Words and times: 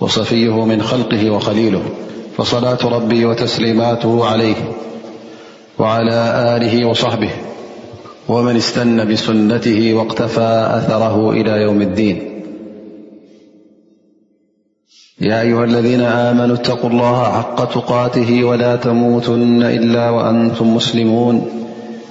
وصفيه 0.00 0.64
من 0.64 0.82
خلقه 0.82 1.30
وخليله 1.30 1.82
فصلاة 2.36 2.78
ربي 2.84 3.24
وتسليماته 3.24 4.26
عليه 4.26 4.54
وعلى 5.78 6.14
آله 6.56 6.86
وصحبه 6.88 7.30
ومن 8.28 8.56
استن 8.56 9.12
بسنته 9.12 9.94
واقتفى 9.94 10.66
أثره 10.72 11.30
إلى 11.30 11.50
يوم 11.50 11.82
الدين 11.82 12.22
يا 15.20 15.40
أيها 15.40 15.64
الذين 15.64 16.00
آمنوا 16.00 16.56
اتقوا 16.56 16.90
الله 16.90 17.22
حق 17.32 17.72
تقاته 17.74 18.44
ولا 18.44 18.76
تموتن 18.76 19.62
إلا 19.62 20.10
وأنتم 20.10 20.74
مسلمون 20.76 21.46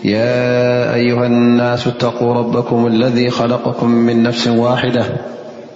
يا 0.03 0.93
أيها 0.95 1.25
الناس 1.25 1.87
اتقوا 1.87 2.33
ربكم 2.33 2.87
الذي 2.87 3.29
خلقكم 3.29 3.87
من 3.89 4.23
نفس 4.23 4.47
واحدة 4.47 5.15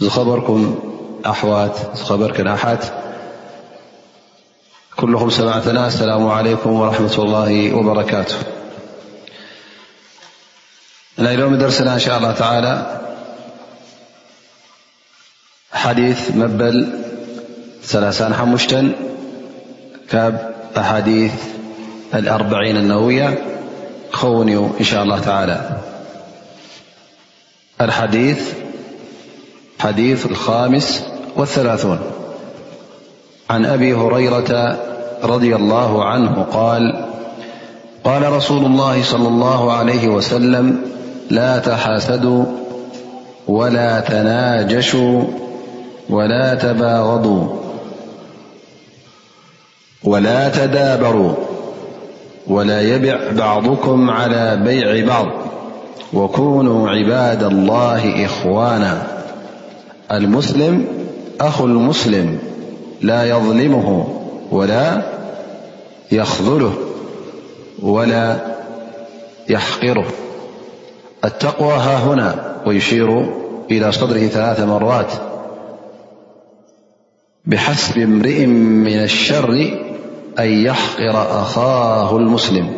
خبركم 0.00 0.78
أوآا 1.26 2.78
كلهم 4.96 5.30
سمعتنا 5.30 5.86
السلام 5.86 6.28
عليكم 6.28 6.72
ورحمة 6.72 7.14
الله 7.18 7.72
وبركاته 7.76 8.34
ليوم 11.18 11.56
درسنا 11.58 11.94
إن 11.94 11.98
شاء 11.98 12.18
الله 12.18 12.32
تعالى 12.32 13.00
حديث 15.72 16.30
مبل 16.36 17.00
ثلاثا 17.82 18.32
حمش 18.34 18.74
أحاديث 20.76 21.32
الأربعين 22.14 22.76
النووية 22.76 23.38
خون 24.12 24.48
إن 24.80 24.84
شاء 24.84 25.02
الله 25.02 25.18
تعالى 25.20 25.78
حديث 29.82 30.26
اخامس 30.26 31.04
اللاثون 31.58 31.98
عن 33.50 33.64
أبي 33.64 33.94
هريرة 33.94 34.76
رضي 35.24 35.56
الله 35.56 36.04
عنه- 36.04 36.42
قال 36.58 37.04
قال 38.04 38.32
رسول 38.32 38.66
الله 38.66 39.02
صلى 39.02 39.28
الله 39.28 39.72
عليه 39.72 40.08
وسلم 40.08 40.82
لا 41.30 41.58
تحاسدوا 41.58 42.44
وتناجشوا 43.48 45.24
ولا 50.10 50.48
تدابروا 50.48 51.34
ولا 52.46 52.80
يبع 52.80 53.16
بعضكم 53.32 54.10
على 54.10 54.56
بيع 54.64 55.06
بعض 55.06 55.26
وكونوا 56.12 56.88
عباد 56.90 57.42
الله 57.42 58.24
إخوانا 58.26 59.11
المسلمأخ 60.12 61.60
المسلم 61.60 62.38
لا 63.02 63.24
يظلمه 63.30 64.06
ولا 64.50 65.02
يخذله 66.12 66.72
ولا 67.82 68.38
يحقره 69.50 70.06
التقوى 71.24 71.72
ههنا 71.74 72.52
ويشير 72.66 73.32
إلى 73.70 73.92
صدره 73.92 74.26
ثلاث 74.26 74.60
مرات 74.60 75.12
بحسب 77.44 77.98
امرئ 77.98 78.46
من 78.46 79.02
الشر 79.02 79.78
أن 80.38 80.46
يحقر 80.48 81.40
أخاه 81.42 82.16
المسلم 82.16 82.70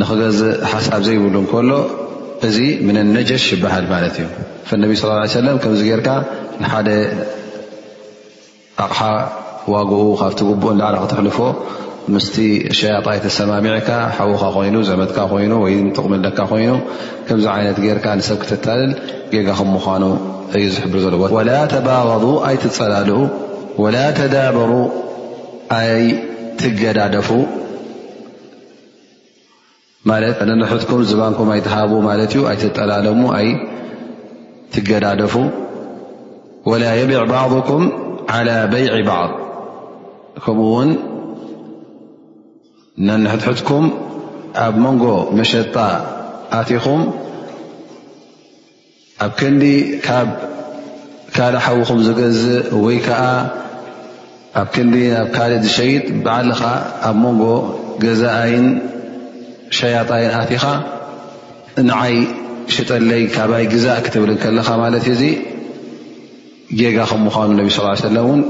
ንክገዝ 0.00 0.38
ሓሳብ 0.72 1.02
ዘይብሉ 1.06 1.36
ከሎ 1.52 1.70
እዚ 2.46 2.56
ምን 2.86 2.96
ነጀሽ 3.16 3.44
ይበሃል 3.54 3.84
ማለት 3.92 4.16
እዩ 4.20 4.26
ነቢ 4.82 4.94
ስ 5.02 5.12
ሰለ 5.36 5.46
ከምዚ 5.62 5.82
ርካ 6.00 6.08
ንሓደ 6.62 6.88
ኣቕሓ 8.84 9.00
ዋግኡ 9.72 10.02
ካብቲ 10.20 10.40
ጉቡእ 10.50 10.74
ላዓ 10.80 10.90
ክትሕልፎ 11.02 11.38
ምስቲ 12.14 12.36
ሸያጣ 12.78 13.06
ይተሰማሚዕካ 13.18 13.90
ሓዉኻ 14.16 14.42
ኮይኑ 14.56 14.76
ዘመትካ 14.90 15.18
ኮይኑ 15.32 15.52
ወይ 15.64 15.74
ንጥቕምለካ 15.88 16.38
ኮይኑ 16.52 16.72
ከምዚ 17.26 17.44
ዓይነት 17.56 17.78
ርካ 17.98 18.06
ንሰብ 18.20 18.36
ክትታልል 18.42 18.92
ጌጋ 19.32 19.48
ከምምዃኑ 19.60 20.04
እዩ 20.56 20.64
ዝሕብር 20.76 21.00
ዘለዎ 21.04 21.22
ላ 21.50 21.60
ተባض 21.74 22.24
ኣይትፀላሉኡ 22.48 23.22
ተዳበሩ 24.18 24.72
ኣይ 25.78 26.02
ትገዳደፉ 26.60 27.28
ንሕትኩም 30.08 31.00
ዝባንኩም 31.10 31.48
ኣይትሃቡ 31.54 31.92
ማለት 32.08 32.30
እዩ 32.34 32.42
ኣይትጠላለሙ 32.50 33.20
ኣይ 33.38 33.48
ትገዳደፉ 34.72 35.34
وላ 36.70 36.84
يቢዕ 37.00 37.20
ባعضኩም 37.34 37.82
على 38.34 38.56
በይع 38.72 38.94
ባض 39.10 39.30
ከምኡ 40.44 40.68
ውን 40.76 40.90
ነንሕትሕትኩም 43.06 43.84
ኣብ 44.66 44.74
መንጎ 44.84 45.04
መሸጣ 45.38 45.76
ኣትኹም 46.58 47.00
ኣብ 49.24 49.32
ክንዲ 49.40 49.64
ካብ 50.06 50.28
ካልእ 51.36 51.62
ሓዊኹም 51.66 51.98
ዝገዝእ 52.06 52.66
ወይ 52.84 52.98
ከዓ 53.06 53.22
ኣብ 54.60 54.68
ክንዲ 54.74 54.94
ናብ 55.14 55.28
ካልእ 55.36 55.60
ዝሸይጥ 55.66 56.04
ብዓልከ 56.26 56.60
ኣብ 57.08 57.16
መንጎ 57.24 57.42
ገዛእይን 58.04 58.66
ሸያጣይን 59.78 60.32
ኣትኻ 60.40 60.64
ንዓይ 61.88 62.16
ሽጠለይ 62.74 63.22
ካባይ 63.34 63.64
ግዛእ 63.74 64.00
ክትብል 64.04 64.30
ከለኻ 64.42 64.68
ማለት 64.82 65.04
እዚ 65.14 65.22
ጌጋ 66.78 66.96
ከምዃኑ 67.10 67.48
ነቢ 67.58 67.68
ስ 67.76 67.82
ሰለ 68.04 68.16
እውን 68.24 68.40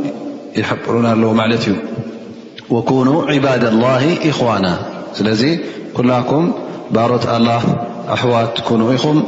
ይሩን 0.60 1.06
ኣለዎ 1.12 1.30
ማለት 1.40 1.64
እዩ 2.80 2.90
ኑ 3.08 3.16
ዕባድ 3.36 3.62
ላ 3.82 3.92
ኢኽዋና 4.28 4.66
ስለዚ 5.18 5.42
ኩላኩም 5.96 6.46
ባሮት 6.96 7.24
ኣላ 7.36 7.48
ኣሕዋት 8.14 8.56
ኩኑ 8.68 8.82
ኢኹም 8.96 9.18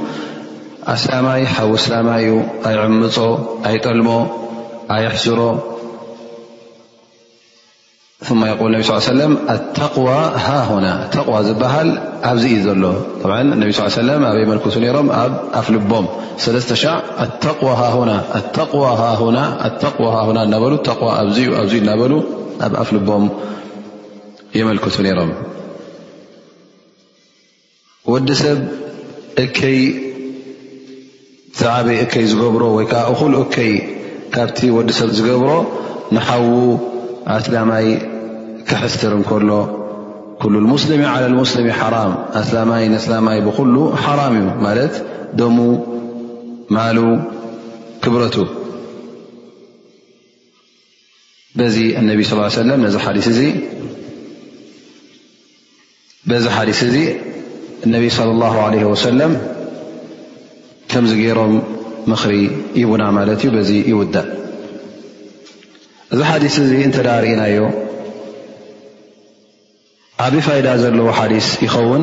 ኣስማይ 0.94 1.42
ሓወስላማይ 1.54 2.24
ኣይዕምፆ 2.68 3.16
ኣይጠልሞ 3.68 4.08
ኣይሕዝሮ 4.96 5.40
ሰ 8.26 8.32
ታق 9.78 9.94
ዋ 10.04 11.34
ዝበሃል 11.48 11.90
ኣብኢ 12.30 12.54
ዘሎ 12.64 12.82
ነ 13.48 14.56
ክ 14.62 14.78
ብ 14.80 15.12
ኣፍልቦም 15.60 16.06
ለ 22.72 22.96
እ 24.62 24.78
ክ 24.82 25.04
ም 25.28 25.30
ወዲ 28.12 28.28
ሰብ 28.42 28.58
እይ 29.44 29.80
ይ 32.22 32.26
ዝገብሮ 32.34 32.62
ወዓ 32.78 33.72
ካ 34.36 34.46
ዲሰብ 34.88 35.10
ዝገብሮ 35.18 35.50
ው 36.50 36.62
ኣስላማይ 37.36 37.86
ክሕስትር 38.68 39.12
እንከሎ 39.18 39.50
ኩሉ 40.42 40.54
ሙስሊም 40.72 41.00
ى 41.10 41.32
ሙስሊሚ 41.40 41.68
ሓራ 41.78 41.96
ኣስላማይ 42.40 42.84
ስላማይ 43.04 43.38
ብኩሉ 43.46 43.74
ሓራም 44.04 44.34
እዩ 44.40 44.46
ማለት 44.66 44.94
ደሙ 45.40 45.58
ማሉ 46.76 46.98
ክብረቱ 48.04 48.36
በዚ 51.60 51.76
ነቢ 52.10 52.20
صى 52.30 52.36
በዚ 56.30 56.44
ሓዲስ 56.56 56.80
እዚ 56.88 56.96
ነቢ 57.94 58.04
صለ 58.18 58.28
الله 58.34 58.54
ع 58.66 58.90
ወሰለም 58.92 59.32
ከምዚ 60.90 61.12
ገይሮም 61.22 61.54
ምክሪ 62.10 62.34
ይቡና 62.80 63.02
ማለት 63.16 63.40
እዩ 63.44 63.50
በዚ 63.56 63.70
ይውዳእ 63.90 64.26
እዚ 66.14 66.20
ሓዲስ 66.28 66.54
እዚ 66.62 66.70
እንተዳሪእናዮ 66.84 67.56
ዓብይ 70.24 70.40
ፋይዳ 70.46 70.66
ዘለዎ 70.82 71.08
ሓዲስ 71.18 71.46
ይኸውን 71.64 72.02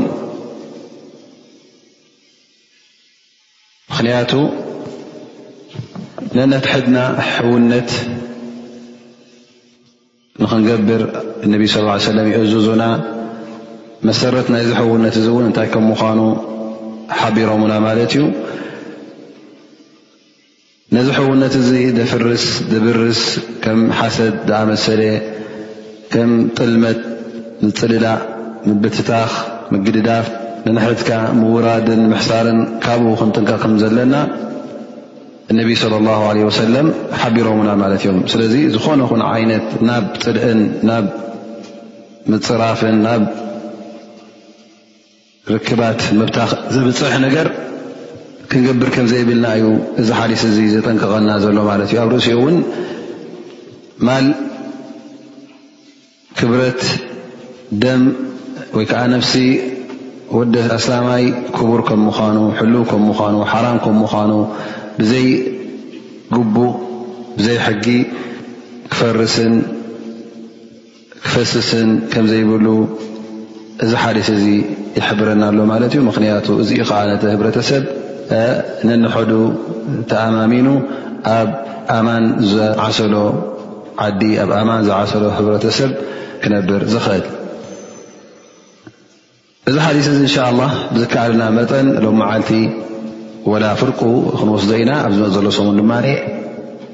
ምክንያቱ 3.90 4.32
ነነትሕድና 6.38 6.98
ሕውነት 7.32 7.92
ንክንገብር 10.44 11.02
እነቢ 11.48 11.64
ስለ 11.74 11.86
ሰለም 12.12 12.28
ይእዝዙና 12.34 12.84
መሰረት 14.10 14.48
ናይዚ 14.54 14.70
ሕውነት 14.82 15.16
እዚ 15.20 15.28
እውን 15.34 15.46
እንታይ 15.50 15.68
ከም 15.74 15.86
ምዃኑ 15.92 16.20
ሓቢሮምና 17.22 17.74
ማለት 17.88 18.14
እዩ 18.18 18.26
ነዚ 20.96 21.08
ሕውነት 21.18 21.54
እዚ 21.60 21.70
ዘፍርስ 21.98 22.44
ዘብርስ 22.74 23.22
ከም 23.64 23.80
ሓሰድ 24.00 24.36
ዝኣመሰለ 24.50 25.02
ከም 26.14 26.32
ጥልመት 26.58 27.00
ምፅድላእ 27.66 28.20
ምብትታኽ 28.68 29.32
ምግድዳፍ 29.74 30.28
ንንሕትካ 30.66 31.10
ምውራድን 31.40 32.02
ምሕሳርን 32.12 32.60
ካብኡ 32.86 33.12
ክንጥንካ 33.22 33.52
ከም 33.64 33.74
ዘለና 33.84 34.16
እነቢይ 35.52 35.78
صለ 35.84 35.94
ላه 36.08 36.22
ለ 36.38 36.46
ወሰለም 36.50 36.88
ሓቢሮምና 37.24 37.70
ማለት 37.84 38.02
እዮም 38.06 38.20
ስለዚ 38.34 38.54
ዝኾነኹን 38.76 39.22
ዓይነት 39.34 39.68
ናብ 39.90 40.06
ፅልእን 40.24 40.62
ናብ 40.90 41.06
ምፅራፍን 42.34 42.98
ናብ 43.08 43.24
ርክባት 45.54 46.00
መብታኽ 46.20 46.52
ዝብፅሕ 46.76 47.14
ነገር 47.28 47.48
ክንገብር 48.52 48.90
ከም 48.96 49.06
ዘይብልና 49.12 49.46
እዩ 49.58 49.66
እዚ 50.02 50.10
ሓዲስ 50.18 50.42
እዚ 50.50 50.58
ዘጠንቀቀና 50.76 51.30
ዘሎ 51.44 51.58
ማለት 51.70 51.90
እዩ 51.92 51.98
ኣብ 52.04 52.10
ርእሲኡ 52.16 52.36
እውን 52.42 52.58
ማል 54.08 54.26
ክብረት 56.40 56.82
ደም 57.84 58.02
ወይ 58.78 58.86
ከዓ 58.92 59.02
ነፍሲ 59.16 59.34
ወዲ 60.38 60.54
ኣስላማይ 60.78 61.24
ክቡር 61.56 61.82
ከም 61.90 62.02
ምዃኑ 62.10 62.38
ሕልው 62.60 62.84
ከም 62.92 63.04
ምዃኑ 63.12 63.36
ሓራም 63.52 63.78
ከም 63.86 63.96
ምዃኑ 64.04 64.32
ብዘይ 65.00 65.28
ግቡእ 66.36 66.74
ብዘይ 67.38 67.58
ሕጊ 67.66 67.88
ክፈርስን 68.94 69.56
ክፈስስን 71.26 71.90
ከም 72.14 72.26
ዘይብሉ 72.32 72.68
እዚ 73.86 73.92
ሓዲስ 74.04 74.28
እዚ 74.38 74.46
ይሕብረና 74.98 75.44
ኣሎ 75.52 75.60
ማለት 75.74 75.92
እዩ 75.96 76.02
ምክንያቱ 76.10 76.48
እዚ 76.64 76.70
ከዓ 76.90 77.00
ነተ 77.10 77.24
ህብረተሰብ 77.34 77.84
ነنሐዱ 78.88 79.32
ተኣማሚኑ 80.12 80.68
ኣብ 81.38 81.50
ኣማን 81.98 82.24
ዝዓሰሎ 82.52 83.16
ዓዲ 84.06 84.22
ኣብ 84.44 84.52
ኣማን 84.60 84.82
ዝዓሰሎ 84.88 85.24
ሕብረተሰብ 85.38 85.92
ክነብር 86.44 86.82
ዝክእል 86.94 87.24
እዚ 89.70 89.76
ሓዲث 89.86 90.06
እንሻ 90.14 90.36
له 90.60 90.70
ብዝከዓለና 90.94 91.44
መጠን 91.60 91.88
ሎ 92.04 92.06
መዓልቲ 92.22 92.52
ላ 93.64 93.66
ፍርቁ 93.80 94.02
ክንወስዶ 94.40 94.72
ኢና 94.82 94.92
ኣብ 95.06 95.12
ዘሎ 95.36 95.46
ሰሙ 95.58 95.68
ድማ 95.80 95.92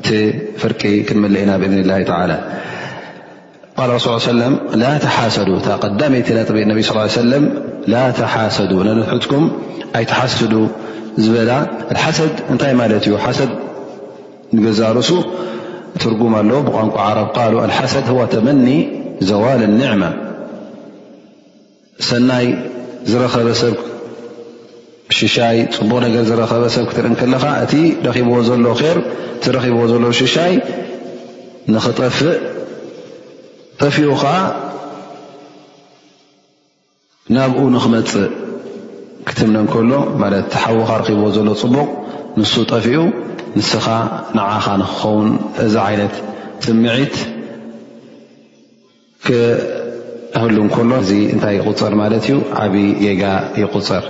ቲ 0.06 0.08
ፍርቂ 0.62 0.82
ክንመለ 1.08 1.36
ኢና 1.44 1.52
ብذ 1.64 1.74
ላ 1.90 1.94
ሱ 4.06 4.08
ለ 4.40 4.42
ላ 4.82 4.86
ተሓሰዱ 5.06 5.50
ዳይ 6.00 6.12
ጥ 6.28 6.30
ነብ 6.70 6.80
ص 6.90 6.92
ሰለ 7.18 7.32
ተሓሰዱ 8.22 8.72
ንኩም 9.18 9.44
ኣይሓሰዱ 10.00 10.54
ዝበላ 11.24 11.52
ሓሰድ 12.04 12.34
እንታይ 12.52 12.74
ማለት 12.82 13.04
እዩ 13.08 13.14
ሓሰድ 13.24 13.52
ንገዛርሱ 14.56 15.10
ትርጉም 16.02 16.34
ኣለዎ 16.40 16.60
ብቋንቋ 16.68 16.96
ዓረብ 17.06 17.28
ቃሉ 17.38 17.54
ኣልሓሰድ 17.64 18.06
ተመኒ 18.34 18.68
ዘዋል 19.30 19.62
ኒዕመ 19.80 20.04
ሰናይ 22.10 22.48
ዝረኸበ 23.10 23.48
ሰብ 23.62 23.76
ሽሻይ 25.18 25.58
ፅቡቕ 25.76 25.98
ነገር 26.06 26.22
ዝረኸበሰብ 26.30 26.84
ክትርኢ 26.90 27.16
ከለኻ 27.22 27.44
እቲ 27.64 27.74
ብዎ 28.28 28.38
ዘሎ 28.50 28.66
ር 28.82 28.98
እ 29.70 29.72
ዎ 29.80 29.88
ዘሎ 29.92 30.04
ሽሻይ 30.20 30.54
ንክጠፍእ 31.74 32.32
ጠፊኡ 33.82 34.08
ከዓ 34.22 34.34
ናብኡ 37.36 37.58
ንክመፅእ 37.76 38.30
ክትምነ 39.28 39.58
ከሎ 39.74 39.92
ማለት 40.22 40.50
ሓዉካ 40.64 40.92
ረኪቦዎ 41.02 41.28
ዘሎ 41.36 41.50
ፅቡቕ 41.62 41.90
ንሱ 42.40 42.54
ጠፊኡ 42.74 43.00
ንስኻ 43.58 43.86
ንዓኻ 44.38 44.66
ንክኸውን 44.82 45.30
እዚ 45.66 45.76
ዓይነት 45.90 46.14
ስምዒት 46.66 47.16
ህሉ 50.42 50.58
ከሎ 50.76 50.92
እዚ 51.04 51.12
እንታይ 51.34 51.54
ይቁፀር 51.60 51.94
ማለት 52.02 52.24
እዩ 52.28 52.36
ዓብይዪ 52.64 52.90
ጌጋ 53.04 53.24
ይቁፀር 53.64 54.06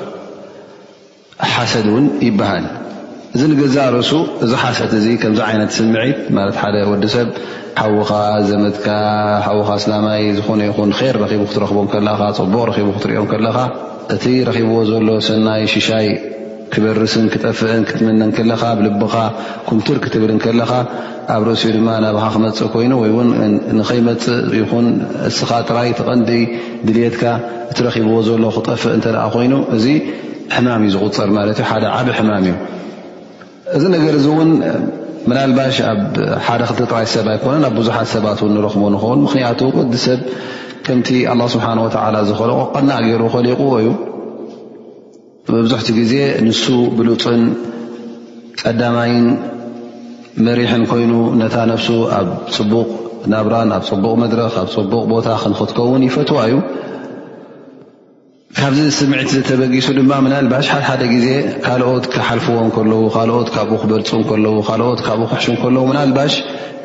ሓሰድ 1.53 1.87
እውን 1.91 2.05
ይበሃል 2.27 2.65
እዚ 3.35 3.41
ንገዛ 3.51 3.77
ርእሱ 3.95 4.11
እዚ 4.45 4.51
ሓሰድ 4.63 4.91
እዚ 5.01 5.07
ከምዚ 5.21 5.39
ዓይነት 5.51 5.71
ስምዒት 5.77 6.19
ማለት 6.37 6.55
ሓደ 6.63 6.75
ወዲሰብ 6.91 7.27
ሓዊኻ 7.81 8.09
ዘመትካ 8.49 8.87
ሓውካ 9.45 9.69
ኣስላማይ 9.79 10.21
ዝኾነ 10.39 10.61
ይኹን 10.69 10.89
ር 10.99 11.13
ረቡ 11.21 11.31
ክትረኽቦም 11.49 11.87
ከለካ 11.93 12.21
ፅቡቅ 12.39 12.61
ረኪቡ 12.71 12.87
ክትሪኦም 12.97 13.27
ከለካ 13.31 13.57
እቲ 14.15 14.25
ረኺብዎ 14.47 14.79
ዘሎ 14.89 15.07
ሰናይ 15.27 15.61
ሽሻይ 15.73 16.07
ክበርስን 16.73 17.25
ክጠፍእን 17.33 17.83
ክትምነ 17.89 18.21
ከለካ 18.37 18.63
ብልብኻ 18.77 19.15
ኩምቱር 19.67 19.97
ክትብል 20.03 20.31
ከለኻ 20.43 20.71
ኣብ 21.35 21.41
ርእስኡ 21.47 21.69
ድማ 21.77 21.89
ናብካ 22.03 22.25
ክመፅእ 22.35 22.69
ኮይኑ 22.73 22.93
ወይ 23.01 23.11
ውን 23.17 23.29
ንኸይመፅእ 23.79 24.37
ይኹን 24.59 24.87
እስኻ 25.29 25.49
ጥራይ 25.67 25.89
ተቐንዲ 25.99 26.29
ድልትካ 26.87 27.23
እቲ 27.71 27.77
ረኪብዎ 27.87 28.15
ዘሎ 28.27 28.43
ክጠፍእ 28.55 28.93
እንተ 28.97 29.05
ደኣ 29.15 29.23
ኮይኑ 29.35 29.53
እዚ 29.75 29.85
ሕማም 30.55 30.81
እዩ 30.87 30.93
ዝቁፅር 30.95 31.29
ማለት 31.37 31.57
እዩ 31.63 31.67
ሓደ 31.71 31.85
ዓብ 31.97 32.07
ሕማም 32.17 32.41
እዩ 32.49 32.53
እዚ 33.77 33.83
ነገር 33.95 34.13
እዚ 34.19 34.27
እውን 34.35 34.51
ምናልባሽ 35.29 35.75
ኣብ 35.91 35.99
ሓደ 36.47 36.61
ክልቲ 36.69 36.81
ጥራይ 36.91 37.07
ሰብ 37.15 37.27
ኣይኮነን 37.33 37.65
ኣብ 37.67 37.73
ብዙሓት 37.81 38.07
ሰባትን 38.15 38.51
ንረኽቦ 38.57 38.83
ንኸውን 38.95 39.19
ምኽንያቱ 39.25 39.59
ወዲ 39.77 39.93
ሰብ 40.05 40.19
ከምቲ 40.85 41.07
ኣه 41.31 41.35
ስብሓን 41.53 41.77
ወተዓላ 41.85 42.15
ዝኸልቁ 42.29 42.59
ቀና 42.73 42.89
ገይሩ 43.05 43.23
ከሊቕዎ 43.33 43.73
እዩ 43.81 43.89
መብዙሕቲ 45.53 45.87
ግዜ 45.99 46.13
ንሱ 46.47 46.63
ብሉፅን 46.97 47.41
ቀዳማይን 48.61 49.25
መሪሕን 50.45 50.83
ኮይኑ 50.91 51.11
ነታ 51.41 51.55
ነብሱ 51.71 51.87
ኣብ 52.17 52.27
ፅቡቕ 52.55 52.89
ናብራን 53.33 53.69
ኣብ 53.77 53.83
ፅቡቕ 53.91 54.13
መድረክ 54.23 54.53
ኣብ 54.61 54.69
ፅቡቕ 54.75 55.01
ቦታ 55.11 55.27
ክንክትከውን 55.41 56.03
ይፈትዋ 56.07 56.39
እዩ 56.47 56.55
ካብዚ 58.57 58.79
ስምዒት 58.97 59.29
ዝተበጊሱ 59.33 59.87
ድማ 59.97 60.13
ምናልባሽ 60.25 60.65
ሓድሓደ 60.71 61.01
ግዜ 61.11 61.27
ካልኦት 61.65 62.05
ክሓልፍዎ 62.13 62.55
እከለዉ 62.69 63.01
ካልኦት 63.13 63.47
ካብኡ 63.53 63.75
ክበልፁ 63.81 64.09
ከለዉ 64.29 64.55
ካልኦት 64.67 64.99
ካብኡ 65.05 65.25
ክሕሹ 65.31 65.45
ከለዉ 65.61 65.83
ምናልባሽ 65.91 66.33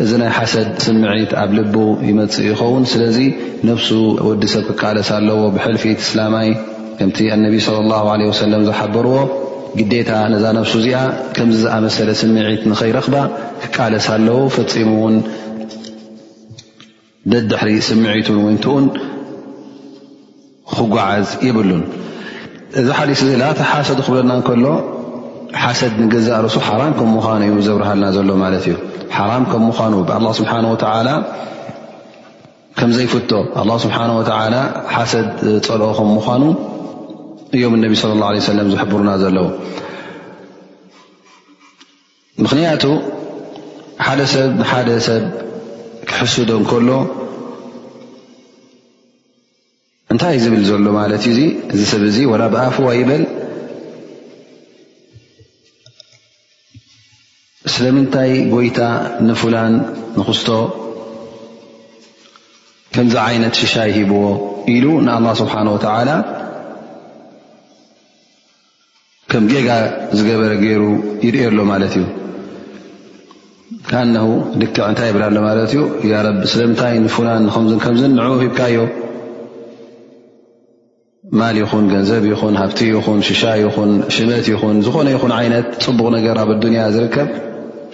እዚ 0.02 0.11
ናይ 0.20 0.30
ሓሰድ 0.37 0.68
ስምዒት 0.85 1.32
ኣብ 1.42 1.50
ልቡ 1.58 1.75
ይመፅእ 2.08 2.46
ይኸውን 2.50 2.85
ስለዚ 2.92 3.18
ነፍሱ 3.70 3.88
ወዲ 4.28 4.42
ሰብ 4.52 4.64
ክቃለስ 4.68 5.08
ኣለዎ 5.16 5.38
ብሕልፊትእስላማይ 5.56 6.49
ከምቲ 7.00 7.18
ኣነቢ 7.38 7.56
ለ 7.78 7.82
ላ 7.90 7.94
ለ 8.23 8.28
ወሰለም 8.30 8.62
ዝሓበርዎ 8.68 9.16
ግዴታ 9.80 10.11
ነዛ 10.35 10.44
ነብሱ 10.58 10.73
እዚኣ 10.82 11.00
ከምዝ 11.38 11.58
ዝኣመሰለ 11.64 12.08
ስምዒት 12.23 12.62
ንኸይረኽባ 12.75 13.14
ክቃለስ 13.64 14.06
ኣለዎ 14.16 14.38
ፈፂሙ 14.58 14.90
ውን 15.04 15.16
ደድሕሪ 17.32 17.70
ስምዒቱን 17.90 18.38
ወንትኡን 18.49 18.85
ክጓዓዝ 20.75 21.26
ይብሉን 21.46 21.82
እዚ 22.80 22.87
ሓዲስ 22.99 23.20
እዘ 23.26 23.32
ላቲ 23.42 23.58
ሓሰዱ 23.73 23.99
ክብለና 24.06 24.32
እከሎ 24.40 24.64
ሓሰድ 25.62 25.92
ንገዛ 26.04 26.28
ርሱ 26.44 26.56
ሓራም 26.68 26.92
ከም 26.99 27.08
ምዃኑ 27.16 27.40
እዩ 27.50 27.54
ዘብርሃልና 27.66 28.06
ዘሎ 28.16 28.28
ማለት 28.44 28.64
እዩ 28.68 28.75
ሓራም 29.16 29.44
ከምምኳኑ 29.50 29.92
ብኣላ 30.08 30.26
ስብሓ 30.38 30.52
ወላ 30.73 31.08
ከምዘይፍቶ 32.78 33.30
ኣ 33.61 33.62
ስብሓ 33.85 33.96
ወ 34.18 34.23
ሓሰድ 34.94 35.26
ፀልኦ 35.66 35.88
ከም 35.99 36.08
ምኳኑ 36.16 36.42
እዮም 37.56 37.75
እነቢ 37.76 37.92
ስለ 38.00 38.11
ላه 38.23 38.28
ለ 38.37 38.42
ሰለም 38.52 38.68
ዝሕብሩና 38.73 39.11
ዘለዉ 39.23 39.46
ምኽንያቱ 42.44 42.85
ሓደ 44.06 44.20
ሰብ 44.32 44.50
ንሓደ 44.61 44.88
ሰብ 45.08 45.23
ክሕስዶ 46.11 46.50
እከሎ 46.64 46.88
እንታይ 50.12 50.36
ዝብል 50.42 50.62
ዘሎ 50.68 50.86
ማለት 51.00 51.22
እዩእ 51.30 51.52
እዚ 51.75 51.80
ሰብ 51.92 52.02
ዚ 52.14 52.18
ላ 52.40 52.44
ብኣፍዋ 52.52 52.88
ይበል 52.98 53.22
ስለምንታይ 57.75 58.30
ጎይታ 58.52 58.80
ንፍላን 59.28 59.75
ንክስቶ 60.18 60.48
ከምዚ 62.96 63.14
ዓይነት 63.26 63.54
ሽሻይ 63.60 63.90
ሂብዎ 63.96 64.22
ኢሉ 64.75 64.86
ንኣላ 65.06 65.26
ስብሓን 65.40 65.68
ወተዓላ 65.75 66.10
ከም 69.32 69.44
ጌጋ 69.52 69.68
ዝገበረ 70.18 70.52
ገይሩ 70.62 70.82
ይርየኣሎ 71.26 71.58
ማለት 71.72 71.94
እዩ 72.02 72.04
ካኣነ 73.90 74.16
ድክዕ 74.60 74.78
እንታይ 74.90 75.08
ይብላ 75.10 75.25
ሎ 75.38 75.42
ማለት 75.48 75.72
እዩ 76.04 76.10
ረ 76.26 76.28
ስለምንታይ 76.52 76.94
ንፍላን 77.06 77.44
ንከምዝ 77.75 78.02
ንዕቡ 78.18 78.34
ሂብካዮ 78.44 78.76
ማል 81.38 81.56
ይኹን 81.61 81.85
ገንዘብ 81.92 82.25
ይኹን 82.30 82.54
ሃብቲ 82.61 82.80
ይኹን 82.97 83.18
ሽሻ 83.28 83.42
ይኹን 83.62 83.90
ሽመት 84.16 84.47
ይኹን 84.52 84.76
ዝኾነ 84.87 85.06
ይኹን 85.14 85.33
ዓይነት 85.38 85.66
ፅቡቕ 85.85 86.06
ነገር 86.16 86.37
ኣብ 86.42 86.50
ኣዱንያ 86.54 86.83
ዝርከብ 86.95 87.28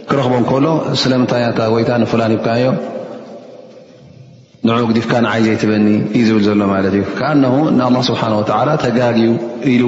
ክረኽቦ 0.08 0.34
ከሎ 0.48 0.66
ስለምንታይ 1.02 1.44
ታ 1.58 1.68
ወይታ 1.74 1.90
ንፍላን 2.02 2.32
ይብካ 2.34 2.48
ዮም 2.62 2.76
ን 4.66 4.76
ግዲፍካ 4.90 5.12
ንዓይ 5.26 5.40
ዘይትበኒ 5.46 5.86
እዩ 6.18 6.22
ዝብል 6.28 6.44
ዘሎ 6.48 6.60
ማለት 6.74 6.92
እዩ 6.98 7.04
ካ 7.20 7.30
ን 7.42 7.52
ንኣላ 7.78 7.96
ስብሓ 8.10 8.22
ወዓላ 8.40 8.68
ተጋጊው 8.84 9.34
ኢሉ 9.74 9.84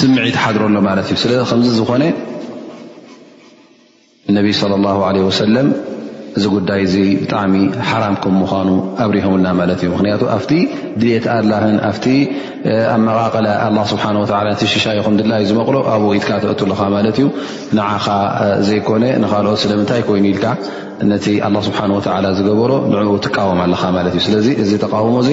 ስምዒ 0.00 0.26
ትሓድረ 0.36 0.62
ሎ 0.76 0.82
ማለት 0.88 1.06
እዩ 1.12 1.16
ስለዚ 1.24 1.40
ከምዚ 1.52 1.70
ዝኾነ 1.80 2.02
ነቢይ 4.38 4.54
ለ 4.72 4.82
ላ 4.84 4.92
ለ 5.16 5.24
ወሰለም 5.30 5.68
እዚ 6.38 6.44
ጉዳይ 6.54 6.80
እዚ 6.86 6.94
ብጣዕሚ 7.22 7.54
ሓራም 7.88 8.14
ከምምዃኑ 8.22 8.68
ኣብርሆምና 9.04 9.46
ማለት 9.60 9.78
እዩ 9.82 9.88
ምክንያቱ 9.94 10.22
ኣብቲ 10.36 10.52
ድሌት 11.00 11.26
ኣድላህን 11.34 11.76
ኣፍቲ 11.90 12.06
ኣብ 12.94 13.00
መቓቐለ 13.06 13.46
ኣላ 13.66 13.78
ስብሓን 13.92 14.16
ላ 14.32 14.36
ነቲሽሻ 14.48 14.86
ይኹም 14.98 15.14
ድላዩ 15.20 15.42
ዝመቕሎ 15.50 15.76
ኣብኡ 15.94 16.10
ኢትካ 16.18 16.30
ተእትሉካ 16.44 16.80
ማለት 16.96 17.18
እዩ 17.22 17.26
ንዓኻ 17.78 18.06
ዘይኮነ 18.68 19.04
ንካልኦ 19.24 19.52
ስለምንታይ 19.64 20.02
ኮይኑ 20.10 20.26
ኢልካ 20.34 20.46
ነቲ 21.10 21.26
ኣላ 21.48 21.56
ስብሓን 21.70 21.92
ወተላ 21.98 22.26
ዝገበሮ 22.38 22.72
ንኡ 22.92 23.12
ትቃወም 23.26 23.60
ኣለካ 23.66 23.84
ማለት 23.98 24.12
እዩ 24.16 24.24
ስለዚ 24.28 24.48
እዚ 24.64 24.70
ተቃውሞ 24.84 25.14
ዚ 25.28 25.32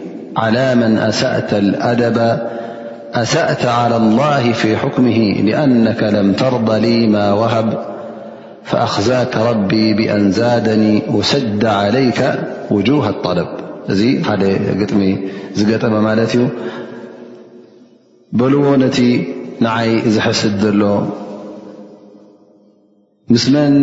على 0.37 0.75
من 0.75 0.97
أسأت 0.97 1.53
الأدب 1.53 2.39
أسأت 3.13 3.65
على 3.65 3.97
الله 3.97 4.51
في 4.51 4.77
حكمه 4.77 5.41
لأنك 5.41 6.03
لم 6.03 6.33
ترضى 6.33 6.79
لي 6.79 7.07
ما 7.07 7.33
وهب 7.33 7.85
فأخذاك 8.63 9.37
ربي 9.37 9.93
بأن 9.93 10.31
زادني 10.31 11.01
وشد 11.13 11.65
عليك 11.65 12.33
وجوه 12.71 13.09
الطلب 13.09 13.47
م 13.89 13.93
جطم 15.57 15.91
ت 16.31 16.35
بلو 18.39 18.75
نت 18.81 18.97
نعي 19.65 19.93
زحسد 20.13 20.63
ل 20.81 20.83
مس 23.33 23.45
من 23.53 23.73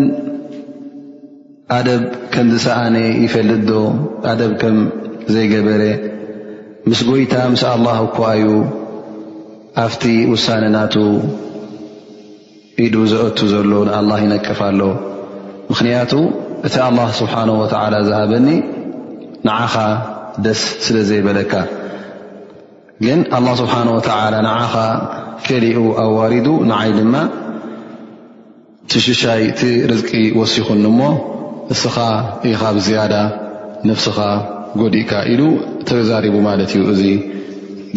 أب 1.79 2.11
كم 2.35 2.49
سأن 2.65 2.97
يفلد 3.25 3.71
زيجبر 5.35 5.83
ምስ 6.89 7.01
ጐይታ 7.09 7.35
ምስ 7.53 7.63
ኣላህ 7.73 7.97
እኳዩ 8.05 8.45
ኣብቲ 9.83 10.05
ውሳነ 10.33 10.63
ናቱ 10.75 10.95
ኢዱ 12.85 12.95
ዘአቱ 13.13 13.39
ዘሎ 13.53 13.71
ንኣላ 13.89 14.11
ይነቅፍ 14.23 14.61
ሎ 14.79 14.87
ምኽንያቱ 15.71 16.13
እቲ 16.67 16.75
ኣላህ 16.87 17.09
ስብሓን 17.21 17.51
ወተዓላ 17.61 17.95
ዝሃበኒ 18.09 18.47
ንዓኻ 19.49 19.75
ደስ 20.45 20.61
ስለ 20.85 20.97
ዘይበለካ 21.09 21.53
ግን 23.07 23.21
ኣላ 23.39 23.49
ስብሓን 23.63 23.89
ወተዓላ 23.97 24.35
ንዓኻ 24.49 24.75
ከሊኡ 25.49 25.81
ኣዋሪዱ 26.05 26.47
ንዓይ 26.73 26.91
ድማ 26.99 27.15
ቲሽሻይ 28.93 29.43
እቲ 29.51 29.61
ርዝቂ 29.91 30.11
ወሲኹኒሞ 30.41 31.01
እስኻ 31.75 31.97
እኻብዝያዳ 32.53 33.15
ንፍስኻ 33.89 34.19
ጐዲእካ 34.81 35.11
ኢሉ 35.33 35.43
ተዛሪቡ 35.91 36.35
ማለት 36.49 36.71
እዩ 36.75 36.83
እዚ 36.93 37.03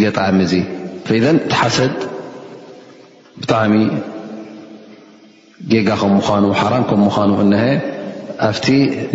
ገጣሚ 0.02 0.38
እዚ 0.48 0.54
ፈኢዘን 1.08 1.38
ቲሓሰድ 1.52 1.94
ብጣዕሚ 3.42 3.76
ጌጋ 5.72 5.90
ከም 6.02 6.12
ምዃኑ 6.20 6.46
ሓራም 6.60 6.84
ከም 6.90 7.02
ምዃኑ 7.08 7.32
እነሀ 7.46 7.66
ኣብቲ 8.50 8.68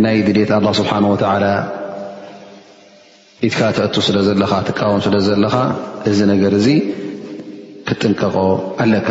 ናይ 0.04 0.16
ድሌት 0.26 0.50
ኣላ 0.59 0.66
ስብሓን 0.80 1.04
ወላ 1.12 1.45
ኢትካ 3.47 3.62
ተእቱ 3.76 3.95
ስለ 4.09 4.16
ዘለካ 4.26 4.52
ትቃወም 4.68 5.00
ስለ 5.06 5.14
ዘለካ 5.28 5.54
እዚ 6.11 6.18
ነገር 6.33 6.52
እዚ 6.59 6.68
ክጥንቀቆ 7.88 8.37
ኣለካ 8.85 9.09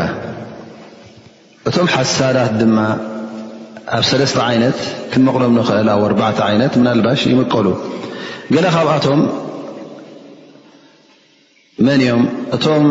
እቶም 1.69 1.87
ሓሳዳት 1.95 2.51
ድማ 2.61 2.77
ኣብ 3.95 4.03
ሰለስተ 4.09 4.37
ዓይነት 4.49 4.77
ክንመቕሎም 5.11 5.53
ንኽእል 5.59 5.89
ኣብ 5.95 6.01
ኣርዕተ 6.07 6.39
ዓይነት 6.49 6.73
ምናልባሽ 6.81 7.21
ይምቀሉ 7.31 7.67
መን 11.83 12.01
እኦም 12.03 12.21
እቶም 12.55 12.83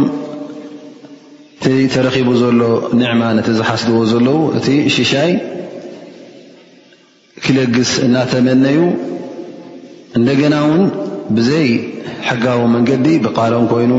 ተረኺቡ 1.93 2.29
ዘሎ 2.41 2.61
ንዕማ 3.01 3.21
ነቲ 3.37 3.49
ዝሓስድዎ 3.59 3.99
ዘለው 4.11 4.39
እቲ 4.59 4.67
ሽሻይ 4.95 5.31
ክለግስ 7.45 7.91
እናተመነዩ 8.07 8.79
እንደገና 10.19 10.55
ውን 10.71 10.83
ብዘይ 11.37 11.69
ሕጋቦ 12.29 12.61
መንገዲ 12.75 13.07
ብቃሎም 13.27 13.65
ይኑ 13.85 13.93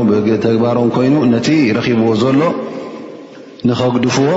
ተግባሮም 0.46 0.88
ኮይኑ 0.98 1.16
ነቲ 1.34 1.48
ረኪብዎ 1.78 2.08
ዘሎ 2.22 2.40
ንከግድፍዎ 3.70 4.28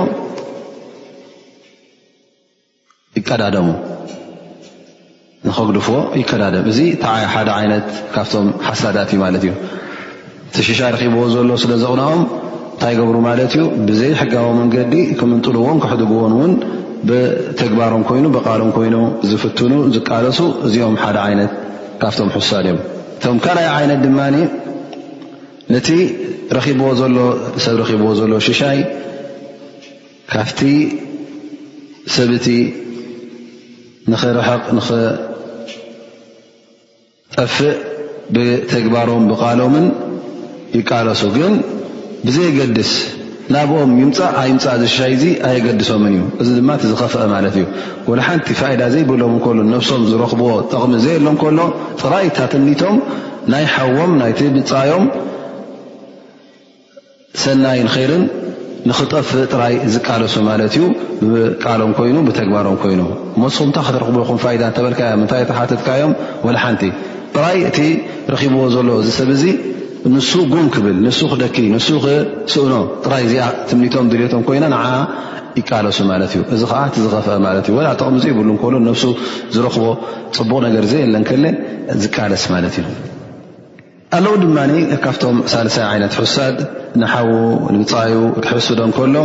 ይቀዳደም 6.22 6.58
እዚ 6.72 6.78
ሓደ 7.34 7.48
ዓይነት 7.60 7.86
ካብቶም 8.16 8.46
ሓሳታት 8.66 9.10
እዩ 9.16 9.20
ማለት 9.24 9.42
እዩ 9.48 9.52
እቲ 10.50 10.58
ሽሻይ 10.66 10.88
ረኪብዎ 10.94 11.20
ዘሎ 11.32 11.50
ስለ 11.62 11.72
ዘቕናኦም 11.82 12.22
እንታይ 12.70 12.94
ገብሩ 13.00 13.16
ማለት 13.26 13.50
እዩ 13.56 13.64
ብዘይ 13.88 14.12
ሕጋዊ 14.20 14.46
መንገዲ 14.60 14.94
ክምንጥልዎም 15.18 15.78
ክሕዱግቦን 15.82 16.32
ውን 16.38 16.52
ብተግባሮም 17.08 18.02
ኮይኑ 18.08 18.24
ብቃሎም 18.36 18.70
ኮይኑ 18.78 18.96
ዝፍትኑ 19.30 19.72
ዝቃለሱ 19.96 20.38
እዚኦም 20.68 20.96
ሓደ 21.02 21.16
ዓይነት 21.26 21.52
ካብቶም 22.00 22.30
ሓሳን 22.36 22.62
እዮም 22.66 22.80
እቶም 23.18 23.38
ካልይ 23.44 23.68
ዓይነት 23.76 24.00
ድማ 24.06 24.18
ነቲ 25.74 25.88
ሎሰብ 26.82 27.92
ብዎ 28.02 28.06
ዘሎ 28.22 28.32
ሽሻይ 28.48 28.80
ካብቲ 30.34 30.60
ሰብቲ 32.18 32.46
ንኽርቕ 34.10 34.60
ንክጠፍእ 34.76 35.74
ብተግባሮም 38.34 39.24
ብቃሎምን 39.32 39.86
ይቃለሱ 40.78 41.22
ግን 41.36 41.54
ብዘይገድስ 42.26 42.90
ናብኦም 43.54 43.92
ይምፃእ 44.00 44.32
ኣይምፃእ 44.42 44.76
ዝሽሻይ 44.82 45.12
እዙ 45.16 45.24
ኣየገድሶምን 45.46 46.12
እዩ 46.20 46.26
እዚ 46.42 46.48
ድማ 46.58 46.70
እቲዝኸፍአ 46.78 47.22
ማለት 47.34 47.54
እዩ 47.58 47.64
ወላ 48.10 48.20
ሓንቲ 48.26 48.48
ፋኢዳ 48.60 48.82
ዘይብሎም 48.94 49.34
ከሎ 49.44 49.58
ነብሶም 49.72 50.02
ዝረኽብዎ 50.10 50.50
ጠቕሚ 50.72 50.92
ዘበሎም 51.04 51.36
ከሎ 51.42 51.58
ጥራይ 52.02 52.26
ታትኒቶም 52.36 52.96
ናይ 53.54 53.64
ሓዎም 53.74 54.12
ናይቲምፅዮም 54.20 55.04
ሰናይ 57.44 57.80
ንኸይርን 57.86 58.24
ንኽጠፍእ 58.88 59.42
ጥራይ 59.52 59.74
ዝቃለሱ 59.94 60.34
ማለት 60.50 60.74
እዩ 60.78 60.84
ብቃሎም 61.32 61.90
ኮይኑ 61.98 62.16
ብተግባሮም 62.28 62.76
ኮይኑ 62.84 63.00
መስኹምታ 63.42 63.76
ክትረክብኹም 63.86 64.38
ዳ 64.62 64.68
እተበልካ 64.72 65.00
እዮ 65.10 65.18
ምንታይ 65.22 65.42
ሓተትካዮም 65.58 66.12
ወ 66.46 66.56
ሓንቲ 66.64 66.82
ጥራይ 67.34 67.58
እቲ 67.70 67.78
ረኪብዎ 68.34 68.62
ዘሎ 68.76 68.88
ዝሰብ 69.08 69.28
ዙ 69.42 69.44
ንሱ 70.14 70.30
ጉም 70.52 70.66
ክብል 70.74 70.96
ንሱ 71.04 71.18
ክደኪ 71.32 71.56
ንሱ 71.72 71.88
ክስእኖ 72.04 72.72
ትራይ 73.04 73.22
እዚኣ 73.26 73.46
ትምኒቶም 73.68 74.06
ድልቶም 74.12 74.42
ኮይና 74.48 74.64
ንዓ 74.74 74.84
ይቃለሱ 75.58 75.98
ማለት 76.10 76.30
እዩ 76.36 76.42
እዚ 76.54 76.62
ከዓ 76.70 76.78
ቲዝኸፍአ 76.94 77.34
ማለት 77.46 77.64
እዩ 77.68 77.72
ወጠቕሚ 77.78 78.16
ዘ 78.22 78.26
ይብሉ 78.30 78.48
እሎ 78.68 78.74
ነፍሱ 78.88 79.04
ዝረክቦ 79.54 79.84
ፅቡቕ 80.36 80.58
ነገር 80.66 80.84
ዘ 80.92 80.94
የለን 81.02 81.24
ከለ 81.30 81.44
ዝቃለስ 82.02 82.44
ማለት 82.54 82.74
እዩ 82.82 82.86
ኣለዉ 84.18 84.32
ድማ 84.44 84.56
ካብቶም 85.04 85.36
ሳልሳይ 85.52 85.84
ዓይነት 85.90 86.14
ሕሳድ 86.20 86.56
ንሓዉ 87.02 87.28
ንምፅዩ 87.74 88.16
ክሕስዶ 88.44 88.80
ከሎ 88.96 89.16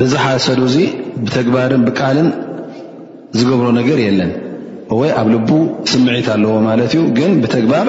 ብዝሓሰዱ 0.00 0.60
እዚ 0.70 0.76
ብተግባርን 1.24 1.82
ብቃልን 1.88 2.28
ዝገብሮ 3.38 3.66
ነገር 3.80 3.98
የለን 4.06 4.30
ይ 5.06 5.10
ኣብ 5.22 5.26
ል 5.32 5.40
ስምዒት 5.94 6.28
ኣለዎ 6.36 6.52
ማለት 6.70 6.92
እዩ 6.96 7.02
ግን 7.18 7.32
ብግባር 7.42 7.86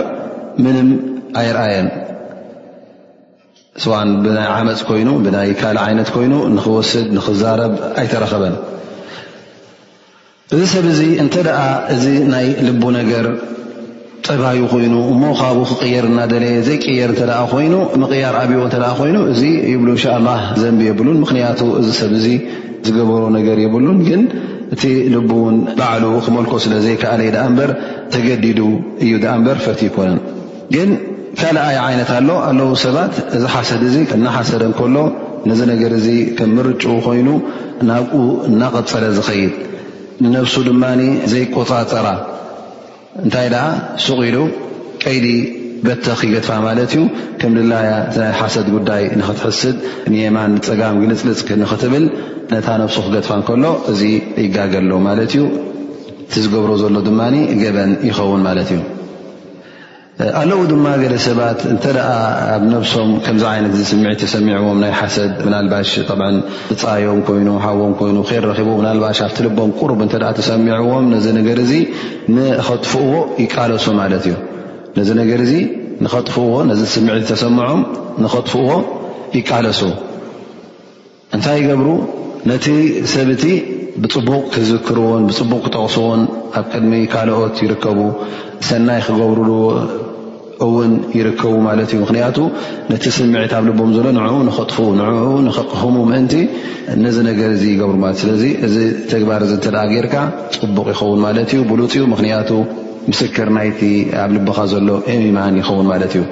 ምንም 0.65 0.87
ኣይርአየን 1.41 1.87
ስዋን 3.83 4.09
ብናይ 4.23 4.47
ዓመፅ 4.55 4.81
ኮይኑ 4.89 5.09
ብናይ 5.25 5.51
ካል 5.61 5.77
ዓይነት 5.85 6.09
ኮይኑ 6.15 6.33
ንክወስድ 6.55 7.07
ንክዛረብ 7.17 7.73
ኣይተረኸበን 8.01 8.55
እዚ 10.55 10.61
ሰብ 10.73 10.85
እዚ 10.93 11.01
እንተ 11.23 11.35
ደኣ 11.47 11.59
እዚ 11.95 12.03
ናይ 12.33 12.47
ልቡ 12.67 12.83
ነገር 12.99 13.25
ፀባዩ 14.27 14.57
ኮይኑ 14.73 14.93
እሞ 15.13 15.21
ካብኡ 15.41 15.61
ክቅየር 15.69 16.05
እናደለየ 16.09 16.57
ዘይቅየር 16.67 17.11
እተ 17.15 17.21
ኮይኑ 17.53 17.73
ምቕያር 18.01 18.35
ኣብዮ 18.41 18.57
እተ 18.67 18.75
ኮይኑ 18.99 19.17
እዚ 19.33 19.41
ይብሉ 19.73 19.87
እንሻ 19.95 20.05
ላ 20.27 20.31
ዘንቢ 20.61 20.81
የብሉን 20.89 21.17
ምክንያቱ 21.23 21.61
እዚ 21.81 21.87
ሰብ 22.01 22.11
እዚ 22.19 22.27
ዝገበሮ 22.87 23.23
ነገር 23.37 23.57
የብሉን 23.65 23.97
ግን 24.09 24.21
እቲ 24.75 24.83
ልቡ 25.13 25.31
እውን 25.41 25.55
ባዕሉ 25.79 26.03
ክመልኮ 26.27 26.53
ስለ 26.65 26.73
ዘይከኣለይ 26.85 27.29
ዳ 27.37 27.39
እምበር 27.49 27.71
ተገዲዱ 28.13 28.59
እዩ 29.05 29.13
ዳ 29.23 29.33
እምበር 29.39 29.57
ፈት 29.65 29.79
ይኮነን 29.87 30.21
ግን 30.75 30.89
ካልኣይ 31.39 31.77
ዓይነት 31.85 32.09
ኣሎ 32.17 32.29
ኣለዉ 32.49 32.69
ሰባት 32.85 33.13
እዚ 33.35 33.43
ሓሰድ 33.53 33.81
እዚ 33.89 33.95
እናሓሰደ 34.17 34.61
እንከሎ 34.69 34.95
ነዚ 35.49 35.59
ነገር 35.71 35.91
እዚ 35.99 36.07
ከም 36.37 36.51
ምርጭኡ 36.57 36.91
ኮይኑ 37.05 37.29
ናብኡ 37.89 38.17
እናቐፀለ 38.49 39.03
ዝኸይድ 39.17 39.53
ንነብሱ 40.23 40.55
ድማኒ 40.67 41.01
ዘይቆፃፀራ 41.31 42.07
እንታይ 43.23 43.47
ደኣ 43.53 43.65
ሱቂሉ 44.05 44.37
ቀይዲ 45.05 45.25
በተ 45.87 46.05
ኺገድፋ 46.19 46.49
ማለት 46.67 46.91
እዩ 46.95 47.03
ከም 47.41 47.53
ድላያ 47.57 47.91
ናይ 48.19 48.31
ሓሰድ 48.39 48.67
ጉዳይ 48.75 49.03
ንኽትሕስድ 49.19 49.77
ኒየማን 50.13 50.53
ፀጋም 50.67 50.97
ግልፅልፅክ 51.03 51.49
ንኽትብል 51.63 52.05
ነታ 52.53 52.67
ነብሱ 52.83 52.97
ክገድፋ 53.07 53.29
እንከሎ 53.39 53.63
እዚ 53.93 54.01
ይጋገሎ 54.45 54.91
ማለት 55.09 55.33
እዩ 55.37 55.43
እቲዝገብሮ 56.29 56.71
ዘሎ 56.85 56.95
ድማኒ 57.09 57.37
ገበን 57.63 57.91
ይኸውን 58.09 58.43
ማለት 58.47 58.69
እዩ 58.75 58.79
ኣለዉ 60.39 60.61
ድማ 60.71 60.85
ገለ 61.01 61.13
ሰባት 61.25 61.59
እንተ 61.71 61.83
ደኣ 61.97 62.09
ኣብ 62.55 62.63
ነብሶም 62.73 63.09
ከምዚ 63.25 63.43
ዓይነት 63.51 63.71
እዚ 63.75 63.83
ስምዒ 63.91 64.11
ተሰሚዕዎም 64.23 64.77
ናይ 64.83 64.91
ሓሰድ 64.99 65.31
ናልባሽ 65.53 65.91
እፃዮም 66.73 67.19
ኮይኑ 67.27 67.49
ሓዎም 67.65 67.93
ኮይኑ 67.99 68.17
ር 68.31 68.41
ረኺቡ 68.49 68.75
ናባሽ 68.87 69.19
ኣብቲ 69.27 69.37
ልቦም 69.45 69.71
ቁሩብ 69.79 69.99
እተ 70.05 70.13
ተሰሚዕዎም 70.39 71.05
ነዚ 71.13 71.25
ነገር 71.39 71.59
እዚ 71.65 71.73
ንኸጥፍእዎ 72.35 73.13
ይቃለሱ 73.43 73.85
ማለት 74.01 74.25
እዩ 74.29 74.35
ነዚ 74.99 75.09
ነገር 75.21 75.41
ዚ 75.51 75.55
ንኸጥፍዎ 76.05 76.51
ነዚ 76.71 76.81
ስምዒ 76.95 77.17
ተሰምዖም 77.31 77.81
ንኸጥፍዎ 78.25 78.69
ይቃለሱ 79.37 79.81
እንታይ 81.35 81.59
ገብሩ 81.69 81.89
ነቲ 82.51 82.65
ሰብቲ 83.15 83.43
ብፅቡቕ 84.03 84.43
ክዝክርዎን 84.53 85.23
ብፅቡቕ 85.29 85.61
ክጠቕስዎን 85.65 86.21
ኣብ 86.59 86.65
ቅድሚ 86.73 86.93
ካልኦት 87.13 87.55
ይርከቡ 87.65 87.99
ሰናይ 88.69 88.99
ክገብሩ 89.07 89.49
እውን 90.65 90.91
ይርከቡ 91.19 91.51
ማለት 91.67 91.89
እዩ 91.93 91.99
ምክንያቱ 92.03 92.37
ነቲ 92.91 93.05
ስምዒት 93.17 93.53
ኣብ 93.57 93.63
ልቦም 93.69 93.91
ዘሎ 93.97 94.07
ንኡ 94.17 94.33
ንኸጥፍ 94.47 94.77
ንኡ 94.99 95.13
ንኸቕህሙ 95.47 95.95
ምእንቲ 96.09 96.33
ነዚ 97.03 97.17
ነገር 97.29 97.49
እዚ 97.55 97.63
ይገብሩ 97.73 97.95
ማለት 98.03 98.17
ስለዚ 98.23 98.43
እዚ 98.67 98.75
ተግባር 99.11 99.41
እዚ 99.45 99.51
እንተደ 99.59 99.75
ጌርካ 99.93 100.15
ፅቡቕ 100.63 100.87
ይኸውን 100.93 101.19
ማለት 101.25 101.49
እዩ 101.55 101.61
ብሉፅኡ 101.71 102.03
ምክንያቱ 102.13 102.49
ምስክር 103.11 103.47
ናይቲ 103.57 103.81
ኣብ 104.23 104.31
ልቦኻ 104.35 104.59
ዘሎ 104.73 104.89
እማን 105.13 105.55
ይኸውን 105.61 105.87
ማለት 105.91 106.11
እዩ 106.17 106.23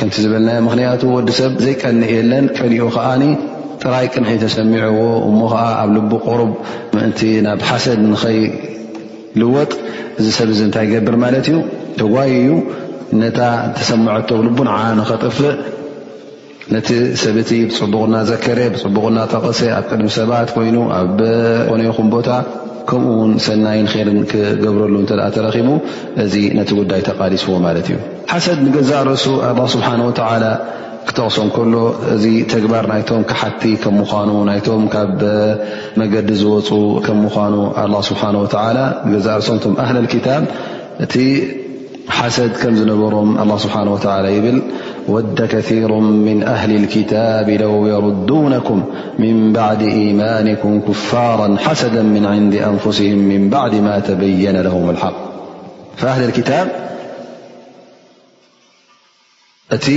ከምቲ 0.00 0.16
ዝበለናዮ 0.24 0.58
ምኽንያቱ 0.66 1.02
ወዲ 1.16 1.30
ሰብ 1.40 1.52
ዘይቀኒእ 1.64 2.10
የለን 2.16 2.44
ቀኒኡ 2.58 2.84
ከዓኒ 2.96 3.22
ጥራይ 3.82 4.06
ቅንዒ 4.12 4.28
ተሰሚዐዎ 4.44 4.98
እሞ 5.28 5.38
ከዓ 5.52 5.64
ኣብ 5.82 5.90
ልቡ 5.96 6.12
ቆርብ 6.28 6.50
ምእንቲ 6.94 7.20
ናብ 7.46 7.60
ሓሰድ 7.68 7.98
ንከይልወጥ 8.12 9.70
እዚ 10.20 10.26
ሰብ 10.38 10.50
ዚ 10.58 10.62
እንታይ 10.68 10.86
ይገብር 10.88 11.16
ማለት 11.24 11.46
እዩ 11.52 11.56
ተጓይ 12.00 12.30
እዩ 12.42 12.50
ነታ 13.20 13.40
ተሰምዐቶ 13.76 14.28
ብልቡንዓ 14.38 14.74
ንኸጠፍእ 14.98 15.52
ነቲ 16.74 16.88
ሰብእቲ 17.22 17.50
ብፅቡቕና 17.68 18.14
ዘከረ 18.30 18.58
ብፅቡቕና 18.74 19.18
ጠቐሰ 19.32 19.60
ኣብ 19.76 19.84
ቅድሚ 19.90 20.08
ሰባት 20.16 20.48
ኮይኑ 20.56 20.76
ኣብ 20.98 21.18
ኮነይኹም 21.68 22.08
ቦታ 22.14 22.30
ከምኡ 22.88 23.12
ውን 23.20 23.32
ሰናይ 23.46 23.78
ንክርን 23.86 24.18
ክገብረሉ 24.30 24.94
እንተኣ 25.02 25.24
ተረኺቡ 25.36 25.68
እዚ 26.24 26.34
ነቲ 26.58 26.70
ጉዳይ 26.80 27.00
ተቓሊስዎ 27.08 27.54
ማለት 27.66 27.86
እዩ 27.92 27.96
ሓሰድ 28.32 28.58
ንገዛእ 28.66 29.02
ርእሱ 29.08 29.26
ኣ 29.50 29.52
ስብሓን 29.74 30.02
ወላ 30.08 30.44
ክተቕሶም 31.10 31.48
ከሎ 31.56 31.74
እዚ 32.14 32.24
ተግባር 32.52 32.84
ናይቶም 32.92 33.22
ክሓቲ 33.30 33.62
ከም 33.84 33.96
ምኑ 34.00 34.32
ናይቶም 34.48 34.82
ካብ 34.94 35.20
መገዲ 36.02 36.28
ዝወፁ 36.42 36.68
ከም 37.06 37.18
ምኳኑ 37.26 37.54
ኣ 37.84 37.86
ስብሓን 38.10 38.36
ወላ 38.42 38.78
ገዛ 39.14 39.26
ርሶምም 39.40 39.74
ኣህ 39.84 39.90
ታእ 40.28 41.32
حسد 42.10 42.52
كم 42.56 42.74
نبرم 42.74 43.38
الله 43.38 43.58
سبحانه 43.58 43.92
وتعالى 43.92 44.40
بل 44.40 44.62
ود 45.08 45.40
كثير 45.42 45.98
من 46.00 46.42
أهل 46.42 46.74
الكتاب 46.76 47.50
لو 47.50 47.86
يردونكم 47.86 48.84
من 49.18 49.52
بعد 49.52 49.82
إيمانكم 49.82 50.80
كفارا 50.80 51.56
حسدا 51.56 52.02
من 52.02 52.26
عند 52.26 52.54
أنفسهم 52.54 53.18
من 53.18 53.48
بعد 53.50 53.74
ما 53.74 54.00
تبين 54.00 54.56
لهم 54.60 54.90
الحق 54.90 55.14
فأهل 55.96 56.24
الكتاب 56.28 56.88
ت 59.70 59.88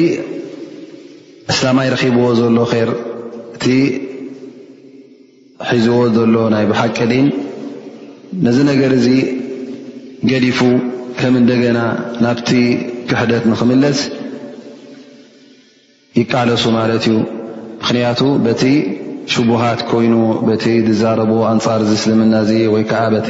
اسلمي 1.49 1.89
ربو 1.89 2.33
ل 2.33 2.65
خير 2.65 2.89
حزو 5.61 6.05
ل 6.07 6.65
بحق 6.69 6.97
ن 7.03 7.29
نذ 8.43 8.57
نر 8.67 8.95
جلفوا 10.23 10.77
ከም 11.21 11.33
እንደገና 11.39 11.79
ናብቲ 12.25 12.51
ክሕደት 13.09 13.43
ንኽምለስ 13.49 13.99
ይቃለሱ 16.19 16.63
ማለት 16.77 17.03
እዩ 17.09 17.15
ምክንያቱ 17.81 18.21
በቲ 18.45 18.63
ሽቡሃት 19.33 19.81
ኮይኑ 19.89 20.15
በቲ 20.47 20.65
ዝዛረብዎ 20.89 21.37
ኣንፃር 21.51 21.81
ዝስልምና 21.89 22.33
እ 22.53 22.55
ወይ 22.75 22.83
ከዓ 22.91 23.01
በቲ 23.15 23.29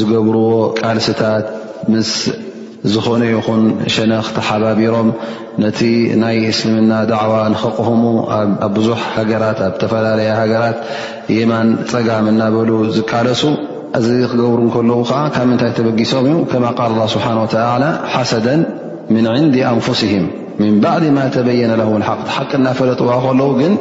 ዝገብርዎ 0.00 0.44
ቃልስታት 0.82 1.48
ምስ 1.94 2.12
ዝኾነ 2.92 3.22
ይኹን 3.34 3.62
ሸነኽ 3.94 4.26
ተሓባቢሮም 4.36 5.08
ነቲ 5.64 5.80
ናይ 6.22 6.38
እስልምና 6.52 6.92
ዳዕዋ 7.12 7.34
ንክቕህሙ 7.54 8.04
ኣብ 8.38 8.62
ብዙሕ 8.76 9.00
ሃገራት 9.16 9.58
ኣብ 9.68 9.74
ዝተፈላለያ 9.78 10.30
ሃገራት 10.42 10.78
የማን 11.38 11.70
ፀጋም 11.94 12.28
እናበሉ 12.34 12.70
ዝቃለሱ 12.98 13.42
እዚ 13.96 14.08
ክገብሩ 14.30 14.62
ካብ 14.74 15.36
ምይ 15.50 15.70
ተበጊሶም 15.76 16.26
ከ 16.50 16.54
ስሓ 17.14 17.28
ሓሰደ 18.14 18.46
ን 19.14 19.24
ንሲም 19.24 20.24
ን 20.62 20.72
ባድ 20.82 21.02
ማ 21.16 21.24
ተበነ 21.36 21.82
ሓቂ 22.36 22.50
ናፈለጥዋ 22.66 23.10
ከዉ 23.24 23.40
ግን 23.60 23.72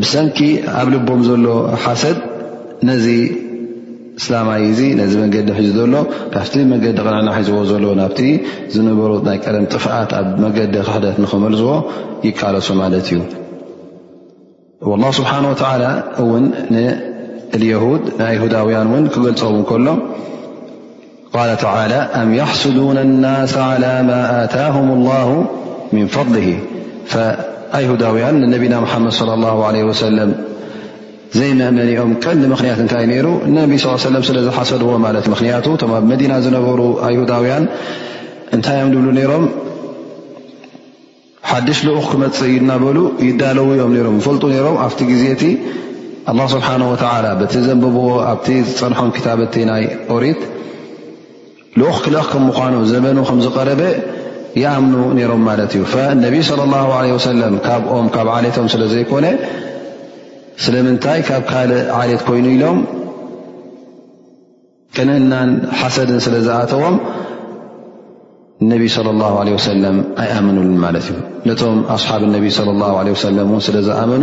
ብሰንኪ 0.00 0.38
ኣብ 0.80 0.86
ልቦም 0.94 1.20
ዘሎ 1.28 1.46
ሓሰድ 1.84 2.16
ነዚ 2.88 3.06
ስላማይ 4.24 4.64
ነዚ 5.00 5.12
መዲ 5.22 5.34
ሒ 5.60 5.70
ዘሎ 5.78 5.94
ካብቲ 6.34 6.54
መገዲ 6.72 6.94
ንና 7.20 7.28
ሒዝዎ 7.36 7.62
ዘሎ 7.70 7.84
ናብ 8.00 8.18
ዝነበሩ 8.74 9.10
ናይ 9.28 9.38
ቀለም 9.44 9.64
ጥፍት 9.72 10.12
ኣብ 10.18 10.26
መገዲ 10.44 10.74
ክሕደት 10.88 11.16
ንክመልዝዎ 11.24 11.70
ይቃለሱ 12.26 12.68
ማለት 12.82 13.08
እዩ 13.14 13.20
ኣሁዳውያን 17.54 18.86
ን 19.02 19.08
ክገልፀው 19.14 19.52
ሎ 19.86 19.90
ተ 21.62 21.66
ኣ 21.74 22.22
ሓስ 22.50 22.64
ታ 24.54 24.70
ን 25.94 26.06
ፈضሊ 26.16 26.38
ኣይሁዳውያን 27.78 28.34
ነና 28.54 28.82
ድ 29.76 29.92
ሰ 30.00 30.10
ዘይመእመንኦም 31.38 32.10
ቀ 32.24 32.32
ምኽንያት 32.50 32.80
እንታይ 32.82 33.04
ሩ 33.26 33.28
ስለዝሓሰድዎ 34.02 34.90
ማ 35.04 35.08
ምክንያቱ 35.32 35.64
ቶ 35.80 35.84
ኣብ 35.96 36.04
መዲና 36.10 36.32
ዝነበሩ 36.44 36.80
ኣይሁዳውያን 37.06 37.64
እንታይ 38.56 38.76
እዮም 38.88 39.06
ብ 39.08 39.24
ሮም 39.30 39.46
ሓዱሽ 41.50 41.78
ልኡ 41.86 41.96
ክመፅእ 42.10 42.52
ይናበሉ 42.56 42.98
ይዳለውዮም 43.28 43.90
ም 44.10 44.14
ይፈልጡ 44.20 44.44
ሮምኣ 44.66 44.84
ዜ 45.22 45.34
ቲ 45.40 45.44
ኣላ 46.30 46.40
ስብሓን 46.52 46.82
ወተላ 46.90 47.24
በቲ 47.40 47.54
ዘንብብዎ 47.68 48.06
ኣብቲ 48.30 48.46
ዝፀንሖም 48.68 49.08
ክታብቲ 49.16 49.54
ናይ 49.70 49.82
ኦሪት 50.14 50.40
ልኡክ 51.80 51.96
ክል 52.04 52.16
ከም 52.30 52.42
ምኳኖ 52.48 52.74
ዘመኑ 52.92 53.18
ከም 53.28 53.38
ዝቀረበ 53.46 53.82
ይኣምኑ 54.60 55.00
ነይሮም 55.18 55.42
ማለት 55.48 55.70
እዩ 55.78 55.82
ነቢይ 56.24 56.42
ለ 57.14 57.16
ሰለም 57.28 57.54
ካብኦም 57.66 58.06
ካብ 58.14 58.28
ዓሌቶም 58.36 58.66
ስለዘይኮነ 58.74 59.26
ስለምንታይ 60.64 61.20
ካብ 61.28 61.42
ካልእ 61.52 61.82
ዓሌት 61.98 62.20
ኮይኑ 62.30 62.46
ኢሎም 62.56 62.78
ክንእናን 64.96 65.50
ሓሰድን 65.80 66.20
ስለ 66.26 66.34
ዝኣተዎም 66.48 66.96
እነቢ 68.64 68.82
صለ 68.96 69.08
ላ 69.22 69.28
ለ 69.46 69.56
ሰለም 69.70 69.96
ኣይኣምኑሉን 70.22 70.76
ማለት 70.86 71.04
እዩ 71.12 71.18
ነቶም 71.48 71.78
ኣስሓብ 71.94 72.22
ነቢ 72.36 72.44
ለ 73.08 73.14
ሰለም 73.24 73.48
እውን 73.52 73.62
ስለዝኣመኑ 73.68 74.22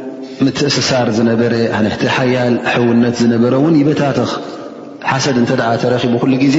ምትእስሳር 0.45 1.07
ዝነበረ 1.17 1.53
ሕቲ 1.93 2.03
ሓያል 2.17 2.53
ሕውነት 2.73 3.15
ዝነበረ 3.21 3.53
እውን 3.61 3.75
ይበታትኽ 3.81 4.31
ሓሰድ 5.11 5.35
እንተ 5.41 5.51
ደኣ 5.59 5.69
ተረኺቡ 5.83 6.13
ኩሉ 6.23 6.33
ግዜ 6.45 6.57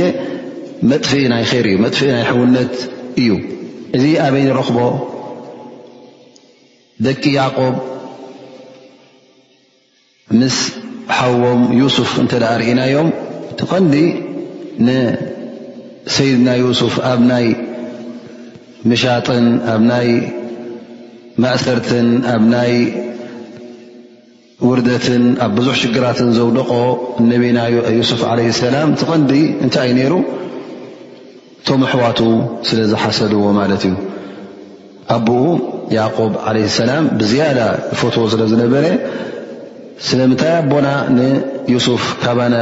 መጥፍኢ 0.90 1.22
ናይ 1.32 1.42
ይር 1.56 1.66
እዩ 1.70 1.76
መጥፍኢ 1.84 2.08
ናይ 2.14 2.24
ሕውነት 2.30 2.74
እዩ 3.22 3.30
እዚ 3.96 4.04
ኣበይ 4.26 4.42
ንረኽቦ 4.48 4.78
ደቂ 7.06 7.22
ያዕቆብ 7.38 7.74
ምስ 10.40 10.58
ሓቦም 11.18 11.62
ዩሱፍ 11.80 12.10
እንተ 12.24 12.32
ደኣ 12.44 12.50
ርእናዮም 12.62 13.08
ኾንዲ 13.70 13.96
ንሰይድና 14.86 16.48
ዩሱፍ 16.62 16.94
ኣብ 17.10 17.20
ናይ 17.30 17.44
ምሻጥን 18.90 19.46
ኣብ 19.72 19.82
ናይ 19.92 20.08
ማእሰርትን 21.42 22.08
ኣ 22.32 22.32
ናይ 22.54 22.72
ውርደትን 24.68 25.22
ኣብ 25.44 25.52
ብዙሕ 25.58 25.74
ሽግራትን 25.82 26.28
ዘውደቆ 26.38 26.72
ነቢና 27.30 27.58
ዩስፍ 28.00 28.20
ዓለ 28.30 28.40
ሰላም 28.64 28.88
ትቐንዲ 29.00 29.32
እንታይ 29.64 29.86
ይ 29.90 29.94
ነይሩ 29.98 30.14
ቶም 31.68 31.80
ኣሕዋቱ 31.86 32.20
ስለዝሓሰድዎ 32.68 33.42
ማለት 33.60 33.82
እዩ 33.88 33.94
ኣብኡ 35.16 35.38
ያዕቆብ 35.98 36.32
ዓለይ 36.50 36.66
ሰላም 36.78 37.04
ብዝያዳ 37.20 37.58
ይፈትዎ 37.94 38.24
ስለ 38.34 38.42
ዝነበረ 38.52 38.84
ስለምንታይ 40.08 40.52
ኣቦና 40.60 40.88
ንዩሱፍ 41.18 42.04
ካባና 42.22 42.56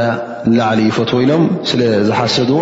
ላዕሊ 0.57 0.79
ይፈትዎ 0.89 1.19
ኢሎም 1.25 1.45
ስለዝሓሰድዎ 1.69 2.59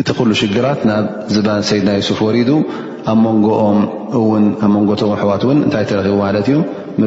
እቲ 0.00 0.08
ኩሉ 0.18 0.30
ሽግራት 0.42 0.80
ናብ 0.90 1.04
ዝባን 1.34 1.62
ሰይድና 1.70 1.90
ሱፍ 2.10 2.18
ወሪዱ 2.26 2.50
ኣብ 3.12 3.18
መንጎኦም 3.28 3.78
እውን 4.18 4.44
ኣ 4.64 4.74
መንጎ 4.76 4.90
ቶም 5.02 5.10
ኣሕዋት 5.16 5.42
ውን 5.48 5.58
እንታይ 5.66 5.84
ተረኪቡ 5.90 6.14
ማለት 6.26 6.46
እዩ 6.52 6.58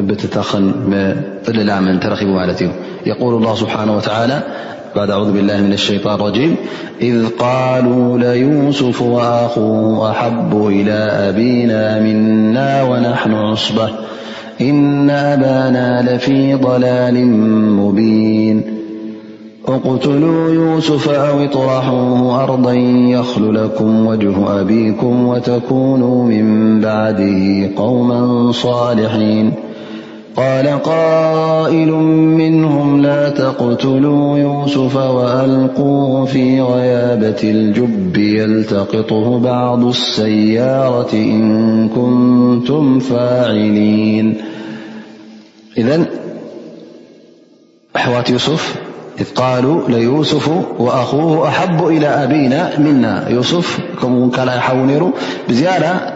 بخللعم 0.02 1.98
ترخب 1.98 2.26
ملتي 2.26 2.70
يقول 3.06 3.34
الله 3.34 3.54
سبحانه 3.54 3.96
وتعالى 3.96 4.42
بعد 4.96 5.10
أعوذ 5.10 5.32
بالله 5.32 5.60
من 5.60 5.72
الشيطان 5.72 6.14
الرجيم 6.20 6.56
إذ 7.00 7.28
قالوا 7.38 8.18
ليوسف 8.18 9.02
وأخوه 9.02 10.10
أحب 10.10 10.66
إلى 10.66 10.94
أبينا 11.34 12.00
منا 12.00 12.82
ونحن 12.82 13.30
عصبة 13.34 13.88
إن 14.60 15.10
أبانا 15.10 16.02
لفي 16.02 16.54
ضلال 16.54 17.26
مبين 17.76 18.62
اقتلوا 19.68 20.50
يوسف 20.50 21.08
أو 21.10 21.44
اطرحوه 21.44 22.44
أرضا 22.44 22.72
يخل 23.18 23.54
لكم 23.54 24.06
وجه 24.06 24.60
أبيكم 24.60 25.26
وتكونوا 25.26 26.24
من 26.24 26.80
بعده 26.80 27.70
قوما 27.76 28.52
صالحين 28.52 29.52
قال 30.36 30.82
قائل 30.82 31.92
منهم 32.40 33.00
لا 33.00 33.28
تقتلوا 33.30 34.38
يوسف 34.38 34.96
وألقوه 34.96 36.24
في 36.24 36.60
غيابة 36.60 37.40
الجب 37.44 38.16
يلتقطه 38.16 39.38
بعض 39.38 39.84
السيارة 39.84 41.12
إن 41.14 41.88
كنتم 41.88 42.98
فاعلين 42.98 44.34
إذا 45.78 46.06
أحوات 47.96 48.30
يوسف 48.30 48.76
إذ 49.20 49.26
قالوا 49.34 49.88
ليوسف 49.88 50.50
وأخوه 50.78 51.48
أحب 51.48 51.86
إلى 51.86 52.06
أبينا 52.06 52.78
منا 52.78 53.28
يوسف 53.30 53.78
حونر 54.60 55.10
بزياة 55.48 56.13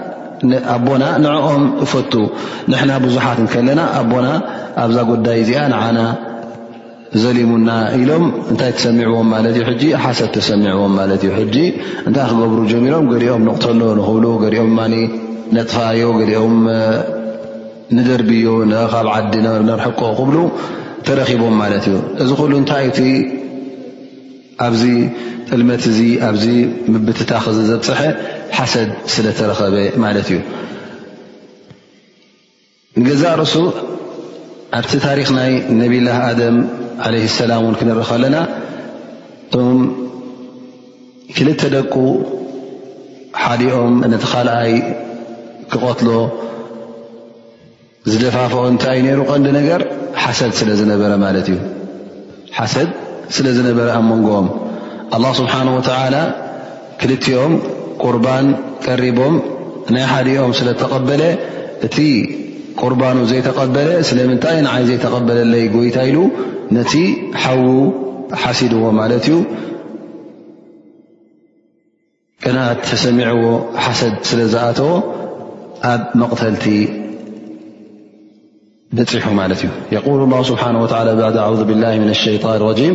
ኣቦና 0.75 1.05
ንዕኦም 1.25 1.63
እፈቱ 1.85 2.13
ንሕና 2.73 2.91
ብዙሓት 3.05 3.39
ንከለና 3.45 3.81
ኣቦና 4.01 4.29
ኣብዛ 4.85 4.99
ጉዳይ 5.11 5.39
እዚኣ 5.43 5.61
ንዓና 5.73 5.99
ዘሊሙና 7.23 7.69
ኢሎም 8.01 8.25
እንታይ 8.53 8.71
ተሰሚዕዎም 8.79 9.29
ማለት 9.35 9.55
እዩ 9.59 9.65
ሕጂ 9.69 9.83
ሓሰት 10.05 10.31
ተሰሚዕዎም 10.37 10.93
ማለት 11.01 11.23
እዩ 11.27 11.31
ሕጂ 11.39 11.57
እንታይ 12.09 12.27
ክገብሩ 12.33 12.59
ጀሚሮም 12.73 13.07
ገሪኦም 13.13 13.43
ንቕተሎ 13.49 13.81
ንክብሉ 14.01 14.25
ገሪኦም 14.45 14.73
ማ 14.81 14.87
ነጥፋዮ 15.57 16.09
ገሊኦም 16.21 16.55
ንደርብዮ 17.97 18.49
ካብ 18.95 19.07
ዓዲ 19.15 19.33
ንርሕቆ 19.69 20.01
ክብሉ 20.19 20.37
ተረኪቦም 21.07 21.55
ማለት 21.63 21.85
እዩ 21.93 21.97
እዚ 22.23 22.31
ኩሉ 22.41 22.53
እንታይ 22.63 22.85
እቲ 22.91 23.01
ኣብዚ 24.67 24.83
ጥልመት 25.49 25.83
እዚ 25.91 25.99
ኣብዚ 26.29 26.45
ምብትታ 26.95 27.31
ክዝዘፅሐ 27.45 27.99
ሓሰድ 28.57 28.91
ስለተረኸበ 29.15 29.77
ማለት 30.05 30.27
እዩ 30.33 30.39
ንገዛ 33.01 33.23
ርእሱ 33.41 33.55
ኣብቲ 34.79 34.93
ታሪክ 35.07 35.29
ናይ 35.39 35.51
ነብላህ 35.81 36.17
ኣደም 36.29 36.57
ዓለይ 37.07 37.25
ሰላም 37.41 37.63
ውን 37.67 37.75
ክንር 37.81 37.99
ከለና 38.09 38.37
እቶም 39.45 39.79
ክልተ 41.37 41.61
ደቁ 41.75 41.95
ሓዲኦም 43.45 43.95
ነቲ 44.13 44.25
ካልኣይ 44.33 44.73
ክቐትሎ 45.73 46.11
ዝደፋፈኦ 48.11 48.63
እንታይይ 48.73 49.01
ነይሩ 49.09 49.21
ቀንዲ 49.33 49.49
ነገር 49.61 49.81
ሰበ 50.39 51.03
ማለት 51.25 51.47
እዩ 51.53 51.59
ሓሰ 52.59 52.75
ስለ 53.37 53.47
ዝነበረ 53.57 53.89
ኣብ 53.99 54.05
መንጎኦም 54.11 54.47
ኣ 55.15 55.19
ስብሓን 55.39 55.69
ወተላ 55.77 56.17
ክልኦም 57.01 57.53
ቁርባን 58.05 58.47
ቀሪቦም 58.87 59.35
ናይ 59.95 60.05
ሓዲኦም 60.13 60.53
ስለ 60.59 60.69
ተቀበለ 60.83 61.23
እቲ 61.87 61.97
ቁርባኑ 62.83 63.17
ዘይተቀበለ 63.31 63.89
ስለምንታይ 64.09 64.57
ንዓይ 64.67 64.83
ዘይተቀበለይ 64.89 65.65
ጎይታ 65.77 65.97
ኢሉ 66.11 66.19
ነቲ 66.77 66.93
ሓዉ 67.43 67.65
ሓሲድዎ 68.43 68.83
ማለት 69.01 69.25
እዩ 69.31 69.37
ቅና 72.43 72.59
ተሰሚዐዎ 72.89 73.43
ሓሰድ 73.85 74.15
ስለ 74.31 74.41
ዝኣተ 74.55 74.81
ኣብ 75.93 76.03
መቕተልቲ 76.21 76.67
በፂሑ 78.99 79.25
ማለት 79.41 79.61
እዩ 79.65 79.71
ስብሓه 80.51 80.69
ኣ 81.01 81.41
ብ 81.71 81.73
ሸን 82.23 82.95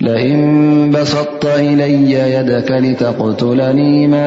لئن 0.00 0.90
بسطت 0.94 1.44
إلي 1.46 2.10
يدك 2.12 2.70
لتقتلني 2.70 4.06
ما 4.06 4.22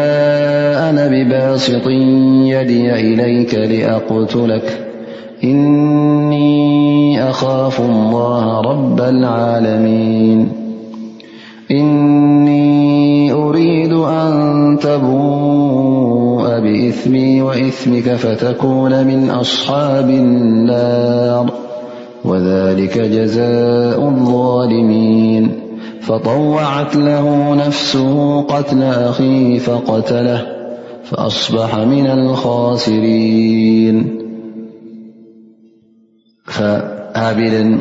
أنا 0.90 1.08
بباسط 1.08 1.88
يدي 1.88 2.94
إليك 2.94 3.56
لأقتلك 3.56 4.80
إني 5.44 6.60
أخاف 7.30 7.80
الله 7.80 8.62
رب 8.62 9.02
العالمين 9.02 10.50
إني 11.72 13.32
أريد 13.34 13.94
أن 13.94 14.78
تبووء 14.82 16.60
بإثمي 16.60 17.42
وإثمك 17.42 18.16
فتكون 18.16 19.08
من 19.08 19.30
أصحاب 19.30 20.10
النار 20.10 21.52
وذلك 22.26 22.98
جزاء 23.00 24.08
الظالمين 24.08 25.61
فطوعت 26.02 26.96
له 26.96 27.56
نفسه 27.56 28.42
قتل 28.42 28.84
أخيه 28.84 29.60
فقتله 29.60 30.48
فأصبح 31.04 31.76
من 31.76 32.06
الخاسرين 32.08 34.22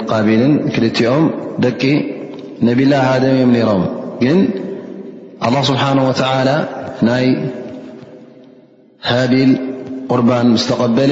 قبل 0.08 0.60
كلئم 0.76 1.30
نبي 2.62 2.82
الله 2.82 2.98
هدم 2.98 3.36
يمنرم 3.36 3.86
ن 4.22 4.44
الله 5.46 5.62
سبحانه 5.62 6.08
وتعالى 6.08 6.64
نا 7.02 7.46
هابيل 9.02 9.58
قربان 10.08 10.48
مستقبل 10.50 11.10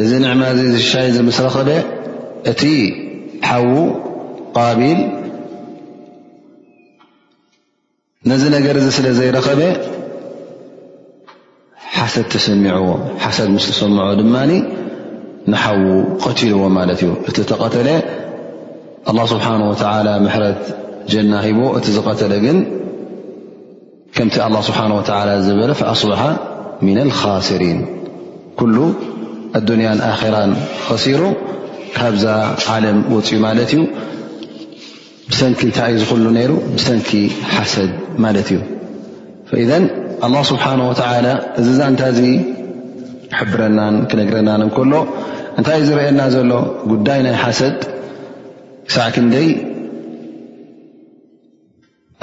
ذ 0.00 0.18
نعمشاي 0.22 1.22
مسرخب 1.22 1.68
ت 2.60 2.62
حو 3.42 3.90
قابل 4.54 4.98
ነዚ 8.28 8.42
ነገር 8.54 8.74
እዚ 8.78 8.86
ስለ 8.96 9.06
ዘይረኸበ 9.18 9.60
ሓሰድ 11.94 12.26
ተሰሚዐዎ 12.32 12.86
ሓሰድ 13.22 13.48
ምስ 13.54 13.64
ተሰምዐ 13.70 14.04
ድማ 14.18 14.34
ንሓዉ 15.52 15.84
ቀቲልዎ 16.24 16.64
ማለት 16.78 16.98
እዩ 17.04 17.10
እቲ 17.28 17.36
ተቐተለ 17.50 17.88
ه 19.20 19.24
ስብሓንه 19.32 19.68
ተ 19.82 19.92
ምሕረት 20.24 20.60
ጀና 21.12 21.32
ሂቦ 21.46 21.60
እቲ 21.78 21.86
ዝቐተለ 21.96 22.32
ግን 22.44 22.58
ከምቲ 24.18 24.36
ه 24.56 24.60
ስብሓه 24.68 25.32
ዝበለ 25.46 25.70
ኣصበሓ 25.94 26.20
ምና 26.84 26.98
ልካስሪን 27.10 27.80
ኩሉ 28.60 28.76
ኣዱንያን 29.60 30.00
ኣራን 30.12 30.52
ኸሲሩ 30.86 31.22
ካብዛ 31.96 32.24
ዓለም 32.74 32.98
ወፅኡ 33.16 33.38
ማለት 33.48 33.70
እዩ 33.76 33.80
ብሰንኪ 35.32 35.60
እንታይእይ 35.66 35.96
ዝክሉ 36.02 36.26
ነይሩ 36.36 36.52
ብሰንኪ 36.76 37.10
ሓሰድ 37.54 37.90
ማለት 38.24 38.48
እዩ 38.54 38.58
ኢዘን 39.64 39.84
ኣላ 40.26 40.34
ስብሓን 40.50 40.80
ወተዓላ 40.90 41.26
እዚዛንታ 41.60 42.02
ዚ 42.16 42.22
ክሕብረናን 43.32 43.96
ክነግረናን 44.10 44.62
እንከሎ 44.66 44.94
እንታይእይ 45.58 45.84
ዝርአየና 45.88 46.20
ዘሎ 46.36 46.52
ጉዳይ 46.92 47.20
ናይ 47.26 47.36
ሓሰድ 47.42 47.76
ክሳዕ 48.88 49.06
ግንደይ 49.16 49.48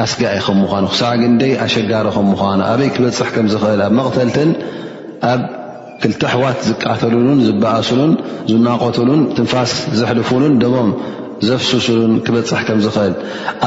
ኣስጋኢ 0.05 0.39
ከ 0.47 0.55
ምዃኑ 0.61 0.83
ክሳዕ 0.93 1.13
ግንደይ 1.23 1.53
ኣሸጋሪ 1.65 2.07
ከም 2.15 2.27
ምዃኑ 2.33 2.59
ኣበይ 2.71 2.89
ክበፅሕ 2.95 3.29
ከምዝኽእል 3.35 3.81
ኣብ 3.85 3.93
መቕተልትን 3.99 4.49
ኣብ 5.31 5.41
ክልት 6.01 6.21
ኣሕዋት 6.31 6.57
ዝቃተሉሉን 6.69 7.39
ዝበኣስሉን 7.47 8.11
ዝናቀትሉን 8.51 9.21
ትንፋስ 9.37 9.71
ዝሕልፉሉን 10.01 10.55
ድሞም 10.63 10.89
ዘፍስስሉን 11.45 12.13
ክበፅሕ 12.25 12.61
ከምዝኽእል 12.67 13.13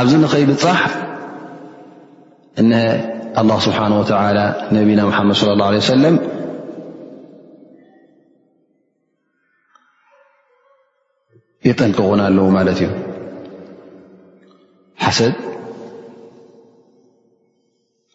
ኣብዚ 0.01 0.13
ንኸይብፃሕ 0.23 0.79
እ 2.61 2.65
ኣላ 3.41 3.51
ስብሓን 3.67 3.93
ወተላ 4.01 4.39
ነቢና 4.77 5.01
ሓመድ 5.17 5.39
ለ 5.49 5.53
ላه 5.61 5.69
ለ 5.75 5.83
ሰለም 5.91 6.17
የጠንቅቑን 11.69 12.21
ኣለው 12.27 12.47
ማለት 12.57 12.77
እዩ 12.85 12.91
ሓሰብ 15.05 15.35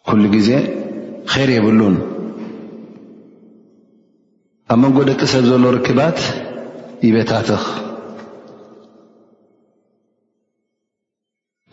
ኩሉ 0.08 0.22
ግዜ 0.36 0.50
ኸይር 1.32 1.50
የብሉን 1.56 1.96
ኣብ 4.72 4.78
መንጎ 4.82 4.98
ደቂ 5.10 5.20
ሰብ 5.32 5.44
ዘሎ 5.50 5.64
ርክባት 5.76 6.18
ይቤታትክ 7.06 7.64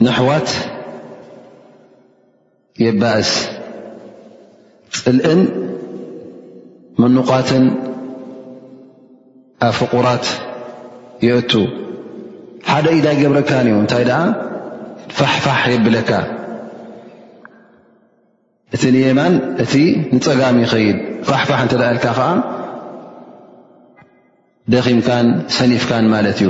ነሕዋት 0.06 0.50
የባእስ 2.84 3.32
ፅልእን 5.00 5.42
መኑቃትን 7.02 7.66
ኣብ 9.68 9.74
ፍቑራት 9.80 10.26
የእቱ 11.26 11.52
ሓደ 12.72 12.86
ኢዳይ 12.98 13.16
ገብረካን 13.22 13.68
እዩ 13.72 13.76
እንታይ 13.84 14.04
ደኣ 14.10 14.20
ፋሕፋሕ 15.20 15.62
የብለካ 15.74 16.12
እቲ 18.76 18.84
ንኤማን 18.96 19.34
እቲ 19.64 19.74
ንፀጋም 20.16 20.58
ይኸይድ 20.64 20.98
ፋሕፋሕ 21.30 21.60
እንተዳእልካ 21.66 22.06
ከዓ 22.20 22.28
ደኺምካን 24.74 25.28
ሰኒፍካን 25.58 26.06
ማለት 26.14 26.38
እዩ 26.44 26.50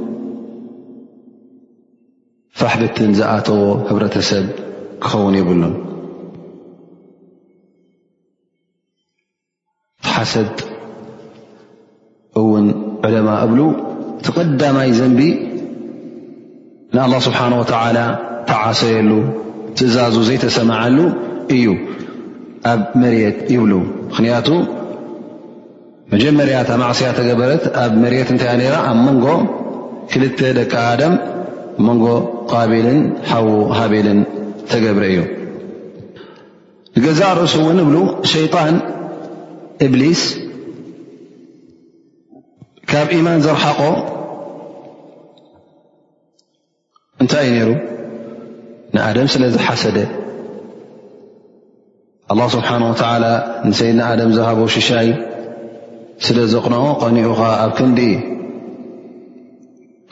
ፋሕትን 2.59 3.11
ዝኣተዎ 3.17 3.61
ህብረተሰብ 3.89 4.45
ክኸውን 5.03 5.35
ይብሉን 5.39 5.73
ሓሰብ 10.13 10.49
እውን 12.41 12.65
ዕለማ 13.07 13.29
እብሉ 13.45 13.59
እቲቐዳማይ 14.19 14.89
ዘንቢ 14.99 15.21
ንኣላه 16.95 17.19
ስብሓን 17.27 17.53
ወተላ 17.61 17.97
ተዓሰየሉ 18.49 19.11
ትእዛዙ 19.77 20.15
ዘይተሰማዓሉ 20.29 20.97
እዩ 21.55 21.65
ኣብ 22.71 22.81
መርት 23.01 23.39
ይብሉ 23.55 23.71
ምክንያቱ 24.09 24.47
መጀመርያታማዕስያ 26.13 27.09
ተገበረት 27.17 27.63
ኣብ 27.83 27.91
መሬት 28.03 28.29
እንታይ 28.33 28.55
ነራ 28.61 28.75
ኣብ 28.89 28.97
መንጎ 29.07 29.25
ክልተ 30.11 30.39
ደቂ 30.57 30.73
ኣም 31.05 31.13
መንጎ 31.87 32.05
ቃቢልን 32.51 32.99
ሓው 33.29 33.47
ሃበልን 33.77 34.19
ተገብረ 34.71 35.03
እዩ 35.13 35.19
ገዛእ 37.05 37.33
ርእሱ 37.39 37.55
እውን 37.63 37.77
እብሉ 37.83 37.95
ሸይጣን 38.31 38.75
እብሊስ 39.85 40.21
ካብ 42.91 43.09
ኢማን 43.17 43.41
ዘረሓቆ 43.45 43.81
እንታይ 47.23 47.47
ዩ 47.47 47.53
ነይሩ 47.53 47.69
ንኣደም 48.95 49.27
ስለዝሓሰደ 49.33 49.97
ኣ 52.33 52.47
ስብሓን 52.55 52.83
ወ 52.89 52.93
ንሰይድና 53.69 54.01
ኣድም 54.11 54.29
ዝሃቦ 54.37 54.59
ሽሻይ 54.75 55.09
ስለ 56.25 56.37
ዘቕነኦ 56.53 56.83
ቀኒኡኻ 57.03 57.41
ኣብ 57.63 57.71
ክንዲ 57.77 57.99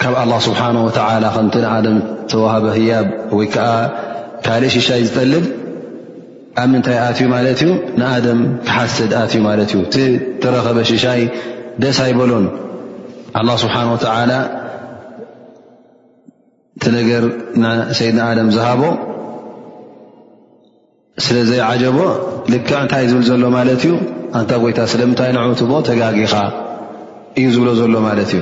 ካብ 0.02 0.14
ኣላ 0.22 0.34
ስብሓን 0.46 0.78
ወተዓላ 0.88 1.26
ከምቲ 1.36 1.56
ንኣደም 1.64 1.96
ተዋሃበ 2.32 2.66
ህያብ 2.76 3.08
ወይ 3.38 3.48
ከዓ 3.54 3.72
ካልእ 4.46 4.72
ሽሻይ 4.76 5.02
ዝጠልብ 5.08 5.46
ኣብ 6.62 6.68
ምንታይ 6.74 6.98
ኣትእዩ 7.08 7.28
ማለት 7.36 7.60
እዩ 7.64 7.72
ንኣደም 8.00 8.40
ክሓስድ 8.68 9.12
ኣትእዩ 9.22 9.42
ማለት 9.48 9.72
እዩ 9.76 9.82
ቲ 9.94 10.06
ተረኸበ 10.44 10.78
ሽሻይ 10.92 11.22
ደስ 11.84 11.98
ኣይበሎን 12.06 12.46
ኣላ 13.40 13.50
ስብሓን 13.64 13.88
ወተዓላ 13.94 14.32
እቲ 16.78 16.86
ነገር 16.98 17.24
ንሰይድና 17.64 18.22
ኣደም 18.32 18.50
ዝሃቦ 18.56 18.82
ስለ 21.26 21.38
ዘይ 21.50 21.62
ዓጀቦ 21.72 21.98
ልክዕ 22.54 22.76
እንታይ 22.84 23.06
ዝብል 23.12 23.26
ዘሎ 23.32 23.44
ማለት 23.58 23.82
እዩ 23.88 23.92
እንታ 24.40 24.52
ጎይታ 24.64 24.80
ስለምንታይ 24.94 25.32
ንዕት 25.40 25.62
ቦ 25.72 25.82
ተጋጊኻ 25.92 26.34
እዩ 27.42 27.46
ዝብሎ 27.58 27.70
ዘሎ 27.82 27.94
ማለት 28.08 28.32
እዩ 28.38 28.42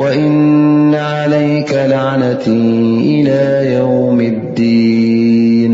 وإن 0.00 0.94
عليك 0.94 1.72
لعነት 1.90 2.44
إلى 3.12 3.40
يوم 3.78 4.18
اዲን 4.30 5.72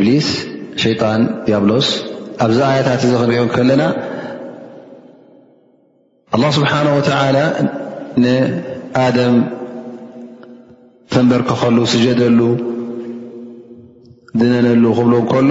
ብሊስ 0.00 0.28
ሸيጣን 0.82 1.20
ዲብሎስ 1.48 1.88
ኣብዚ 2.44 2.58
ኣيታት 2.70 3.00
እ 3.06 3.10
ክንሪኦ 3.22 3.42
ከለና 3.54 3.82
الله 6.34 6.50
ስሓنه 6.58 6.92
وى 6.98 7.50
ደም 9.16 9.36
ፍንበርክ 11.12 11.48
ኸሉ 11.60 11.76
ስጀደሉ 11.92 12.40
ድነነሉ 14.40 14.84
ክብሎ 14.98 15.14
ከሎ 15.32 15.50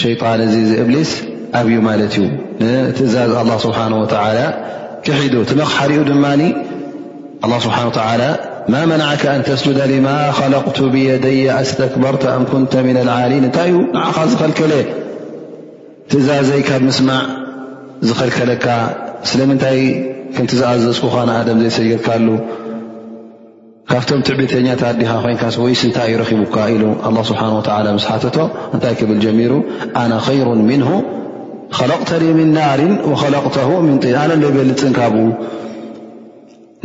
ሸጣን 0.00 0.40
እዚ 0.44 0.54
እ 0.72 0.74
እብሊስ 0.82 1.12
ኣብዩ 1.58 1.76
ማለት 1.86 2.12
እዩ 2.18 2.24
ንትእዛዝ 2.88 3.30
له 3.48 3.56
ስብሓه 3.64 3.86
و 4.02 4.04
ክሒዱ 5.04 5.34
ቲመኽሓሪኡ 5.50 6.00
ድማ 6.10 6.24
الله 7.44 7.58
ስብሓه 7.66 7.82
ማ 8.72 8.74
መናዓك 8.90 9.22
ኣን 9.32 9.40
ተስجዳ 9.48 9.78
لማ 9.92 10.08
خለقቱ 10.38 10.78
ብየደይ 10.94 11.40
ኣስተክበርቲ 11.58 12.22
ኣም 12.34 12.42
ኩንተ 12.50 12.72
ن 12.84 12.88
ልዓሊን 13.08 13.44
እንታይ 13.48 13.68
እዩ 13.70 13.74
ንዓኻ 13.94 14.16
ዝኸልከለ 14.30 14.72
ትእዛዘይ 16.10 16.62
ካብ 16.68 16.82
ምስማዕ 16.88 17.22
ዝኸልከለካ 18.06 18.66
ስለምንታይ 19.30 19.80
ክምቲ 20.34 20.50
ዝኣዘዝኩኻነ 20.60 21.28
ኣድም 21.40 21.58
ዘይሰልካሉ 21.64 22.26
ካብቶም 23.90 24.20
ትዕብተኛታ 24.26 24.82
ዲኻ 24.98 25.12
ኮይንይስንታይይ 25.22 26.14
ረኪቡካ 26.20 26.56
ስብሓ 27.30 27.42
ስ 28.02 28.04
ሓተቶ 28.10 28.36
እንታይ 28.74 28.92
ክብል 29.00 29.18
ጀሚሩ 29.24 29.52
ኣነ 30.02 30.12
ይሩ 30.38 30.48
ምን 30.68 30.82
ለተ 32.20 32.20
ም 32.38 32.44
ናሪ 32.56 32.80
ለተ 33.46 33.56
ኣነ 33.78 33.88
እይበልፅን 34.48 34.94
ካብ 34.98 35.14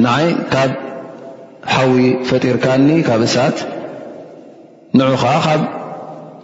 ንይ 0.05 0.27
ካብ 0.53 0.73
ሓዊ 1.75 1.99
ፈጢርካኒ 2.29 2.87
ካብ 3.09 3.21
እሳት 3.27 3.57
ን 4.97 5.11
ከዓ 5.25 5.33
ካብ 5.45 5.61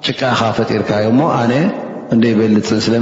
ጭቃኻ 0.06 0.41
ፈጢርካዩ 0.60 1.06
ሞ 1.21 1.32
ኣነ 1.41 1.54
እይበልፅን 2.17 2.80
ስለይ 2.88 3.02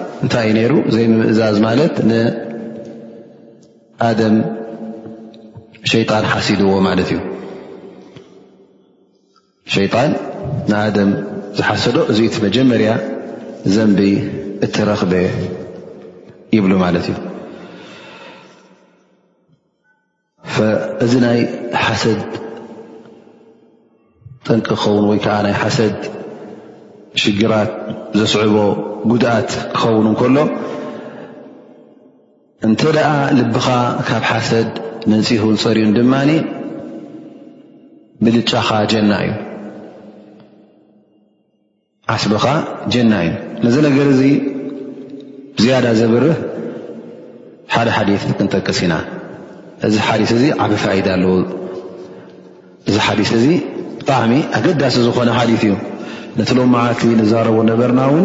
እንታይ 0.25 0.43
ዩ 0.47 0.49
ነይሩ 0.57 0.73
ዘይ 0.93 1.05
ምምእዛዝ 1.11 1.55
ማለት 1.67 1.93
ንኣም 2.09 4.35
ሸይጣን 5.91 6.23
ሓሲድዎ 6.31 6.69
ማለት 6.87 7.07
እዩ 7.15 7.19
ሸይጣን 9.75 10.11
ንኣደም 10.71 11.09
ዝሓሰዶ 11.59 11.97
እዚ 12.11 12.19
ቲ 12.35 12.43
መጀመርያ 12.45 12.89
ዘንቢ 13.75 13.99
እተረክበ 14.67 15.13
ይብሉ 16.57 16.71
ማለት 16.85 17.05
እዩ 17.13 17.17
እዚ 21.03 21.13
ናይ 21.25 21.39
ሓሰድ 21.85 22.19
ጠንቂ 24.45 24.67
ኸውን 24.83 25.03
ወይ 25.11 25.19
ከዓ 25.25 25.35
ናይ 25.47 25.55
ሓሰድ 25.61 25.95
ሽግራት 27.21 27.71
ዘስዕቦ 28.19 28.57
ጉድኣት 29.09 29.51
ክኸውን 29.77 30.05
ንከሎ 30.13 30.35
እንተ 32.67 32.81
ደኣ 32.95 33.07
ልብኻ 33.37 33.67
ካብ 34.07 34.23
ሓሰድ 34.29 34.69
መንፅህን 35.11 35.55
ፀርዩን 35.63 35.91
ድማኒ 35.97 36.29
ብልጫኻ 38.25 38.69
ና 39.09 39.15
እዩ 39.25 39.31
ዓስቢኻ 42.13 42.45
ጀና 42.93 43.13
እዩ 43.25 43.33
ነዚ 43.65 43.75
ነገር 43.87 44.07
እዚ 44.13 44.21
ዝያዳ 45.61 45.85
ዘብርህ 46.01 46.37
ሓደ 47.73 47.87
ሓዲት 47.97 48.21
ክንጠቀስ 48.37 48.79
ኢና 48.85 48.93
እዚ 49.87 49.95
ሓዲስ 50.07 50.31
እዚ 50.37 50.45
ዓበ 50.63 50.73
ፋኢድ 50.83 51.07
ኣለው 51.15 51.33
እዚ 52.89 52.95
ሓዲስ 53.07 53.29
እዚ 53.39 53.45
ብጣዕሚ 53.99 54.33
ኣገዳሲ 54.57 54.95
ዝኮነ 55.07 55.29
ሓ 55.37 55.41
እዩ 55.57 55.73
ነቲሎም 56.37 56.69
መዓልቲ 56.75 57.01
ንዛረቦ 57.21 57.57
ነበርናውን 57.71 58.23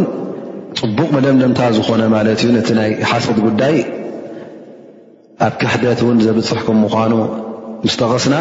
ፅቡቕ 0.80 1.08
መደምደምታ 1.16 1.60
ዝኾነ 1.76 2.02
ማለት 2.14 2.38
እዩ 2.42 2.48
ነቲ 2.56 2.68
ናይ 2.78 2.90
ሓሰድ 3.10 3.36
ጉዳይ 3.46 3.76
ኣብ 5.46 5.54
ክሕደት 5.60 6.00
እውን 6.04 6.18
ዘብፅሕኩም 6.26 6.78
ምዃኑ 6.84 7.12
ምስ 7.84 7.94
ጠቐስና 8.00 8.34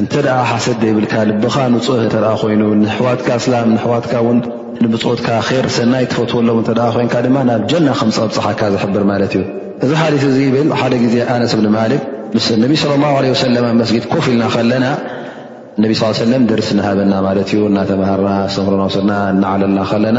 እንተ 0.00 0.12
ደኣ 0.26 0.36
ሓሰድ 0.50 0.76
ዘይብልካ 0.84 1.14
ልብኻ 1.30 1.56
ንፅህ 1.74 1.98
እተኣ 2.06 2.24
ኮይኑ 2.42 2.62
ንሕዋትካ 2.84 3.28
እስላም 3.40 3.68
ንሕዋትካ 3.76 4.14
ውን 4.26 4.38
ንብፅትካ 4.84 5.28
ር 5.64 5.66
ሰናይ 5.76 6.04
ትፈትወሎም 6.10 6.58
እተ 6.62 6.68
ኮይንካ 6.96 7.14
ድማ 7.26 7.36
ናብ 7.48 7.62
ጀና 7.72 7.88
ከም 8.00 8.10
ፀብፅሓካ 8.18 8.60
ዘሕብር 8.74 9.04
ማለት 9.12 9.32
እዩ 9.38 9.44
እዚ 9.86 9.90
ሓዲት 10.02 10.24
እዚ 10.30 10.38
ይብል 10.48 10.68
ሓደ 10.80 10.92
ግዜ 11.04 11.14
ኣነስ 11.36 11.52
ብንማሊፍ 11.60 12.02
ምስ 12.36 12.46
ነቢ 12.64 12.74
ለ 12.90 12.98
ላ 13.04 13.14
ለ 13.24 13.32
ወሰለም 13.34 13.66
ኣመስጊት 13.72 14.04
ኮፍ 14.12 14.24
ኢልና 14.32 14.42
ኸለና 14.56 14.86
ነቢ 15.82 15.92
ስ 16.00 16.06
ሰለም 16.20 16.42
ደርስ 16.50 16.68
እናሃበና 16.74 17.12
ማለት 17.26 17.48
እዩ 17.54 17.60
እናተምሃርና 17.72 18.30
ሰንሮናውስድና 18.54 19.12
እናዓለልና 19.34 19.80
ከለና 19.90 20.18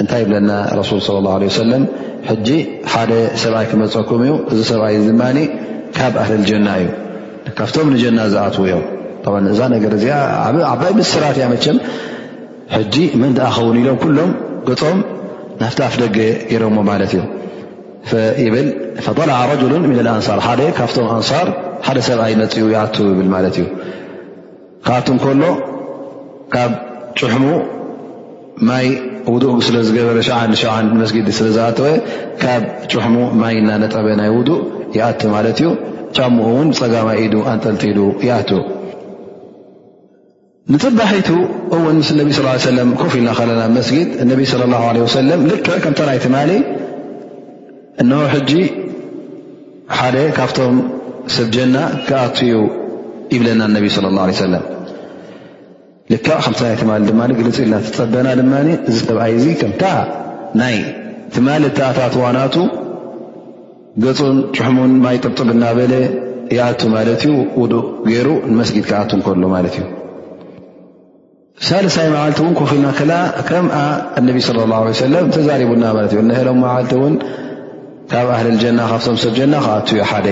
እንታይ 0.00 0.22
ብለና 0.28 0.50
ሱ 0.90 0.98
ه 1.06 1.48
ሰለ 1.58 1.74
ጂ 2.46 2.50
ሓደ 2.92 3.10
ሰብኣይ 3.42 3.66
ክመፀኩም 3.70 4.20
እዩ 4.24 4.32
እዚ 4.52 4.58
ሰብይ 4.70 4.94
ዝማ 5.06 5.22
ካብ 5.96 6.14
ኣህል 6.22 6.42
ጀና 6.48 6.68
እዩ 6.80 6.88
ካብቶም 7.58 7.86
ንጀና 7.94 8.20
ዝኣትው 8.32 8.64
እዮም 8.68 9.46
እዛ 9.52 9.60
ነ 9.72 9.76
እዚ 9.98 10.06
ዓባይ 10.72 10.92
ብስራትእያ 10.98 11.46
መቸም 11.52 11.78
ጂ 12.94 12.96
መን 13.22 13.32
ኣኸውን 13.48 13.76
ኢሎም 13.82 14.00
ሎም 14.18 14.30
ገጦም 14.68 14.98
ናፍቲ 15.60 15.78
ኣፍ 15.88 15.94
ደገ 16.02 16.16
ገይሮዎ 16.50 16.70
ማለት 16.90 17.12
እዩ 18.42 18.48
ላ 20.08 20.12
ኣንር 20.32 20.70
ካብቶም 20.80 21.08
ኣንር 21.16 21.48
ሓደ 21.86 21.98
ሰብይ 22.10 22.34
መፅኡ 22.42 22.64
ይኣ 22.74 22.84
ይብል 23.10 23.28
ማት 23.34 23.46
እዩ 23.50 23.66
ካኣት 24.86 25.08
ከሎ 25.24 25.42
ካብ 26.54 26.72
ሑሙ 27.32 27.46
ውእ 29.32 29.56
ስለዝገበረ 29.66 30.18
ሸዓ 30.28 30.36
ሸዓን 30.60 30.84
ንመስጊድ 30.94 31.26
ስለዝኣተወ 31.38 31.88
ካብ 32.42 32.62
ጭሑሙ 32.90 33.16
ማይና 33.40 33.70
ነጠበ 33.82 34.06
ናይ 34.20 34.30
ውዱእ 34.36 34.60
ይኣቲ 34.96 35.22
ማለት 35.36 35.58
እዩ 35.62 35.68
ጫሙኡ 36.16 36.46
እውን 36.52 36.68
ብፀጋማ 36.74 37.08
ኢ 37.22 37.26
ኣንጠልቲ 37.52 37.84
ሉ 37.96 38.00
ይኣቱ 38.26 38.50
ንፅባሒቱ 40.72 41.28
እውን 41.74 41.96
ምስ 42.00 42.08
ነቢ 42.20 42.30
ስ 42.66 42.72
ለም 42.76 42.90
ኮፍ 43.00 43.12
ኢልና 43.18 43.28
ከለና 43.38 43.62
መስጊድ 43.76 44.08
እነቢ 44.24 44.40
ለ 44.96 45.04
ሰለም 45.18 45.42
ልክዕ 45.50 45.76
ከምናይ 45.84 46.20
ትማ 46.24 46.36
እን 48.02 48.10
ሕጂ 48.34 48.52
ሓደ 49.98 50.16
ካብቶም 50.38 50.74
ስብጀና 51.36 51.76
ክኣትዩ 52.08 52.52
ይብለና 53.34 53.62
ነቢ 53.76 53.86
ስለ 53.94 54.04
ላه 54.18 54.28
ሰለም 54.46 54.62
ካ 56.26 56.36
ከምናይ 56.44 56.72
ትማል 56.80 57.02
ድማ 57.08 57.20
ግልፅ 57.38 57.56
ኢልና 57.62 57.74
ተፀበና 57.86 58.28
ድማ 58.38 58.52
እዚ 58.90 58.94
ሰብኣይ 59.08 59.32
ዙ 59.42 59.46
ከምታ 59.60 59.82
ናይ 60.60 60.76
ትማል 61.34 61.62
እተኣታትዋናቱ 61.68 62.54
ገፁን 64.04 64.36
ጭሑሙን 64.56 64.92
ማይ 65.04 65.16
ጥብጥብ 65.22 65.48
ና 65.62 65.72
በለ 65.78 65.92
ይኣቱ 66.56 66.80
ማለት 66.94 67.22
እዩ 67.26 67.34
ውድእ 67.62 67.86
ገይሩ 68.08 68.28
ንመስጊድ 68.52 68.84
ክኣቱ 68.90 69.10
ከሉ 69.26 69.42
ማለት 69.56 69.74
እዩ 69.78 69.84
ሳልሳይ 71.68 72.08
መዓልቲ 72.16 72.40
እውን 72.44 72.56
ኮፍ 72.62 72.72
ኢልና 72.78 72.88
ከላ 73.00 73.12
ከምኣ 73.50 73.76
እነቢ 74.20 74.36
صለ 74.48 74.58
ላه 74.72 74.80
ሰለም 75.04 75.24
ተዛሪቡና 75.36 75.84
ማለት 76.00 76.12
እዩ 76.16 76.20
ህሎም 76.40 76.58
መዓልቲ 76.64 76.92
ውን 77.04 77.14
ካብ 78.12 78.28
ኣህልልጀና 78.40 78.80
ካብሰም 78.92 79.18
ሰብ 79.24 79.32
ጀና 79.40 79.54
ክኣትዩ 79.66 79.98
ሓደ 80.12 80.26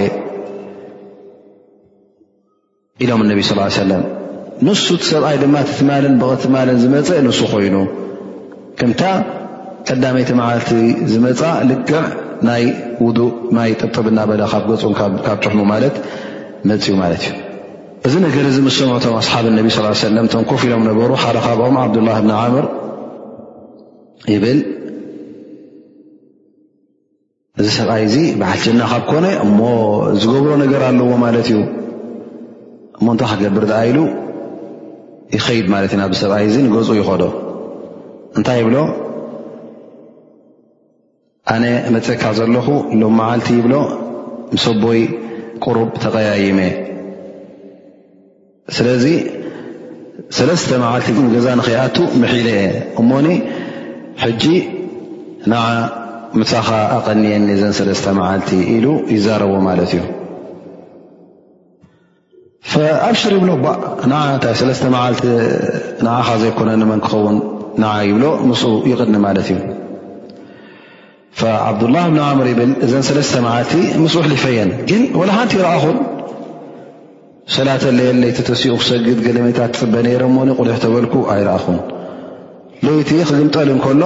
ኢሎም 3.04 3.22
ነቢ 3.32 3.40
ስ 3.52 3.64
ሰለም 3.82 4.04
ንሱቲ 4.64 5.02
ሰብኣይ 5.12 5.36
ድማ 5.42 5.54
ትማልን 5.70 6.14
ብቕ 6.20 6.32
ትማልን 6.42 6.76
ዝመፀእ 6.82 7.20
ንሱ 7.26 7.40
ኮይኑ 7.52 7.76
ከምታ 8.78 9.02
ቀዳመይቲ 9.88 10.30
መዓልቲ 10.38 10.70
ዝመፃ 11.12 11.40
ልክዕ 11.70 11.96
ናይ 12.48 12.64
ውዱእ 13.04 13.30
ማይ 13.56 13.70
ጥብጥብና 13.80 14.18
በለ 14.30 14.40
ካብ 14.52 14.64
ገፁን 14.70 14.94
ካብ 14.96 15.12
ፅሑሙ 15.44 15.60
ማለት 15.72 15.94
መፅ 16.68 16.84
እዩ 16.88 16.94
ማለት 17.02 17.22
እዩ 17.28 17.34
እዚ 18.06 18.14
ነገር 18.26 18.44
እዚ 18.50 18.56
ምስ 18.66 18.74
ሰምዑቶም 18.80 19.14
ኣስሓብ 19.20 19.44
እነቢ 19.52 19.68
ስ 19.76 19.86
ስለም 20.06 20.24
እቶም 20.28 20.44
ኮፍ 20.50 20.62
ኢሎም 20.68 20.82
ነበሩ 20.90 21.10
ሓደ 21.22 21.36
ካብኦም 21.46 21.76
ዓብዱላህ 21.84 22.18
ብን 22.24 22.32
ዓምር 22.40 22.66
ይብል 24.34 24.58
እዚ 27.60 27.66
ሰብኣይ 27.78 28.02
እዙ 28.08 28.16
ብዓልጅና 28.42 28.80
ካብ 28.92 29.02
ኮነ 29.10 29.26
እሞ 29.46 29.58
ዝገብሮ 30.22 30.50
ነገር 30.64 30.82
ኣለዎ 30.90 31.10
ማለት 31.26 31.48
እዩ 31.54 31.58
እሞ 32.98 33.06
እንታይ 33.14 33.30
ክገብር 33.38 33.64
ድኣ 33.72 33.80
ኢሉ 33.90 33.98
ይኸይድ 35.34 35.66
ማለት 35.74 35.90
እዩ 35.94 35.98
ናብ 36.00 36.12
ሰብኣይ 36.22 36.44
እዚ 36.48 36.56
ንገፁ 36.66 36.88
ይኸዶ 36.98 37.22
እንታይ 38.38 38.58
ይብሎ 38.62 38.76
ኣነ 41.54 41.64
መፀካዕ 41.94 42.32
ዘለኹ 42.38 42.66
ሎም 43.00 43.12
መዓልቲ 43.20 43.48
ይብሎ 43.58 43.74
ምሰቦይ 44.54 45.00
ቁሩብ 45.64 45.90
ተቀያይመ 46.04 46.60
ስለዚ 48.78 49.04
ሰለስተ 50.38 50.68
መዓልቲ 50.84 51.08
ገዛ 51.36 51.46
ንኽይኣቱ 51.60 51.96
መሒለየ 52.22 52.62
እሞኒ 53.02 53.28
ሕጂ 54.24 54.42
ን 55.50 55.52
ምሳኻ 56.40 56.68
ኣቐኒየኒ 56.98 57.46
ዘን 57.62 57.74
ሰለስተ 57.80 58.06
መዓልቲ 58.20 58.50
ኢሉ 58.74 58.86
ይዛረቦ 59.14 59.52
ማለት 59.68 59.90
እዩ 59.96 60.02
ኣብሽር 63.08 63.32
ይብሎ 63.36 63.50
ን 64.08 64.12
ንታይ 64.12 64.54
ሰለስተ 64.62 64.84
መዓልቲ 64.94 65.20
ንዓኻ 66.06 66.28
ዘይኮነ 66.42 66.68
ንመን 66.80 67.00
ክኸውን 67.04 67.36
ንዓ 67.82 67.92
ይብሎ 68.08 68.24
ምስኡ 68.48 68.70
ይቕኒ 68.90 69.14
ማለት 69.26 69.48
እዩ 69.54 69.58
ዓብዱላه 71.68 72.04
ብንዓምር 72.12 72.46
ይብል 72.52 72.70
እዘን 72.84 73.04
ሰለስተ 73.10 73.34
መዓልቲ 73.46 73.72
ምስኡሕሊፈየን 74.02 74.70
ግን 74.90 75.02
ለ 75.28 75.30
ሓንቲ 75.36 75.52
ይረኣኹን 75.60 75.96
ሰላተ 77.56 77.82
ለየ 77.98 78.10
ለይተተሲኡ 78.22 78.72
ክሰግድ 78.82 79.18
ገለሜታት 79.26 79.72
ፅበ 79.80 79.94
ነይረሞ 80.06 80.36
ቑልሕ 80.58 80.76
ተበልኩ 80.84 81.14
ኣይረኣኹን 81.32 81.78
ሎይቲ 82.86 83.10
ክግምጠል 83.28 83.68
እከሎ 83.74 84.02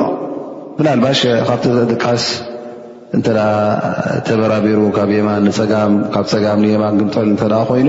ብናልባሽ 0.78 1.20
ካብቲ 1.48 1.64
ቃስ 2.04 2.24
እተ 3.16 3.28
ተበራቢሩ 4.26 4.80
ማን 5.28 5.46
ብ 5.50 6.18
ፀጋም 6.32 6.60
ንየማን 6.64 6.98
ግምጠል 7.00 7.28
እተ 7.36 7.46
ኮይኑ 7.70 7.88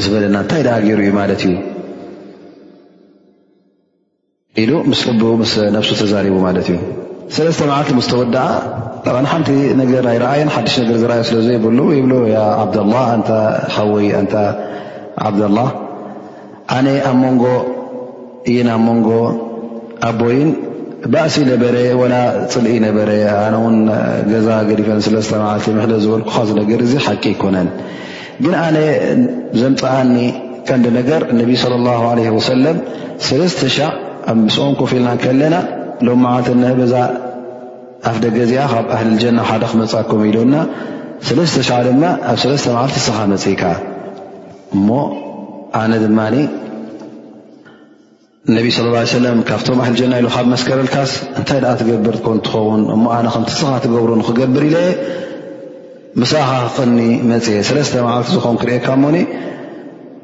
ዝበለና 0.00 0.36
እንታይ 0.44 0.62
ደ 0.66 0.72
ገይሩ 0.86 0.98
እዩ 1.04 1.12
ማለት 1.20 1.40
እዩ 1.46 1.54
ኢሉ 4.62 4.70
ምስ 4.90 5.02
ኡ 5.32 5.34
ምስ 5.42 5.52
ነፍሱ 5.76 5.90
ተዛሪቡ 6.00 6.36
ማለት 6.46 6.66
እዩ 6.72 6.78
ሰለስተ 7.36 7.60
መዓልቲ 7.70 7.90
ምስ 7.98 8.06
ተወድዓ 8.12 8.44
ሓንቲ 9.32 9.50
ነገር 9.82 10.04
ኣይረአየን 10.12 10.50
ሓዱሽ 10.54 10.74
ነገር 10.86 10.96
ዝረኣዩ 11.02 11.22
ስለዘይብሉ 11.30 11.78
ይብ 11.96 12.10
ዓብላ 12.64 12.94
ንታ 13.20 13.30
ሓወይ 13.74 14.08
ታ 14.32 14.42
ዓብዳላ 15.28 15.58
ኣነ 16.76 16.86
ኣብ 17.10 17.16
ሞንጎ 17.22 17.44
እዩን 18.50 18.68
ኣብ 18.74 18.82
ሞንጎ 18.88 19.08
ኣቦይን 20.08 20.50
ባእሲ 21.12 21.34
ነበረ 21.52 21.76
ወላ 22.00 22.14
ፅልኢ 22.52 22.74
ነበረ 22.86 23.10
ኣነ 23.46 23.54
ውን 23.64 23.76
ገዛ 24.32 24.48
ገዲፈን 24.68 25.00
ሰለስተ 25.06 25.30
መዓልቲ 25.42 25.66
ሕለ 25.84 25.92
ዝበልኩ 26.04 26.30
ካዚ 26.36 26.50
ነገር 26.60 26.80
እዚ 26.86 26.92
ሓቂ 27.06 27.24
ኣይኮነን 27.32 27.68
ግን 28.44 28.54
ኣነ 28.64 28.76
ዘምፅኣኒ 29.60 30.12
ቀንዲ 30.68 30.86
ነገር 30.98 31.20
እነቢ 31.32 31.50
ላ 31.86 31.90
ለ 32.18 32.22
ወሰለም 32.36 32.76
ሰለስተ 33.26 33.60
ሻዕ 33.76 33.88
ኣብ 34.30 34.36
ምስኦን 34.46 34.74
ኮፍ 34.80 34.90
ኢልና 34.96 35.08
ከለና 35.24 35.56
ሎም 36.06 36.18
ማዓልተ 36.24 36.48
ነበዛ 36.64 36.94
ኣፍ 38.10 38.16
ደገ 38.24 38.36
ዚኣ 38.50 38.62
ካብ 38.72 38.86
ኣህልልጀና 38.94 39.38
ሓደ 39.50 39.62
ክመፃከም 39.72 40.20
ኢሉና 40.28 40.54
ሰለስተ 41.28 41.58
ሻዕ 41.68 41.80
ድማ 41.88 42.02
ኣብ 42.30 42.38
ሰለስተ 42.44 42.66
መዓልተ 42.76 42.96
ስኻ 43.06 43.18
መፅኢ 43.32 43.54
ካ 43.62 43.72
እሞ 44.76 44.88
ኣነ 45.82 45.92
ድማ 46.04 46.20
ነቢ 48.56 48.66
ስለ 48.76 48.86
ለም 49.24 49.40
ካብቶም 49.50 49.80
ኣህሊጀና 49.82 50.14
ኢሉ 50.20 50.28
ካብ 50.36 50.46
መስከረልካስ 50.54 51.10
እንታይ 51.40 51.60
ኣ 51.72 51.74
ትገብር 51.82 52.16
እ 52.18 52.22
እንትኸውን 52.36 52.82
እሞ 52.94 53.04
ኣነ 53.18 53.26
ከምትስኻ 53.34 53.68
ትገብሩ 53.84 54.10
ንክገብር 54.22 54.62
ኢለየ 54.70 54.88
ምሳኻ 56.20 56.50
ክቕኒ 56.76 56.98
መፅ 57.28 57.46
ሰለስተ 57.68 57.94
መዓልቲ 58.06 58.28
ዝኾን 58.36 58.56
ክርእካ 58.62 58.86
ሞኒ 59.02 59.16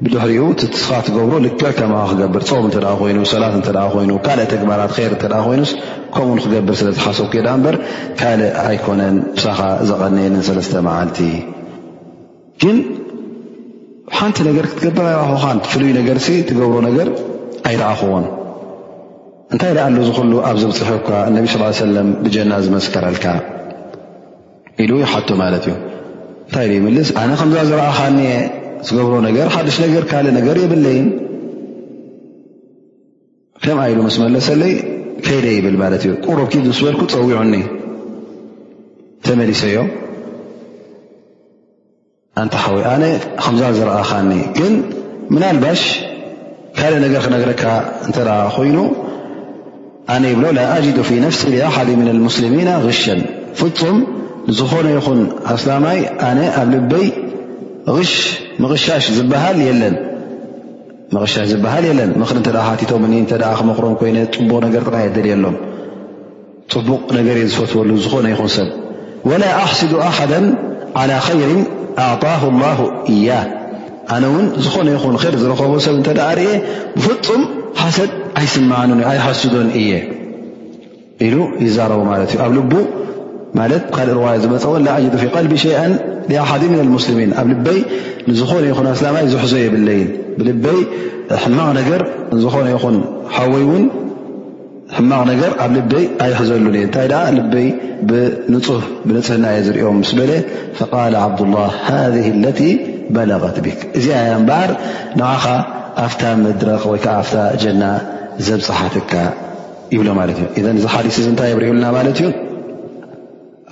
ብድሕሪኡ 0.02 0.44
ስኻ 0.80 0.90
ትገብሮ 1.06 1.34
ልክዕ 1.44 1.70
ከም 1.78 1.92
ክገብር 2.10 2.42
ፆብ 2.50 2.64
እተ 2.68 2.76
ኮይኑ 3.00 3.18
ሰላት 3.32 3.54
እተ 3.60 3.68
ኮይኑ 3.94 4.10
ካልእ 4.26 4.48
ተግባራት 4.52 4.92
ይር 5.02 5.12
እተ 5.16 5.24
ኮይኑስ 5.46 5.70
ከምኡንክገብር 6.14 6.74
ስለዝሓሰብ 6.80 7.26
ክ 7.32 7.42
ዳ 7.46 7.56
ምበር 7.60 7.76
ካልእ 8.20 8.50
ኣይኮነን 8.66 9.16
ብሳኻ 9.36 9.60
ዘቐንየኒን 9.90 10.44
ሰለስተ 10.50 10.74
መዓልቲ 10.88 11.18
ግን 12.64 12.78
ሓንቲ 14.20 14.38
ነገር 14.50 14.64
ክትገብር 14.70 15.04
ኣይረኣኹካ 15.12 15.44
ትፍሉይ 15.66 15.92
ነገር 16.00 16.16
ትገብሮ 16.48 16.76
ነገር 16.88 17.08
ኣይረኣኽዎን 17.70 18.26
እንታይ 19.52 19.70
ደ 19.76 19.80
ኣሉ 19.88 19.96
ዝክሉ 20.08 20.32
ኣብዚ 20.50 20.62
ብፅሑብካ 20.70 21.08
እነቢ 21.30 21.46
ስ 21.54 21.78
ሰለም 21.84 22.08
ብጀና 22.24 22.52
ዝመስከረልካ 22.64 23.26
ኢሉ 24.82 24.92
ሓቶ 25.12 25.28
ማለት 25.42 25.64
እዩ 25.68 25.74
እንታይ 26.46 26.76
ምልስ 26.84 27.08
ኣነ 27.22 27.30
ከምዛ 27.40 27.56
ዝረኣኻኒየ 27.70 28.32
ዝገብሮ 28.86 29.14
ነገር 29.28 29.46
ሓደሽ 29.54 29.76
ነገር 29.84 30.02
ካልእ 30.10 30.32
ነገር 30.38 30.56
የብለይ 30.64 30.98
ከም 33.64 33.78
ኢሉ 33.92 33.98
ምስ 34.08 34.16
መለሰለይ 34.24 34.74
ከይደ 35.26 35.46
ይብል 35.56 35.76
ማለት 35.82 36.02
እዩ 36.06 36.12
ቁሩብ 36.26 36.50
ምስ 36.70 36.78
በልኩ 36.84 37.02
ፀዊዑኒ 37.14 37.54
ተመሊሰዮ 39.26 39.80
እንቲ 42.42 42.54
ሓይ 42.64 42.82
ኣነ 42.94 43.04
ከምዛ 43.44 43.62
ዝረኣኻኒ 43.78 44.30
ግን 44.58 44.74
ምናልባሽ 45.34 45.82
ካልእ 46.78 47.00
ነገር 47.06 47.20
ክነግረካ 47.26 47.64
እተ 48.10 48.16
ኮይኑ 48.56 48.76
ኣነ 50.14 50.24
ይብሎ 50.32 50.46
ላኣጅዱ 50.58 50.98
ፊ 51.08 51.18
ነፍሲ 51.26 51.42
ኣሓድ 51.68 51.88
ምና 52.00 52.10
ሙስሊሚና 52.26 52.70
ሸንፍም 53.02 53.96
ንዝኾነ 54.48 54.86
ይኹን 54.96 55.18
ኣስላማይ 55.54 55.98
ኣነ 56.28 56.38
ኣብ 56.60 56.68
ልበይ 56.74 57.06
ሽ 58.10 58.12
ቕሻሽ 58.60 58.60
ቕሻሽ 58.72 59.04
ዝበሃል 61.56 61.78
የለን 61.88 62.10
ምኽሪ 62.20 62.38
እተ 62.42 62.48
ሓቲቶምኒ 62.66 63.12
እተ 63.24 63.32
ክመክሮም 63.58 63.94
ኮይነ 64.00 64.18
ፅቡቕ 64.36 64.60
ነገር 64.66 64.82
ጥየ 64.94 65.06
ደልየሎም 65.16 65.56
ፅቡቕ 66.74 67.04
ነገር 67.18 67.36
እየ 67.40 67.46
ዝፈትወሉ 67.52 67.90
ዝኾነ 68.04 68.26
ይኹን 68.34 68.50
ሰብ 68.56 68.68
ወላ 69.30 69.44
ኣሕስዱ 69.64 69.92
ኣሓዳ 70.08 70.34
ዓላى 71.00 71.16
ከይር 71.26 71.50
ኣዕطه 72.04 72.40
ላه 72.62 72.78
እያ 73.14 73.28
ኣነ 74.14 74.22
እውን 74.30 74.44
ዝኾነ 74.64 74.86
ይኹን 74.96 75.14
ር 75.32 75.34
ዝረከቦ 75.42 75.72
ሰብ 75.86 75.94
እንተ 75.98 76.08
ርአ 76.20 76.30
ብፍፁም 77.04 77.42
ሓሰድ 77.82 78.10
ኣይስምዕኑን 78.40 79.00
ኣይሓስዶን 79.10 79.68
እየ 79.82 79.90
ኢሉ 81.26 81.36
ይዛረቡ 81.64 82.00
ማለት 82.12 82.30
እዩኣ 82.36 82.86
ካ 83.94 83.98
ዋ 84.22 84.28
ዝመፀን 84.42 84.82
ልቢ 85.50 85.54
ሸ 85.62 85.66
ኣሓ 86.40 86.50
ስን 87.06 87.16
ኣ 87.40 87.44
ልይ 87.68 87.80
ዝኾነ 88.40 88.64
ይኹ 88.70 88.78
ኣላ 89.08 89.16
ዝሕዞ 89.32 89.52
የብለይ 89.64 90.02
ማ 91.58 91.68
ዝነ 92.42 92.64
ይ 92.68 93.54
ወይ 93.70 93.86
ማ 95.10 95.20
ኣ 95.62 95.68
ልበይ 95.76 96.04
ኣይሕዘሉ 96.24 96.66
እ 96.82 96.84
ታይ 96.96 97.06
ይ 97.64 97.72
ፅህ 98.66 98.84
ዝኦ 99.70 101.50
ه 103.14 103.38
غት 103.42 103.58
እዚ 103.98 104.06
በዓር 104.48 104.70
ንኻ 105.20 105.44
ኣብ 106.06 106.12
መድረክ 106.44 106.82
ወዓ 106.90 107.14
ጀና 107.62 107.82
ዘብፅሓትካ 108.48 109.12
ይብ 109.94 110.02
ሓ 110.92 111.00
ታይ 111.40 111.50
ርና 111.62 111.84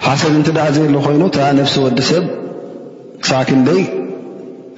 ሓሰብ 0.06 0.32
እንት 0.38 0.48
ደኣ 0.56 0.66
ዘሉ 0.76 0.94
ኮይኑ 1.04 1.22
ነፍሲ 1.60 1.76
ወዲ 1.84 1.98
ሰብ 2.08 2.24
ክሳዕ 3.22 3.40
ክንደይ 3.48 3.80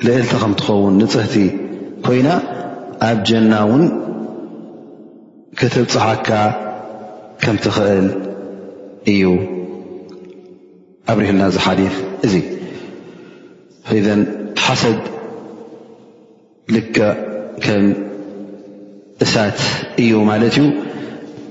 ልዕልቲ 0.07 0.31
ከምትኸውን 0.43 0.95
ንፅህቲ 1.01 1.35
ኮይና 2.07 2.29
ኣብ 3.09 3.19
ጀና 3.29 3.53
እውን 3.65 3.85
ክትብፅሓካ 5.61 6.29
ከምትኽእል 7.45 8.09
እዩ 9.13 9.23
ኣብሪሁና 11.13 11.43
ዚ 11.57 11.61
ሓሊፍ 11.67 11.95
እዙ 12.29 12.35
ኢዘን 13.99 14.23
ሓሰብ 14.65 14.99
ልከ 16.77 16.97
ከም 17.67 17.85
እሳት 19.27 19.59
እዩ 20.05 20.13
ማለት 20.31 20.57
እዩ 20.63 20.65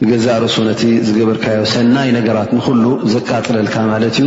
ገዛ 0.09 0.25
ርእሱ 0.41 0.55
ነቲ 0.69 0.81
ዝገበርካዮ 1.07 1.59
ሰናይ 1.73 2.09
ነገራት 2.17 2.49
ንኩሉ 2.55 2.83
ዘቃፅለልካ 3.13 3.75
ማለት 3.91 4.15
እዩ 4.21 4.25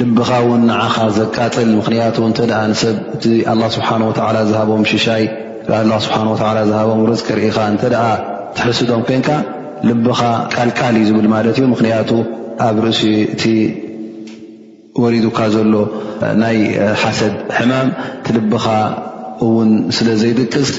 ልብኻ 0.00 0.30
ውን 0.46 0.62
ንዓኻ 0.68 0.96
ዘቃፅል 1.18 1.66
ምኽንያቱ 1.78 2.16
እንተደኣ 2.28 2.60
ንሰብ 2.70 2.96
እቲ 3.16 3.24
ኣላ 3.52 3.62
ስብሓን 3.76 4.02
ወተዓላ 4.08 4.36
ዝሃቦም 4.50 4.84
ሽሻይ 4.92 5.24
ኣላ 5.80 5.92
ስብሓን 6.04 6.28
ወዓላ 6.32 6.58
ዝሃቦም 6.70 7.02
ርዝቂ 7.10 7.28
ርኢኻ 7.38 7.58
እንተ 7.72 7.82
ደኣ 7.94 8.06
ትሕስዶም 8.58 9.02
ኮንካ 9.08 9.28
ልብኻ 9.88 10.20
ቃልቃል 10.54 10.94
እዩ 11.00 11.06
ዝብል 11.10 11.26
ማለት 11.34 11.58
እዩ 11.60 11.66
ምኽንያቱ 11.74 12.10
ኣብ 12.66 12.76
ርእሲ 12.86 13.02
እቲ 13.34 13.44
ወሪዱካ 15.02 15.38
ዘሎ 15.56 15.74
ናይ 16.44 16.58
ሓሰብ 17.02 17.34
ሕማም 17.58 17.88
እቲ 18.20 18.26
ልብኻ 18.38 18.64
እውን 19.46 19.70
ስለ 19.98 20.08
ዘይድቅስ 20.22 20.70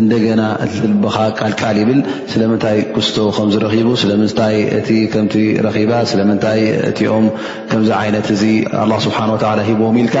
እንደገና 0.00 0.42
እልብኻ 0.64 1.16
ቃልቃል 1.40 1.76
ይብል 1.80 2.00
ስለምንታይ 2.32 2.78
ክስቶ 2.94 3.16
ከምዝረኺቡ 3.36 3.88
ስለምንታይ 4.02 4.56
እቲ 4.78 4.88
ከምቲ 5.12 5.36
ረኺባ 5.66 5.92
ስለምንታይ 6.10 6.60
እትኦም 6.88 7.26
ከምዚ 7.70 7.90
ዓይነት 8.00 8.26
እዚ 8.34 8.42
ኣላ 8.82 8.92
ስብሓን 9.06 9.30
ተላ 9.44 9.60
ሂቦዎም 9.68 9.96
ኢልካ 10.02 10.16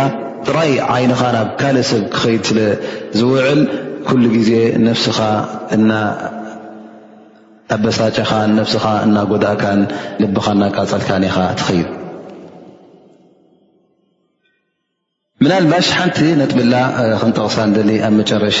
ጥራይ 0.48 0.72
ዓይንኻ 0.94 1.20
ናብ 1.36 1.48
ካልእ 1.60 1.86
ሰብ 1.90 2.02
ክኸይድ 2.14 2.42
ስለዝውዕል 2.50 3.60
ኩሉ 4.08 4.24
ግዜ 4.36 4.50
ነፍስኻ 4.88 5.18
እና 5.76 5.92
ኣበሳጨኻን 7.76 8.50
ነፍስኻ 8.58 8.84
እናጎዳእካን 9.06 9.80
ልብኻ 10.22 10.46
እናቃፀልካን 10.56 11.22
ኢኻ 11.28 11.38
ትኸይድ 11.60 11.88
ምናልባሽ 15.44 15.86
ሓንቲ 15.96 16.18
ነጥብላ 16.42 16.74
ክንጠቕሳ 17.22 17.56
ንደሊ 17.70 17.90
ኣብ 18.06 18.12
መጨረሻ 18.20 18.60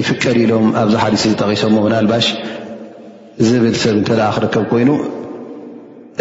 ይፍቀድ 0.00 0.36
ኢሎም 0.44 0.66
ኣብዚ 0.80 0.94
ሓዲስ 1.02 1.22
ዝጠቂሶሞ 1.32 1.74
ምናልባሽ 1.86 2.26
ዝብል 3.48 3.74
ሰብ 3.82 3.94
እንተ 4.00 4.10
ኣ 4.28 4.30
ክርከብ 4.36 4.64
ኮይኑ 4.70 4.90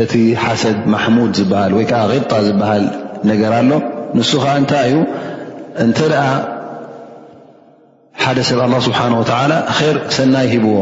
እቲ 0.03 0.13
ሓሰድ 0.43 0.77
ማሕሙድ 0.93 1.31
ዝበሃል 1.39 1.71
ወይ 1.77 1.85
ከዓ 1.91 2.01
غብጣ 2.11 2.31
ዝበሃል 2.47 2.83
ነገር 3.29 3.51
ኣሎ 3.59 3.71
ንሱኻ 4.17 4.43
እንታይ 4.59 4.85
እዩ 4.89 4.97
እንተ 5.85 5.97
ደኣ 6.13 6.27
ሓደ 8.23 8.39
ሰብ 8.49 8.59
ኣላ 8.65 8.73
ስብሓን 8.87 9.13
ወተዓላ 9.21 9.53
ር 9.95 9.97
ሰናይ 10.17 10.47
ሂብዎ 10.53 10.77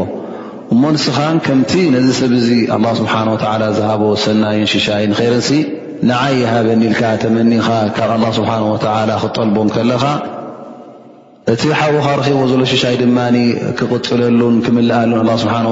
እሞ 0.74 0.82
ንስኻ 0.96 1.16
ከምቲ 1.46 1.72
ነዚ 1.94 2.08
ሰብ 2.20 2.32
እዙ 2.40 2.48
ኣላ 2.76 2.86
ስብሓን 3.00 3.28
ላ 3.62 3.66
ዝሃቦ 3.78 4.02
ሰናይን 4.26 4.68
ሽሻይን 4.74 5.12
ርንሲ 5.22 5.50
ንዓይ 6.10 6.34
የሃበኒልካ 6.42 7.02
ተመኒካ 7.22 7.68
ካብ 7.96 8.10
ኣላ 8.18 8.24
ስብሓን 8.38 8.62
ወላ 8.70 9.12
ክጠልቦም 9.24 9.68
ከለኻ 9.74 10.02
እቲ 11.52 11.62
ሓዉኻ 11.78 12.04
ርክቦ 12.18 12.42
ዘሎ 12.50 12.60
ሽሻይ 12.70 12.94
ድማ 13.00 13.18
ክቕፅለሉን 13.78 14.54
ክምልኣሉን 14.64 15.18
ه 15.28 15.32
ስብሓه 15.42 15.64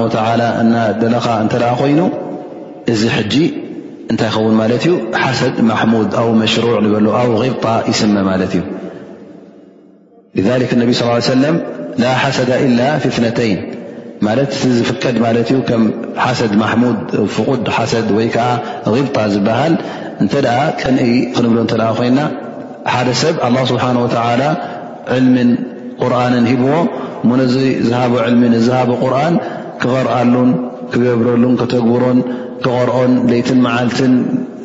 እ 0.61 0.99
ደለኻ 1.01 1.25
እተ 1.45 1.53
ኮይኑ 1.79 1.99
እዚ 2.93 3.01
ሕጂ 3.15 3.33
እንታይ 4.11 4.27
ይኸውን 4.29 4.55
ማለት 4.61 4.83
ዩ 4.89 4.91
ሓሰድ 5.21 5.55
ማሙድ 5.69 6.11
ኣ 6.21 6.25
መሽሩዕ 6.41 6.75
ንበሉ 6.85 7.07
ኣብ 7.19 7.29
غብጣ 7.41 7.65
ይስመ 7.91 8.15
ማለት 8.29 8.51
እዩ 8.59 8.61
ذ 10.47 10.77
ነቢ 10.81 10.89
صل 10.99 11.09
ሰለም 11.39 11.57
ላ 12.03 12.11
ሓሰደ 12.23 12.49
إላ 12.65 12.79
ፍትነተይን 13.05 13.59
ማለት 14.27 14.49
እቲ 14.57 14.63
ዝፍቀድ 14.77 15.15
ማለት 15.25 15.47
እዩ 15.53 15.57
ከም 15.71 15.83
ሓሰድ 16.25 16.53
ማሙድ 16.61 16.99
ፍቕድ 17.37 17.65
ሓሰድ 17.77 18.07
ወይ 18.17 18.27
ከዓ 18.35 18.47
غብጣ 18.93 19.15
ዝበሃል 19.33 19.73
እንተ 20.21 20.33
ቀንኢ 20.83 21.09
ክንብሎ 21.33 21.57
እተ 21.67 21.73
ኮይና 22.01 22.19
ሓደ 22.93 23.07
ሰብ 23.23 23.35
ه 23.47 23.63
ስብሓه 23.71 23.91
ላ 24.43 24.45
ን 25.23 25.47
ቁርንን 26.03 26.45
ሂብዎ 26.51 26.73
ሙነዚ 27.29 27.55
ዝሃቦ 27.87 28.13
ልሚን 28.33 28.53
እዝሃበ 28.59 28.89
ቁርን 29.03 29.35
ክቐርኣሉን 29.81 30.49
ክገብረሉን 30.91 31.53
ክተግብሮን 31.61 32.19
ክቐርኦን 32.63 33.11
ለይትን 33.31 33.59
መዓልትን 33.65 34.13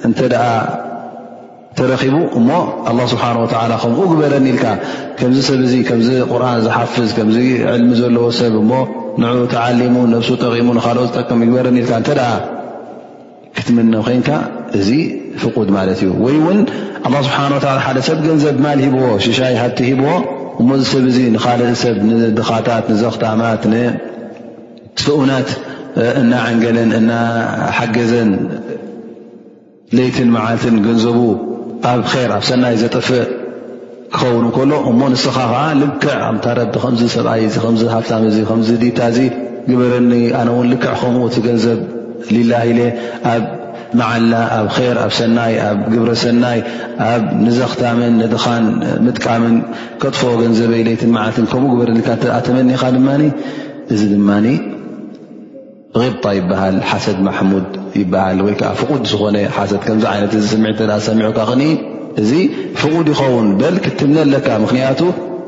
እንተ 0.09 0.19
ኣ 0.47 0.49
ተረኺቡ 1.79 2.17
እሞ 2.39 2.49
ስብሓንላ 3.13 3.75
ከምኡ 3.83 3.99
ግበረኒ 4.13 4.47
ኢልካ 4.53 4.65
ከምዚ 5.19 5.39
ሰብ 5.49 5.61
እዙ 5.69 5.75
ከምዚ 5.89 6.09
ቁርን 6.33 6.59
ዝሓፍዝ 6.67 7.11
ከምዚ 7.19 7.37
ልሚ 7.83 7.91
ዘለዎ 8.01 8.25
ሰብ 8.41 8.55
እሞ 8.63 8.73
ን 9.23 9.31
ተዓሊሙ 9.55 9.95
ነብሱ 10.15 10.29
ጠቂሙ 10.45 10.69
ንካልኦት 10.79 11.11
ዝጠቀም 11.15 11.43
ይግበረኒኢልካ 11.45 11.93
ተ 13.57 13.63
ት 14.87 14.89
ه 15.43 15.95
ሰብ 18.09 18.19
ገንዘብ 18.27 18.55
ዎ 19.03 19.05
ሽይ 19.25 19.55
ሂዎ 19.89 20.13
እ 20.61 20.63
ብ 20.67 20.69
እ 22.05 22.31
ድኻታ 22.39 22.69
ዘክ 23.03 23.15
ኡናት 25.19 25.49
ንገለን 26.31 27.09
ሓገዘን 27.79 28.31
ት 29.97 30.23
ት 30.63 30.73
ንዘቡ 30.77 31.19
ኣብ 31.91 32.01
ኣብ 32.37 32.43
ሰይ 32.49 32.77
ዘጠፍእ 32.83 33.25
ክኸን 34.17 34.69
ሎ 34.71 35.11
እ 35.17 35.21
ስ 35.27 35.35
ክ 35.37 36.09
ብኣይ 37.29 37.45
ሃፍ 37.95 38.07
ታ 38.11 38.21
በረ 38.23 38.43
ክ 40.83 40.91
ከ 40.91 41.75
ብ 42.33 43.41
መዓላ 43.99 44.33
ኣብ 44.59 44.69
ር 44.93 44.97
ኣብ 45.05 45.13
ሰናይ 45.19 45.55
ኣብ 45.69 45.79
ግብረ 45.93 46.11
ሰናይ 46.23 46.59
ኣብ 47.13 47.23
ንዘኽታምን 47.45 48.13
ንድኻን 48.23 48.65
ምጥቃምን 49.05 49.55
ከጥፍኦ 50.03 50.33
ገንዘበይለይትን 50.43 51.11
መዓልትን 51.17 51.47
ከምኡ 51.53 51.71
ግበርካ 51.75 52.09
እተ 52.19 52.25
ተመኒኻ 52.47 52.83
ድማ 52.97 53.09
እዚ 53.93 54.01
ድማ 54.15 54.31
غብጣ 56.01 56.25
ይበሃል 56.39 56.77
ሓሰድ 56.89 57.19
ማሕሙድ 57.27 57.69
ይበሃል 58.01 58.39
ወይከዓ 58.47 58.71
ፍቁድ 58.81 59.03
ዝኾነ 59.11 59.37
ሓሰ 59.57 59.73
ከምዚ 59.87 60.05
ዓይነት 60.13 60.33
ዚ 60.43 60.47
ስሚዕ 60.53 60.71
እተ 60.75 60.81
ዝሰሚዑካ 60.91 61.39
ኽኒ 61.51 61.63
እዚ 62.23 62.31
ፍቑድ 62.83 63.07
ይኸውን 63.15 63.49
በልክትምነ 63.61 64.19
ለካ 64.35 64.49
ምክንያቱ 64.67 65.01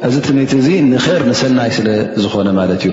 እዚ 0.08 0.14
ትምኒት 0.28 0.52
እዚ 0.60 0.68
ንር 0.90 1.22
ንሰናይ 1.30 1.70
ስለዝኾነ 1.78 2.48
ማለት 2.60 2.82
እዩ 2.88 2.92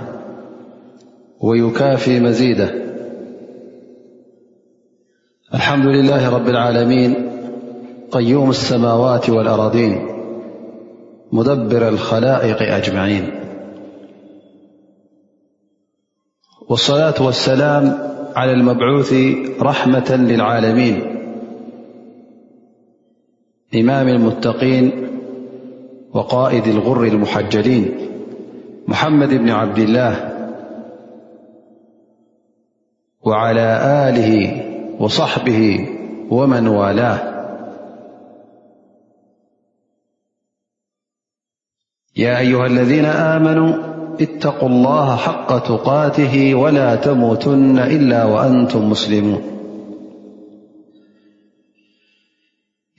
ويكافي 1.41 2.19
مزيده 2.19 2.71
الحمد 5.53 5.85
لله 5.85 6.29
-رب 6.31 6.47
العالمين 6.49 7.15
قيوم 8.11 8.49
السماوات 8.49 9.29
والأرضين 9.29 10.07
مدبر 11.31 11.87
الخلائق 11.89 12.73
أجمعين 12.75 13.31
والصلاة 16.69 17.23
والسلام 17.25 17.99
على 18.35 18.51
المبعوث 18.51 19.13
رحمة 19.61 20.15
للعالمين 20.31 20.99
إمام 23.75 24.07
المتقين 24.07 24.91
وقائد 26.13 26.67
الغر 26.67 27.03
المحجلين 27.03 27.91
محمد 28.87 29.29
بن 29.29 29.49
عبد 29.49 29.77
الله 29.77 30.30
وعلى 33.23 33.69
آله 34.09 34.61
وصحبه 34.99 35.87
ومن 36.29 36.67
والاه 36.67 37.31
يا 42.15 42.37
أيها 42.39 42.65
الذين 42.65 43.05
آمنوا 43.05 43.75
اتقوا 44.21 44.69
الله 44.69 45.15
حق 45.15 45.59
تقاته 45.59 46.55
ولا 46.55 46.95
تموتن 46.95 47.79
إلا 47.79 48.25
وأنتم 48.25 48.89
مسلمون 48.89 49.41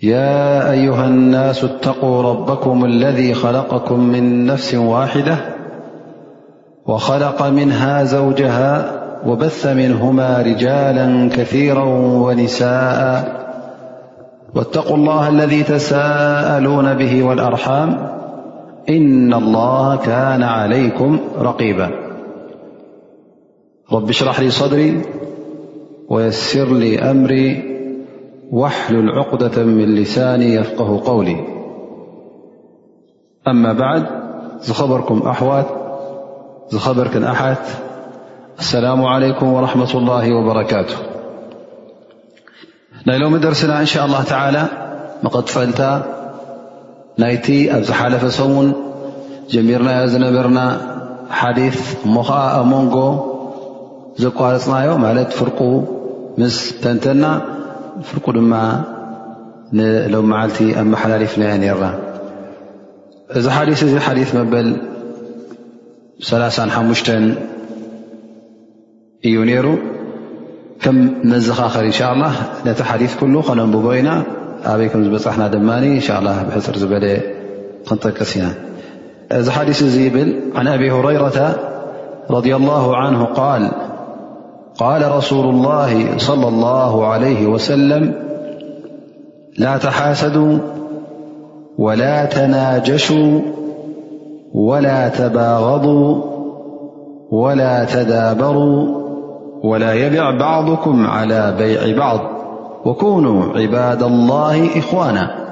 يا 0.02 0.70
أيها 0.72 1.04
الناس 1.04 1.64
اتقوا 1.64 2.22
ربكم 2.22 2.84
الذي 2.84 3.34
خلقكم 3.34 4.00
من 4.00 4.46
نفس 4.46 4.74
واحدة 4.74 5.36
وخلق 6.86 7.42
منها 7.42 8.04
زوجها 8.04 9.01
وبث 9.26 9.66
منهما 9.66 10.42
رجالا 10.42 11.28
كثيرا 11.32 11.84
ونساءا 12.24 13.42
واتقوا 14.54 14.96
الله 14.96 15.28
الذي 15.28 15.62
تساءلون 15.62 16.94
به 16.94 17.22
والأرحام 17.24 18.08
إن 18.88 19.34
الله 19.34 19.96
كان 19.96 20.42
عليكم 20.42 21.18
رقيبا 21.38 21.90
رباشرح 23.92 24.40
لي 24.40 24.50
صدري 24.50 25.02
ويسر 26.08 26.72
لي 26.72 26.98
أمري 27.10 27.62
واحلل 28.50 29.10
عقدة 29.10 29.62
من 29.64 29.94
لساني 29.94 30.54
يفقه 30.54 31.02
قولي 31.04 31.36
أما 33.48 33.72
بعد 33.72 34.06
زخبركم 34.60 35.18
أحوت 35.22 35.66
زخبرك 36.70 37.16
أحات 37.16 37.68
ኣሰላሙ 38.60 38.98
ዓለይኩም 39.14 39.50
ረመት 39.64 39.92
ላ 40.08 40.16
ወበረካቱ 40.36 40.90
ናይ 43.08 43.16
ሎሚ 43.22 43.36
ደርሲና 43.44 43.72
እንሻ 43.84 43.94
ላه 44.12 44.42
ላ 44.56 44.60
መቐጥፈልታ 45.24 45.80
ናይቲ 47.22 47.46
ኣብ 47.76 47.82
ዝሓለፈ 47.88 48.24
ሰሙን 48.38 48.68
ጀሚርናዮ 49.52 50.02
ዝነበርና 50.12 50.58
ሓዲፍ 51.40 51.78
እሞ 52.06 52.14
ከዓ 52.28 52.40
ኣብ 52.58 52.66
ሞንጎ 52.72 52.96
ዘቋርፅናዮ 54.22 54.88
ማለት 55.06 55.30
ፍርቁ 55.38 55.58
ምስ 56.40 56.56
ተንተና 56.82 57.24
ፍርቁ 58.08 58.26
ድማ 58.38 58.54
ንሎም 59.78 60.26
መዓልቲ 60.32 60.58
ኣመሓላሊፍናየ 60.82 61.52
ነርና 61.62 61.86
እዚ 63.38 63.44
ሓዲ 63.56 63.70
እዚ 63.88 63.94
ሓዲ 64.06 64.18
መበል 64.38 64.68
3 66.30 66.62
ሓሙሽተ 66.76 67.08
ينيرو 69.24 69.74
كم 70.80 71.08
نزخ 71.24 71.60
آخر 71.60 71.80
إن 71.84 71.90
شاء 71.92 72.12
الله 72.12 72.32
نتحديث 72.66 73.16
كله 73.18 73.40
خننبينا 73.42 74.22
بيكم 74.74 75.16
حنا 75.30 75.48
دماني 75.48 75.94
إن 75.94 76.00
شاء 76.00 76.18
الله 76.18 76.34
حر 76.50 76.76
زبلي 76.76 77.20
نطقسنا 77.92 78.52
ذحديث 79.32 79.82
ازيبل 79.82 80.36
عن 80.56 80.66
أبي 80.68 80.90
هريرة 80.90 81.58
رضي 82.30 82.56
الله 82.56 82.96
عنه-قال 82.96 83.68
قال 84.78 85.12
رسول 85.16 85.44
الله 85.54 86.18
صلى 86.18 86.48
الله 86.48 87.06
عليه 87.06 87.46
وسلم 87.46 88.14
لا 89.58 89.76
تحاسدوا 89.76 90.58
ولا 91.78 92.24
تناجشوا 92.24 93.40
ولا 94.52 95.08
تباغضوا 95.08 96.22
ولا 97.30 97.84
تدابروا 97.84 99.01
ولا 99.62 99.94
يبع 99.94 100.30
بعضكم 100.38 101.06
على 101.06 101.54
بيع 101.58 101.98
بعض 101.98 102.20
وكونوا 102.84 103.58
عباد 103.58 104.02
الله 104.02 104.78
إخوانا 104.78 105.44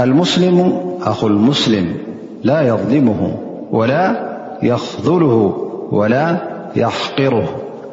المسلم 0.00 0.80
أخو 1.02 1.26
المسلم 1.26 1.96
لا 2.44 2.60
يظلمه 2.68 3.36
ولا 3.70 4.20
يخذله 4.62 5.68
ولا 5.92 6.36
يحقره 6.76 7.48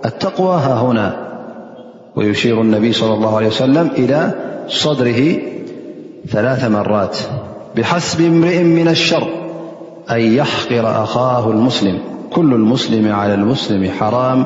التقوى 0.06 0.56
ههنا 0.56 1.24
ويشير 2.16 2.62
النبي 2.62 2.94
-صلى 2.94 3.04
الله 3.12 3.38
عليه 3.38 3.48
وسلم- 3.48 3.92
إلى 3.98 4.32
صدره 4.68 5.24
ثلاث 6.28 6.66
مرات 6.66 7.18
بحسب 7.76 8.22
امرئ 8.26 8.64
من 8.64 8.88
الشر 8.88 9.24
أن 10.12 10.20
يحقر 10.20 11.04
أخاه 11.04 11.52
المسلم 11.52 12.00
كل 12.34 12.54
المسلم 12.54 13.12
على 13.14 13.34
المسلم 13.34 13.90
حرام 14.00 14.46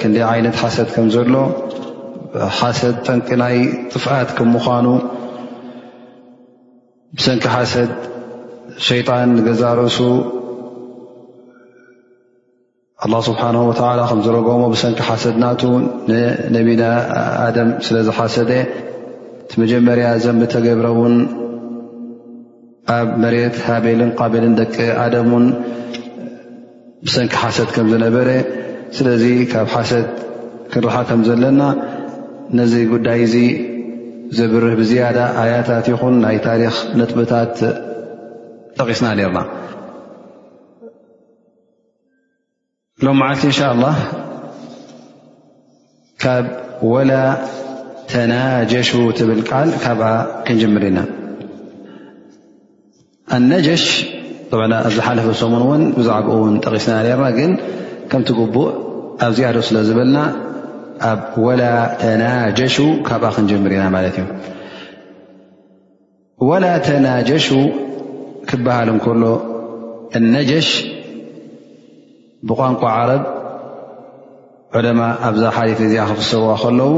ክንደይ 0.00 0.22
ዓይነት 0.32 0.54
ሓሰድ 0.60 0.88
ከም 0.94 1.06
ዘሎ 1.14 1.34
ሓሰድ 2.58 2.96
ጠንቂ 3.06 3.28
ናይ 3.40 3.56
ጥፍኣት 3.92 4.30
ከም 4.36 4.48
ምዃኑ 4.54 4.86
ብሰንኪ 7.16 7.44
ሓሰድ 7.54 7.90
ሸይጣን 8.86 9.28
ንገዛ 9.38 9.62
ርእሱ 9.78 9.98
ኣላه 13.04 13.20
ስብሓን 13.28 13.56
ወተላ 13.70 14.00
ከም 14.10 14.20
ዝረጎሞ 14.26 14.62
ብሰንኪ 14.74 14.98
ሓሰድ 15.08 15.34
ናቱ 15.42 15.60
ንነቢን 16.12 16.80
ኣደም 17.46 17.68
ስለዝሓሰደ 17.88 18.50
ቲ 19.50 19.60
መጀመርያ 19.62 20.06
ዘብተገብረ 20.24 20.86
ውን 21.00 21.14
ኣብ 22.96 23.06
መሬት 23.24 23.56
ሃበልን 23.66 24.10
ቃበልን 24.20 24.54
ደቂ 24.60 24.74
ኣደም 25.04 25.28
ውን 25.36 25.44
ብሰንኪ 27.06 27.34
ሓሰድ 27.42 27.68
ከም 27.76 27.86
ዝነበረ 27.92 28.28
ስለዚ 28.96 29.24
ካብ 29.52 29.66
ሓሰድ 29.74 30.06
ክረሓ 30.72 30.94
ከም 31.08 31.20
ዘለና 31.28 31.60
ነዚ 32.58 32.74
ጉዳይ 32.92 33.20
እዚ 33.26 33.34
ዘብርህ 34.38 34.74
ብዝያዳ 34.80 35.18
ሃያታት 35.40 35.86
ይኹን 35.92 36.14
ናይ 36.24 36.36
ታሪክ 36.46 36.76
ንጥብታት 36.98 37.56
ጠቂስና 38.80 39.08
ርና 39.18 39.38
ሎ 43.06 43.12
ልቲ 43.18 43.42
እን 43.48 43.54
ء 43.66 43.68
لላه 43.74 43.96
ካብ 46.22 46.46
ወላ 46.92 47.12
ተናጀሹ 48.12 48.90
ትብል 49.18 49.40
ቃል 49.50 49.68
ካ 49.82 49.86
ክንጀምር 50.46 50.82
ኢና 50.88 50.98
ኣነሽ 53.36 53.84
ኣዝሓለፈ 54.88 55.26
ሰሙን 55.42 55.62
ን 55.80 55.84
ብዛዕኡን 55.98 56.54
ጠቂስና 56.64 56.94
ናግ 57.22 57.38
ከምቲግቡእ 58.10 58.68
ኣብዚኣዶ 59.26 59.56
ስለ 59.68 59.76
ዝበልና 59.88 60.18
ኣብ 61.10 61.20
ወላ 61.46 61.62
ተናጀሹ 62.02 62.76
ካብኣ 63.08 63.26
ክንጀምሪ 63.36 63.72
ኢና 63.78 63.84
ማለት 63.96 64.16
እዩ 64.20 64.26
ወላ 66.48 66.66
ተናጀሹ 66.86 67.46
ክበሃል 68.48 68.88
እንከሎ 68.94 69.22
እነጀሽ 70.18 70.68
ብቋንቋ 72.48 72.82
ዓረብ 72.96 73.22
ዑለማ 74.78 75.00
ኣብዛ 75.28 75.42
ሓሊት 75.56 75.80
እዚኣ 75.86 76.04
ክፍሰርዋ 76.10 76.52
ከለዉ 76.62 76.92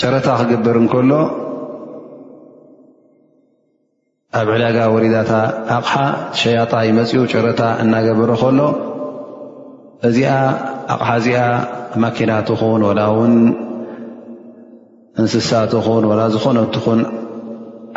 ጨረታ 0.00 0.26
ክግበር 0.40 0.76
እንከሎ 0.82 1.10
ኣብ 4.38 4.48
ዕዳጋ 4.54 4.76
ወሪዳታ 4.94 5.32
ኣቕሓ 5.74 5.92
ሸያጣ 6.38 6.72
መፅኡ 6.96 7.20
ጨረታ 7.32 7.60
እናገበረ 7.82 8.30
ከሎ 8.40 8.58
እዚኣ 10.08 10.30
ኣቕሓ 10.94 11.12
እዚኣ 11.20 11.38
ማኪናት 12.02 12.48
ኹን 12.60 12.82
ወላ 12.88 13.00
እውን 13.12 13.32
እንስሳት 15.20 15.72
ኹን 15.86 16.02
ወላ 16.10 16.20
ዝኾነትኹን 16.34 17.00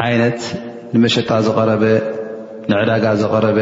ዓይነት 0.05 0.39
ንመሸጣ 0.93 1.29
ዝረበ 1.47 1.83
ንዕዳጋ 2.69 3.03
ዘቐረበ 3.23 3.59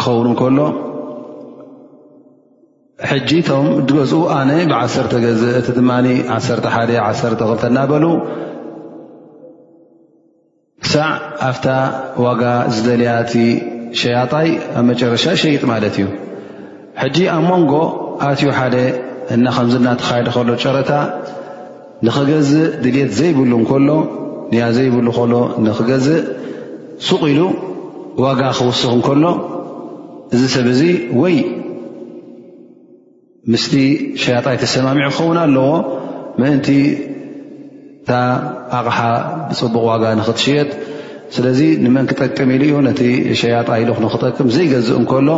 ክኸውን 0.00 0.28
ከሎ 0.42 0.58
ሕጂ 3.12 3.30
ቶም 3.50 3.66
ገዝኡ 3.94 4.22
ኣነ 4.40 4.50
ብዓሰርተ 4.72 5.12
ገ 5.24 5.32
እቲ 5.60 5.68
ድማ 5.78 5.90
ዓሰተ 6.38 6.64
ሓደ 6.76 6.90
ዓሰተ 7.08 7.32
ክልተ 7.40 7.62
እናበሉ 7.72 8.04
ሳዕ 10.90 11.06
ኣብታ 11.48 11.66
ዋጋ 12.24 12.42
ዝደልያ 12.74 13.10
እቲ 13.24 13.32
ሸያጣይ 14.00 14.48
ኣብ 14.78 14.84
መጨረሻ 14.90 15.24
ሸይጥ 15.42 15.62
ማለት 15.70 15.94
እዩ 16.00 16.06
ሕጂ 17.02 17.16
ኣብ 17.36 17.42
ሞንጎ 17.48 17.72
ኣትዩ 18.28 18.48
ሓደ 18.58 18.76
እና 19.34 19.44
ከምዚ 19.56 19.74
እናተኻየደ 19.80 20.28
ከሎ 20.36 20.48
ጨረታ 20.62 20.90
ንኽገዝእ 22.06 22.64
ድልት 22.84 23.10
ዘይብሉ 23.18 23.52
እንከሎ 23.60 23.88
ንያ 24.52 24.62
ዘይብሉ 24.76 25.06
ከሎ 25.18 25.34
ንኽገዝእ 25.66 26.22
ሱቕ 27.08 27.20
ኢሉ 27.32 27.40
ዋጋ 28.24 28.40
ክውስኽ 28.58 28.90
እንከሎ 28.98 29.24
እዚ 30.34 30.42
ሰብ 30.56 30.66
እዙ 30.74 30.80
ወይ 31.22 31.36
ምስሊ 33.52 33.74
ሸያጣይ 34.22 34.56
ተሰማሚዑ 34.64 35.06
ክኸውን 35.14 35.38
ኣለዎ 35.44 35.66
ምእንቲ 36.40 36.68
እታ 38.08 38.16
ኣቕሓ 38.78 38.98
ብፅቡቕ 39.48 39.74
ዋጋ 39.88 40.02
ንኽትሽየጥ 40.18 40.70
ስለዚ 41.34 41.60
ንመን 41.84 42.04
ክጠቅም 42.10 42.50
ኢሉ 42.54 42.62
እዩ 42.68 42.76
ነቲ 42.86 43.00
ሸያጣ 43.40 43.68
ኢሉክ 43.82 43.98
ንኽጠቅም 44.04 44.46
ዘይገዝእ 44.54 44.96
እንከሎ 45.00 45.28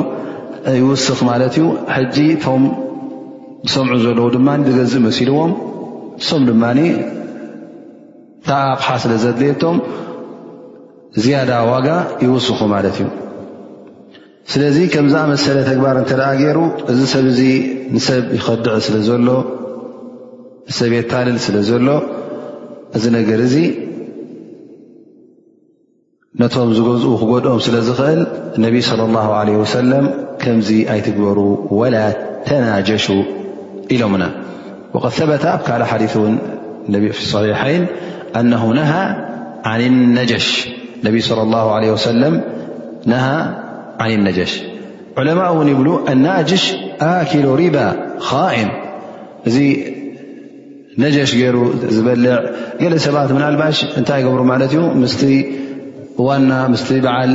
ይውስኽ 0.81 1.18
ማለት 1.31 1.55
እዩ 1.59 1.64
ሕጂ 1.95 2.16
እቶም 2.35 2.64
ዝሰምዑ 3.71 3.95
ዘለዉ 4.05 4.23
ድማ 4.35 4.49
ዝገዝእ 4.68 5.01
መሲልዎም 5.07 5.53
ሶም 6.29 6.43
ድማኒ 6.51 6.79
እታ 6.91 8.51
ኣቕሓ 8.75 8.89
ስለ 9.07 9.12
ዘድልየቶም 9.25 9.77
ዝያዳ 11.25 11.51
ዋጋ 11.73 11.89
ይውስኹ 12.27 12.61
ማለት 12.75 12.95
እዩ 13.03 13.09
ስለዚ 14.55 14.79
ከምዝኣመሰለ 14.95 15.59
ተግባር 15.71 15.97
እንተደኣ 16.05 16.31
ገይሩ 16.45 16.59
እዚ 16.95 17.01
ሰብ 17.16 17.27
ዚ 17.41 17.49
ንሰብ 17.97 18.23
ይኸድዕ 18.39 18.77
ስለ 18.87 18.97
ዘሎ 19.11 19.27
ንሰብ 20.71 20.91
የታልል 21.01 21.39
ስለ 21.49 21.57
ዘሎ 21.73 21.87
اذ 22.97 23.11
نر 23.11 23.20
نم 23.28 23.47
زء 23.55 23.72
جدኦم 26.41 27.59
سل 27.59 27.76
ل 27.78 28.26
النبي 28.59 28.80
صلى 28.80 29.03
الله 29.05 29.34
عليه 29.34 29.57
وسلم 29.57 30.11
كم 30.38 30.61
أيتجبر 30.93 31.38
ولا 31.70 32.12
تناجشو 32.47 33.18
إلمن 33.93 34.22
وقد 34.95 35.11
ثب 35.11 35.30
كل 35.66 35.84
حيثفي 35.91 36.36
الصحيحين 37.22 37.86
أنه 38.36 38.62
نهى 38.80 39.03
عن 39.64 39.80
النش 39.80 40.68
صلى 41.18 41.43
الله 41.43 41.64
عله 41.74 41.93
وسلم 41.93 42.41
نهى 43.07 43.38
عن 43.99 44.11
النجش 44.11 44.53
علماء 45.16 45.53
ون 45.57 45.68
يبل 45.68 45.88
الناجش 46.12 46.64
كل 47.32 47.45
ربا 47.62 47.86
خائن 48.28 48.68
ነጀሽ 51.03 51.30
ገይሩ 51.40 51.57
ዝበልዕ 51.96 52.32
ገለ 52.80 52.94
ሰባት 53.07 53.30
ምና 53.36 53.44
ልባሽ 53.55 53.78
እንታይ 54.01 54.20
ገብሩ 54.26 54.40
ማለት 54.53 54.72
እዩ 54.76 54.80
ምስ 55.03 55.14
ዋና 56.26 56.53
ምስ 56.72 56.82
በዓል 57.05 57.32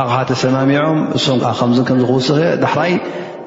ኣቕሓ 0.00 0.16
ተሰማሚዖም 0.30 0.98
እሶም 1.18 1.38
ከ 1.42 1.46
ከም 1.60 1.70
ከም 1.90 1.98
ክወስክ 2.08 2.38
ዳሕራይ 2.64 2.92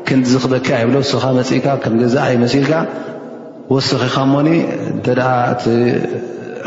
ክንዲዝክበክአ 0.07 0.77
ይብሎ 0.83 0.97
ስካ 1.11 1.23
መፅኢካ 1.39 1.67
ከም 1.83 1.93
ገዛእይ 2.01 2.35
መሲኢልካ 2.45 2.73
ወስኺ 3.73 4.01
ካሞኒ 4.15 4.49
እንተ 4.93 5.07
እቲ 5.53 5.63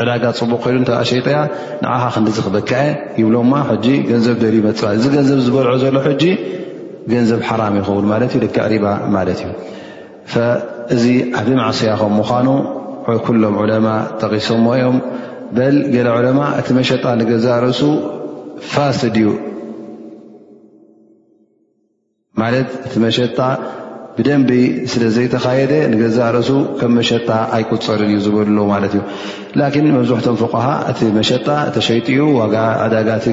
ዕዳጋ 0.01 0.23
ፅቡቕ 0.39 0.53
ኮይሉ 0.63 0.79
ተ 0.89 0.97
ሸይጠያ 1.11 1.37
ንዓኻ 1.83 2.03
ክንዲዝክበክአ 2.15 2.81
ይብሎማ 3.19 3.53
ጂ 3.85 3.87
ገንዘብ 4.09 4.37
ደል 4.43 4.55
መፅባ 4.67 4.89
እዚ 4.97 5.05
ገንዘብ 5.15 5.39
ዝበልዖ 5.45 5.75
ዘሎ 5.83 5.95
ሕጂ 6.07 6.23
ገንዘብ 7.13 7.39
ሓራም 7.49 7.73
ይኸውን 7.79 8.05
ማለት 8.13 8.31
እዩ 8.37 8.41
ደክ 8.45 8.57
ዕሪባ 8.67 8.87
ማለት 9.15 9.39
እዩ 9.45 9.51
እዚ 10.93 11.03
ዓብ 11.39 11.47
ማዕስያከም 11.57 12.13
ምዃኑ 12.19 12.47
ወይ 13.07 13.17
ኩሎም 13.25 13.55
ዑለማ 13.63 13.87
ጠቂሶሞ 14.21 14.65
ዮም 14.81 14.97
በል 15.57 15.75
ገለ 15.93 16.07
ዕለማ 16.19 16.39
እቲ 16.59 16.67
መሸጣ 16.77 17.03
ንገዛ 17.19 17.45
ርእሱ 17.63 17.81
ፋስድ 18.71 19.15
እዩ 19.21 19.29
ማለት 22.41 22.69
እቲ 22.87 22.93
መሸጣ 23.05 23.37
ብደንቢ 24.17 24.51
ስለ 24.91 25.03
ዘይተኸየደ 25.17 25.73
ንገዛ 25.93 26.17
ርእሱ 26.35 26.49
ከም 26.79 26.91
መሸጣ 26.99 27.29
ኣይቁፅርን 27.57 28.09
እዩ 28.11 28.17
ዝበሉ 28.27 28.57
ማለት 28.73 28.93
ዩ 28.99 29.01
ላን 29.61 29.85
መብዝሕቶም 29.97 30.35
ፍقሓ 30.43 30.65
እቲ 30.93 30.99
መሸጣ 31.19 31.45
ተሸጥኡ 31.75 32.19
ኣዳጋቲ 32.85 33.25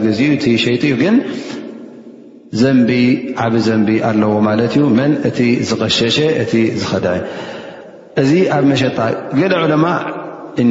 ሸጢ 0.64 0.82
ኡ 0.96 0.98
ግን 1.02 1.16
ዘንቢ 2.60 2.90
ዓብ 3.44 3.54
ዘንቢ 3.66 3.90
ኣለዎ 4.08 4.32
ማለት 4.48 4.72
እዩ 4.76 4.84
መን 4.98 5.12
እቲ 5.28 5.38
ዝቀሸሸ 5.68 6.18
እቲ 6.42 6.52
ዝኸድዐ 6.80 7.12
እዚ 8.22 8.30
ኣብ 8.56 8.64
መሸጣ 8.72 8.98
ገለ 9.40 9.52
ዕለማ 9.64 9.86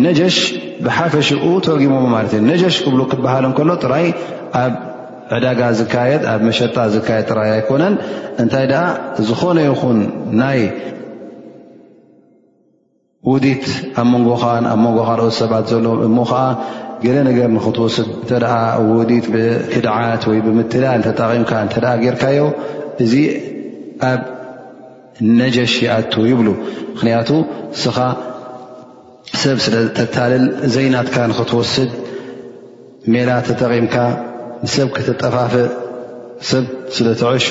ነጀሽ 0.06 0.38
ብሓፈሽኡ 0.86 1.44
ተወጊሞ 1.66 1.96
ማለት 2.16 2.32
እዩ 2.38 2.44
ነጀሽ 2.52 2.76
ክብሉ 2.86 3.02
ክበሃል 3.12 3.46
እከሎ 3.50 3.70
ጥራይ 3.84 4.08
ኣብ 4.64 4.74
ዕዳጋ 5.36 5.62
ዝካየድ 5.80 6.24
ኣብ 6.34 6.42
መሸጣ 6.48 6.76
ዝካየድ 6.96 7.26
ጥራይ 7.34 7.50
ኣይኮነን 7.58 7.96
እንታይ 8.44 8.66
ድ 8.72 9.28
ዝኾነ 9.30 9.58
ይኹን 9.70 10.00
ናይ 10.42 10.62
ውዲት 13.32 13.66
ኣብ 14.00 14.08
መንጎ 14.14 14.28
ከዓ 14.42 14.52
ኣብ 14.74 14.80
መንጎ 14.86 14.98
ካልኦት 15.10 15.36
ሰባት 15.42 15.66
ዘለዎ 15.74 15.94
እሞ 16.10 16.18
ከዓ 16.32 16.44
ገለ 17.04 17.18
ነገር 17.28 17.48
ንክትወስድ 17.56 18.08
እንተ 18.18 18.30
ውዲት 18.98 19.26
ብክድዓት 19.34 20.24
ወይ 20.30 20.40
ብምትላል 20.46 21.02
ተጠቂምካ 21.08 21.52
እንተ 21.66 21.76
ጌርካዮ 22.04 22.42
እዚ 23.06 23.14
ኣብ 24.12 24.22
ነጀሽ 25.40 25.74
ይኣት 25.86 26.14
ይብሉ 26.32 26.48
ምክንያቱ 26.94 27.30
ንስኻ 27.74 27.98
ሰብ 29.42 29.58
ስለተታልል 29.66 30.46
ዘይናትካ 30.76 31.18
ንክትወስድ 31.32 31.92
ሜላ 33.14 33.30
ተጠቒምካ 33.48 33.96
ንሰብ 34.66 34.88
ክተጠፋፍእ 34.98 35.68
ሰብ 36.52 36.64
ስለ 36.96 37.08
ተዐሹ 37.22 37.48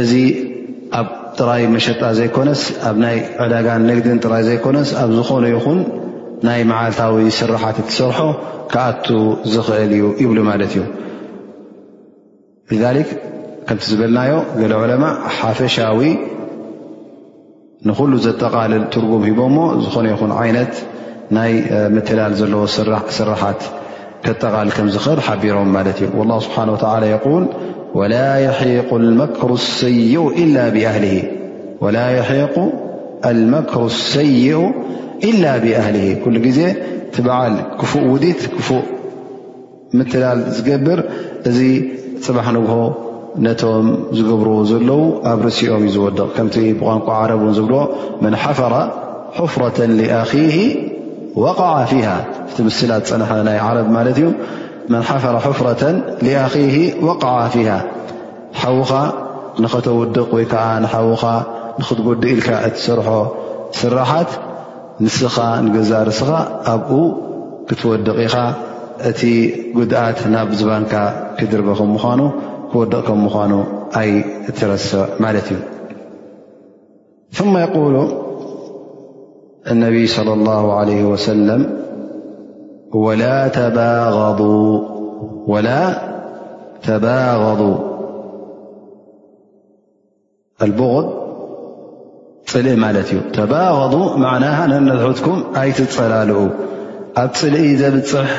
እዚ 0.00 0.12
ኣብ 0.98 1.06
ጥራይ 1.38 1.62
መሸጣ 1.74 2.00
ዘይኮነስ 2.18 2.62
ኣብ 2.88 2.96
ናይ 3.04 3.16
ዕዳጋን 3.44 3.82
ንግድን 3.90 4.18
ጥራይ 4.24 4.42
ዘይኮነስ 4.48 4.88
ኣብ 5.02 5.10
ዝኾነ 5.16 5.44
ይኹን 5.54 5.78
ናይ 6.46 6.60
መዓልታዊ 6.68 7.26
ስራሓት 7.38 7.78
ሰርሖ 7.96 8.18
ካኣ 8.72 9.06
ዝኽእል 9.54 9.90
እዩ 9.98 10.04
ይብሉ 10.22 10.38
ማለ 10.48 10.60
እዩ 10.68 10.76
ذ 12.82 12.84
ከም 13.68 13.78
ዝበልናዮ 13.88 14.32
ለማ 14.90 15.04
ሓፈሻዊ 15.38 16.00
ንሉ 17.88 18.12
ዘጠቃልል 18.26 18.84
ትርጉም 18.94 19.22
ሂቦ 19.28 19.40
ሞ 19.56 19.58
ዝኾነ 19.82 20.04
ይኹን 20.12 20.32
ይነት 20.50 20.74
ናይ 21.36 21.52
ምትላል 21.96 22.32
ዘለዎ 22.40 22.62
ስራሓት 23.18 23.60
ከጠቃልል 24.24 24.70
ከ 24.76 24.78
ኽእል 25.04 25.20
ሓቢሮም 25.26 25.68
ዩ 26.04 26.06
والله 26.18 26.38
ስብሓه 26.46 26.90
ል 33.36 33.38
ብኣሊ 35.22 36.38
ግዜ 36.46 36.60
ትበዓል 37.14 37.54
ክፉእ 37.80 38.04
ውዲት 38.12 38.40
ክፉእ 38.56 38.84
ምትላል 39.98 40.38
ዝገብር 40.56 40.98
እዚ 41.48 41.58
ፅባሕ 42.24 42.46
ንግሆ 42.56 42.72
ነቶም 43.44 43.86
ዝገብርዎ 44.16 44.56
ዘለው 44.70 45.02
ኣብ 45.30 45.38
ርእሲኦም 45.46 45.82
ዩ 45.86 45.90
ዝወድቕ 45.96 46.26
ከምቲ 46.36 46.56
ብቋንቋ 46.78 47.06
ዓረብ 47.20 47.40
ን 47.48 47.52
ዝብልዎ 47.58 47.80
መን 48.24 48.34
ሓፈረ 48.42 48.74
ፍረ 49.52 49.62
ኣ 50.20 50.22
ወዓ 51.42 51.58
ፊ 51.90 51.94
ቲ 52.54 52.58
ምስ 52.66 52.78
ፀንሐ 53.10 53.30
ናይ 53.48 53.58
ዓረ 53.68 53.78
ማለት 53.96 54.16
እዩ 54.22 54.28
ፈ 55.08 55.56
ፍ 55.58 55.64
ዓ 57.36 57.40
ፊ 57.54 57.56
ሓውኻ 58.60 58.92
ንኸተውድቕ 59.62 60.30
ወይ 60.36 60.44
ከዓ 60.52 60.64
ንሓውኻ 60.84 61.22
ንክትጎዲ 61.80 62.22
ኢልካ 62.34 62.48
እትሰርሖ 62.68 63.08
ስራሓት 63.80 64.30
ንስኻ 65.04 65.34
ንገዛ 65.64 65.90
ርስኻ 66.08 66.30
ኣብኡ 66.72 66.92
ክትወድቕ 67.68 68.16
ኢኻ 68.26 68.34
እቲ 69.08 69.20
ጉድኣት 69.76 70.18
ናብ 70.32 70.48
ዝባንካ 70.60 70.94
ክድርበከ 71.38 71.80
ምዃኑ 71.92 72.20
ክወድቕ 72.70 72.96
ከም 73.06 73.20
ምዃኑ 73.26 73.52
ኣይ 74.00 74.10
ትረሰ 74.58 74.90
ማለት 75.24 75.46
እዩ 75.54 75.60
ثማ 77.38 77.52
ይقሉ 77.64 77.94
እነብይ 79.72 80.04
صለى 80.16 80.32
الላه 80.38 80.64
ለ 80.88 80.92
ወሰለም 81.12 81.62
ወላ 83.04 83.24
ተባغض 86.88 87.60
ፅልኢ 92.52 92.72
ማለት 92.84 93.08
እዩ 93.14 93.18
ተባቀض 93.34 93.92
ማዕና 94.22 94.46
ነነትሕትኩም 94.70 95.40
ኣይትፀላልኡ 95.60 96.38
ኣብ 97.22 97.30
ፅልኢ 97.40 97.66
ዘብፅሕ 97.80 98.30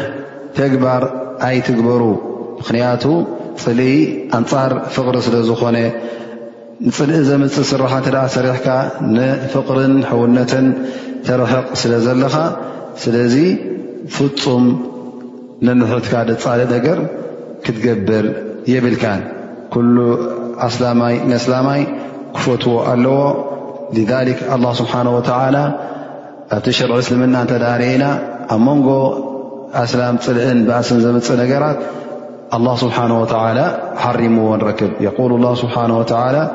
ተግባር 0.58 1.04
ኣይትግበሩ 1.48 2.02
ምክንያቱ 2.60 3.04
ፅልኢ 3.64 3.94
ኣንፃር 4.38 4.72
ፍቕሪ 4.96 5.16
ስለ 5.28 5.36
ዝኾነ 5.50 5.78
ንፅልኢ 6.88 7.20
ዘምፅእ 7.30 7.66
ስራሓ 7.72 7.92
እንተደ 8.02 8.18
ሰሪሕካ 8.36 8.68
ንፍቕሪን 9.16 9.96
ሕውነትን 10.10 10.68
ተርሕቕ 11.28 11.66
ስለ 11.82 11.94
ዘለኻ 12.08 12.36
ስለዚ 13.04 13.36
ፍፁም 14.16 14.66
ነነትሕትካ 15.68 16.14
ዘፃልእ 16.30 16.70
ነገር 16.76 17.00
ክትገብር 17.68 18.28
የብልካን 18.74 19.24
ኩሉ 19.76 19.98
ኣላይ 20.68 21.16
ንኣስላማይ 21.32 21.82
ክፈትዎ 22.36 22.76
ኣለዎ 22.94 23.18
لذلك 23.94 24.38
الله 24.56 24.74
سبحانه 24.74 25.16
وتعالى 25.18 25.72
أت 26.52 26.70
شرع 26.70 26.98
اسلمن 27.00 27.32
نتدارن 27.42 28.04
أ 28.52 28.58
منج 28.58 28.88
أسلم 29.74 30.18
لء 30.28 30.66
بأسم 30.68 31.00
زم 31.00 31.16
نجرت 31.42 31.80
الله 32.54 32.76
سبحانه 32.76 33.22
وتعالى 33.22 33.80
حرمون 33.98 34.62
ركب 34.62 34.92
يقول 35.02 35.32
الله 35.34 35.56
سبحانه 35.56 35.98
وتعالى 36.00 36.52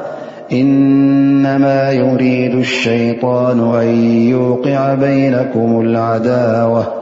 إنما 0.52 1.90
يريد 1.92 2.54
الشيطان 2.54 3.58
أن 3.80 3.88
يقع 4.30 4.94
بينكم 4.94 5.80
العداوة 5.80 6.95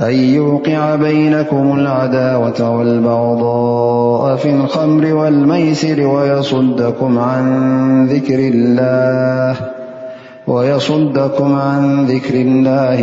أن 0.00 0.14
يوقع 0.14 0.94
بينكم 0.94 1.78
العداوة 1.78 2.76
والبغضاء 2.78 4.36
في 4.36 4.50
الخمر 4.50 5.06
والميسر 5.14 6.06
ويصدكم 6.06 7.18
عن 7.18 7.46
ذكر 8.06 8.38
الله 8.38 9.56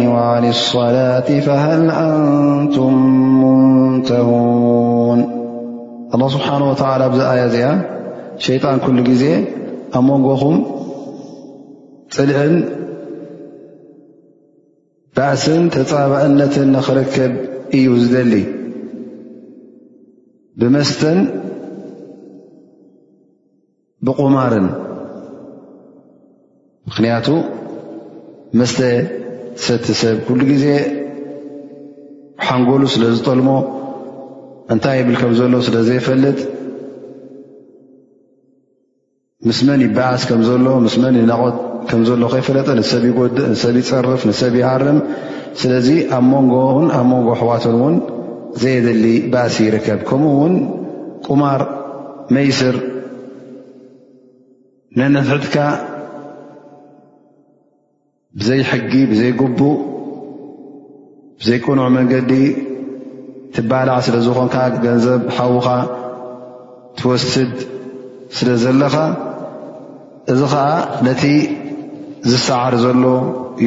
وعن 0.10 0.48
الصلاة 0.50 1.40
فهل 1.40 1.92
أنتم 1.92 2.94
منتهون 3.44 5.34
الله 6.14 6.28
سبحانه 6.28 6.70
وتعالى 6.70 7.10
بز 7.10 7.20
آي 7.20 7.50
زي 7.50 7.76
شيطان 8.38 8.78
كل 8.88 9.04
جزي 9.04 9.44
أمجخم 9.96 10.64
لعل 12.20 12.83
ዳእስን 15.18 15.64
ተፃባእነትን 15.74 16.70
ንኽርከብ 16.76 17.34
እዩ 17.78 17.86
ዝደሊ 18.04 18.34
ብመስተን 20.60 21.20
ብቑማርን 24.08 24.68
ምኽንያቱ 26.88 27.28
መስተ 28.60 28.80
ሰቲ 29.66 29.86
ሰብ 30.02 30.18
ኩሉ 30.28 30.40
ግዜ 30.52 30.66
ሓንጎሉ 32.46 32.84
ስለ 32.94 33.04
ዝጠልሞ 33.18 33.50
እንታይ 34.74 34.98
የብል 35.02 35.16
ከም 35.22 35.32
ዘሎ 35.42 35.54
ስለ 35.68 35.78
ዘይፈልጥ 35.90 36.40
ምስመን 39.48 39.80
ይባኣስ 39.86 40.24
ከም 40.30 40.42
ዘሎ 40.50 40.66
ምስመን 40.86 41.16
ይነቆት 41.22 41.56
ከምዘሎ 41.90 42.22
ከይፈለጠ 42.34 42.68
ንሰብ 42.80 43.04
ይጎድእ 43.10 43.48
ንሰብ 43.54 43.76
ይፅርፍ 43.80 44.22
ንሰብ 44.30 44.54
ይሃርም 44.60 45.00
ስለዚ 45.62 45.88
ኣብ 46.18 46.24
ሞንጎን 46.32 46.88
ኣብ 46.98 47.06
ሞንጎ 47.12 47.28
ኣሕዋቶን 47.36 47.76
ውን 47.82 47.96
ዘየድሊ 48.62 49.06
ባእሲ 49.32 49.58
ይርከብ 49.66 50.00
ከምኡ 50.10 50.32
ውን 50.42 50.54
ቁማር 51.26 51.62
መይስር 52.38 52.76
ነነፍሕትካ 55.02 55.58
ብዘይሕጊ 58.40 58.94
ብዘይግቡእ 59.12 59.78
ብዘይቆኑዕ 61.42 61.86
መንገዲ 61.98 62.32
ትባልዕ 63.56 63.96
ስለ 64.08 64.16
ዝኾንካ 64.28 64.56
ገንዘብ 64.88 65.22
ሓዉኻ 65.36 65.68
ትወስድ 66.98 67.54
ስለ 68.38 68.50
ዘለኻ 68.66 68.96
እዚ 70.32 70.42
ከዓ 70.52 70.64
ነቲ 71.06 71.24
ዝሰዓር 72.32 72.74
ዘሎ 72.84 73.04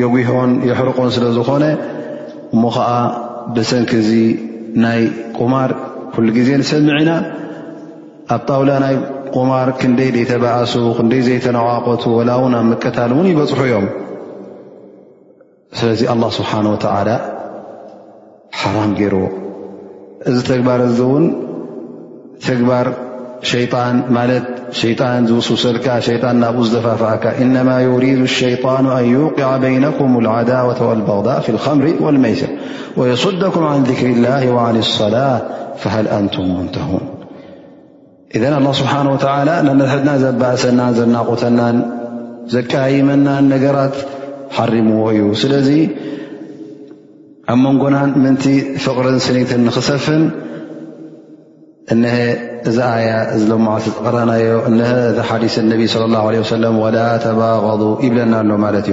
የጉሆን 0.01 0.51
የሕርቆን 0.69 1.09
ስለ 1.17 1.25
ዝኾነ 1.39 1.65
እሞ 2.55 2.63
ከዓ 2.77 2.91
ብሰንኪ 3.57 3.93
እዙ 4.03 4.11
ናይ 4.85 5.03
ቁማር 5.39 5.71
ኩሉ 6.15 6.27
ግዜ 6.39 6.49
ንሰሚዕ 6.61 6.97
ኢና 7.03 7.13
ኣብ 8.35 8.41
ጣውላ 8.49 8.71
ናይ 8.85 8.97
ቁማር 9.37 9.69
ክንደይ 9.81 10.09
ዘይተበእሱ 10.17 10.73
ክንደይ 10.99 11.23
ዘይተነዋቆቱ 11.29 12.03
ወላ 12.19 12.31
እውን 12.41 12.55
ኣብ 12.61 12.65
መከታል 12.73 13.11
እውን 13.17 13.29
ይበፅሑ 13.33 13.61
እዮም 13.69 13.87
ስለዚ 15.79 16.01
ኣላ 16.13 16.23
ስብሓን 16.39 16.67
ወተዓላ 16.75 17.11
ሓራም 18.61 18.93
ገይርዎ 19.01 19.25
እዚ 20.31 20.37
ተግባር 20.53 20.81
እዚ 20.91 20.99
እውን 21.09 21.25
ተግባር 22.49 22.87
ሸይጣን 23.51 23.97
ማለት 24.17 24.47
ا 24.75 24.77
س 24.79 24.85
ففك 26.87 27.25
إنما 27.43 27.77
يريد 27.81 28.19
الشيان 28.19 28.87
أن 29.01 29.05
يقع 29.19 29.57
بينكم 29.67 30.19
العداوة 30.19 30.89
والبغضاء 30.89 31.41
في 31.41 31.49
الخمر 31.49 31.95
والميسر 32.01 32.47
ويصدكم 32.97 33.65
عن 33.65 33.83
ذكر 33.83 34.07
الله 34.07 34.51
وعن 34.51 34.77
الصلاة 34.77 35.43
فهل 35.83 36.09
أنتم 36.09 36.43
منتهون 36.61 37.01
إذ 38.37 38.43
الله 38.45 38.73
سبحانه 38.81 39.13
وتالى 39.13 39.55
ن 40.09 40.11
زأس 40.23 40.67
زنق 40.99 41.29
زيم 42.53 43.09
نرت 43.55 43.97
حرم 44.57 44.89
ل 45.51 45.53
من 47.55 47.75
ن 48.35 48.37
فر 48.85 49.07
س 49.27 49.29
نسفن 49.67 50.23
እነሀ 51.95 52.15
እዚ 52.69 52.79
ኣያ 52.95 53.11
እዚ 53.35 53.43
ልማዓ 53.51 53.75
ቀረናዮ 54.05 54.47
እዚ 55.09 55.17
ሓዲስ 55.29 55.55
ነቢ 55.73 55.83
صለ 55.93 56.03
ላه 56.15 56.25
ሰለ 56.55 56.65
ላ 56.97 57.03
ተባغض 57.25 57.83
ይብለና 58.07 58.35
ሎ 58.49 58.55
ማለት 58.65 58.87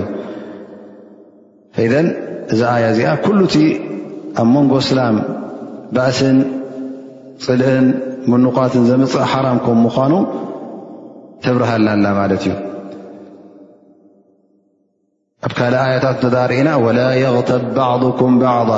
እዩ 1.82 1.86
ን 2.04 2.06
እዚ 2.54 2.60
ኣያ 2.74 2.86
እዚኣ 2.94 3.12
ኩሉ 3.24 3.40
እቲ 3.48 3.56
ኣብ 4.42 4.48
መንጎ 4.56 4.74
እስላም 4.86 5.16
ባእስን 5.96 6.38
ፅልእን 7.46 7.86
መኑቃትን 8.32 8.84
ዘምፅእ 8.90 9.26
ሓራም 9.32 9.58
ከም 9.66 9.80
ምዃኑ 9.86 10.14
ህብርሃና 11.48 11.88
ላ 12.04 12.08
ማለት 12.20 12.44
እዩ 12.48 12.52
ኣብ 15.48 15.52
ካል 15.62 15.74
ኣያታት 15.86 16.18
ተታሪእና 16.26 16.70
ላ 17.00 17.10
የغተብ 17.24 17.64
ባዕضኩም 17.80 18.34
ባዕض 18.44 18.72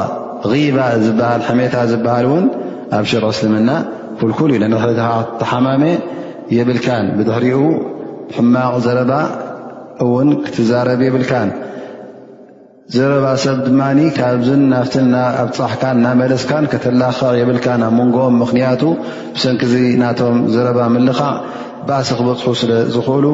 غባ 1.05 1.22
ሕሜታ 1.49 1.76
ዝበሃል 1.91 2.26
እውን 2.32 2.45
ኣብ 2.97 3.03
ሽርዕ 3.11 3.30
እስልምና 3.36 3.70
ኩልኩል 4.20 4.49
እዩ 4.55 4.63
ን 4.74 4.76
ተሓማመ 5.41 5.84
የብልካን 6.55 7.05
ብድሕሪኡ 7.18 7.59
ሕማቕ 8.36 8.74
ዘረባ 8.86 9.11
እውን 10.03 10.30
ክትዛረብ 10.45 10.99
የብልካን 11.07 11.49
ዘረባ 12.95 13.26
ሰብ 13.43 13.57
ድማ 13.68 13.84
ካብ 14.18 14.41
ናፍት 14.72 14.93
ኣብ 15.41 15.49
ፃሕካን 15.59 15.95
እናመለስካን 15.99 16.66
ከተላኽቕ 16.72 17.32
የብልካን 17.41 17.82
ኣብ 17.88 17.93
መንጎኦም 17.99 18.36
ምክንያቱ 18.43 18.82
ብሰንኪዚ 19.38 19.74
ናቶም 20.03 20.38
ዘረባ 20.55 20.80
ምልኻዕ 20.95 21.32
ባእሲ 21.88 22.09
ክበፅሑ 22.20 22.51
ስለ 22.61 22.72
ዝኽእሉ 22.93 23.26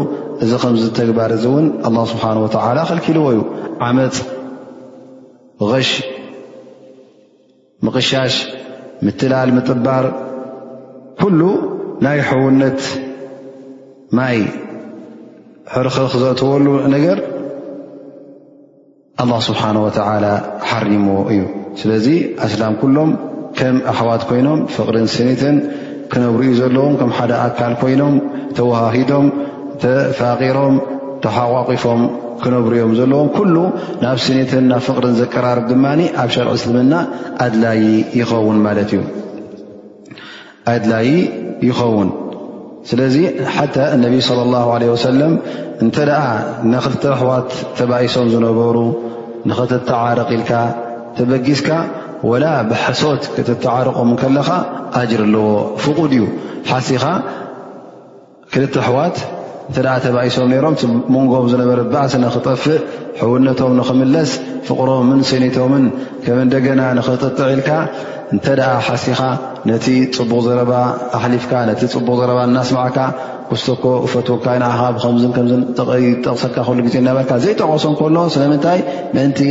እዚ 0.43 0.51
ከምዚ 0.61 0.83
ተግባር 0.99 1.31
እዚ 1.37 1.43
እውን 1.51 1.65
ኣ 1.87 2.05
ስብሓን 2.11 2.39
ወተዓላ 2.45 2.79
ከልኪልዎዩ 2.89 3.39
ዓመፅ 3.87 4.17
غሽ 5.71 5.89
ምቕሻሽ 7.85 8.35
ምትላል 9.05 9.49
ምጥባር 9.57 10.05
ኩሉ 11.19 11.41
ናይ 12.05 12.19
ሕውነት 12.29 12.81
ማይ 14.17 14.37
ሕርክኽ 15.73 16.07
ዘእትወሉ 16.21 16.67
ነገር 16.95 17.17
ኣላ 19.23 19.33
ስብሓን 19.49 19.77
ወተዓላ 19.85 20.25
ሓሪሞ 20.69 21.07
እዩ 21.33 21.41
ስለዚ 21.81 22.07
ኣስላም 22.47 22.73
ኩሎም 22.81 23.11
ከም 23.59 23.77
ኣሕዋት 23.91 24.21
ኮይኖም 24.29 24.59
ፍቕሪን 24.75 25.07
ስኔትን 25.15 25.55
ክነብሩኡ 26.11 26.49
ዘለዎም 26.61 26.93
ከም 26.99 27.11
ሓደ 27.17 27.31
ኣካል 27.45 27.73
ኮይኖም 27.83 28.15
ተወሃሂዶም 28.57 29.27
ተፋቂሮም 29.83 30.75
ተሓቋቂፎም 31.23 32.01
ክነብሩዮም 32.43 32.93
ዘለዎም 32.99 33.27
ኩሉ 33.37 33.55
ናብ 34.03 34.17
ስኔትን 34.27 34.65
ናብ 34.73 34.81
ፍቕርን 34.89 35.15
ዘቀራርብ 35.21 35.65
ድማኒ 35.71 36.01
ኣብ 36.23 36.29
ሸር 36.37 36.49
ስልምና 36.65 36.93
ኣድላዪ 37.47 37.81
ይኸውን 38.19 38.59
ማለት 38.67 38.91
እዩ 38.97 39.01
ኣድላይ 40.71 41.07
ይኸውን 41.67 42.09
ስለዚ 42.89 43.15
ሓ 43.55 43.65
ነቢ 44.03 44.13
ص 44.27 44.29
ላه 44.53 44.65
ወሰለም 44.95 45.33
እንተ 45.83 45.95
ደኣ 46.09 46.23
ንክልተ 46.73 47.03
ኣሕዋት 47.15 47.49
ተባኢሶም 47.77 48.27
ዝነበሩ 48.33 48.77
ንኽተተዓረቂ 49.49 50.29
ኢልካ 50.37 50.51
ተበጊስካ 51.17 51.69
ወላ 52.29 52.45
ብሕሶት 52.69 53.23
ክተተዓርቆም 53.35 54.09
ከለኻ 54.21 54.49
ኣጅር 54.99 55.21
ኣለዎ 55.27 55.47
ፍቁድ 55.83 56.11
እዩ 56.17 56.25
ሓሲኻ 56.71 57.03
ክል 58.53 58.65
ኣሕዋት 58.83 59.15
ንተደኣ 59.71 59.91
ተባይሶም 60.03 60.47
ነይሮም 60.51 60.73
መንጎም 61.13 61.45
ዝነበረ 61.51 61.79
ባእሲ 61.91 62.13
ንክጠፍእ 62.23 62.81
ሕውነቶም 63.19 63.73
ንኽምለስ 63.79 64.31
ፍቕሮምን 64.67 65.19
ሰኒቶምን 65.29 65.85
ከም 66.25 66.39
እንደገና 66.45 66.81
ንኽጥጥዕ 66.97 67.47
ኢልካ 67.55 67.69
እንተደኣ 68.35 68.69
ሓሲኻ 68.87 69.19
ነቲ 69.69 69.85
ፅቡቕ 70.17 70.33
ዘረባ 70.47 70.73
ኣሕሊፍካ 71.17 71.53
ነቲ 71.71 71.81
ፅቡቕ 71.95 72.09
ዘረባ 72.19 72.39
እናስማዕካ 72.49 72.97
ክስቶኮ 73.49 73.85
ፈትወካ 74.13 74.45
ኢንኻ 74.59 74.81
ብከም 74.97 75.15
ጠቕሰካ 76.25 76.55
ክሉ 76.69 76.79
ግዜ 76.87 76.95
ናበርካ 77.09 77.31
ዘይጠቐሶም 77.47 77.95
ከሎ 77.99 78.17
ስለምንታይ 78.37 78.79
ምእንቲ 79.15 79.41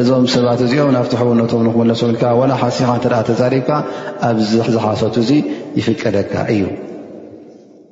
እዞም 0.00 0.26
ሰባት 0.34 0.62
እዚኦም 0.66 0.92
ናብቲ 0.98 1.12
ሕውነቶም 1.22 1.62
ንክምለሶም 1.68 2.10
ኢልካ 2.14 2.24
ላ 2.52 2.56
ሓሲኻ 2.64 2.90
እተ 3.00 3.06
ተዛሪብካ 3.30 3.70
ኣብዝሓሰት 4.30 5.14
እዙ 5.22 5.30
ይፍቀደካ 5.80 6.32
እዩ 6.54 6.64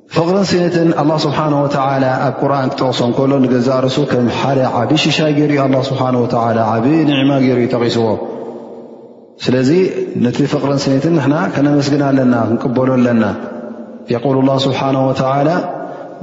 فقر 0.09 0.43
سنት 0.45 0.77
الله 1.01 1.17
سبحنه 1.17 1.63
وتعلى 1.63 2.11
ኣ 2.29 2.31
قرآن 2.43 2.69
قሶ 2.81 3.01
ل 3.33 3.35
ز 3.67 3.69
ر 3.85 3.87
ك 4.11 4.13
عب 4.81 4.91
شا 5.03 5.29
ر 5.29 5.31
الله 5.69 5.83
سبحنه 5.91 6.19
وعلى 6.35 6.63
عب 6.73 6.87
نعم 7.11 7.31
تغسዎ 7.73 8.07
ل 9.69 9.71
نت 10.25 10.37
فقر 10.55 10.71
سن 10.85 10.93
ن 11.17 11.19
كنمسجن 11.55 12.03
نበل 12.35 13.07
ن 13.23 13.25
يقول 14.17 14.37
الله 14.43 14.57
سبحانه 14.67 15.03
وتعالى 15.09 15.57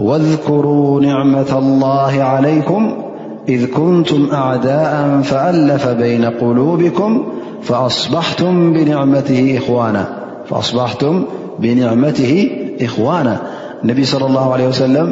واذكروا 0.07 0.91
نعمة 1.09 1.51
الله 1.63 2.13
عليكم 2.33 2.81
إذ 3.55 3.61
كنتم 3.77 4.21
أعداء 4.43 4.93
فألف 5.31 5.83
بين 6.03 6.23
قلوبكم 6.41 7.11
فأصبحتم 7.67 8.53
بنعمته 11.57 12.33
إخوانا 12.87 13.33
እነቢይ 13.83 14.05
صለ 14.13 14.23
ላه 14.35 14.47
ለ 14.59 14.71
ሰለም 14.85 15.07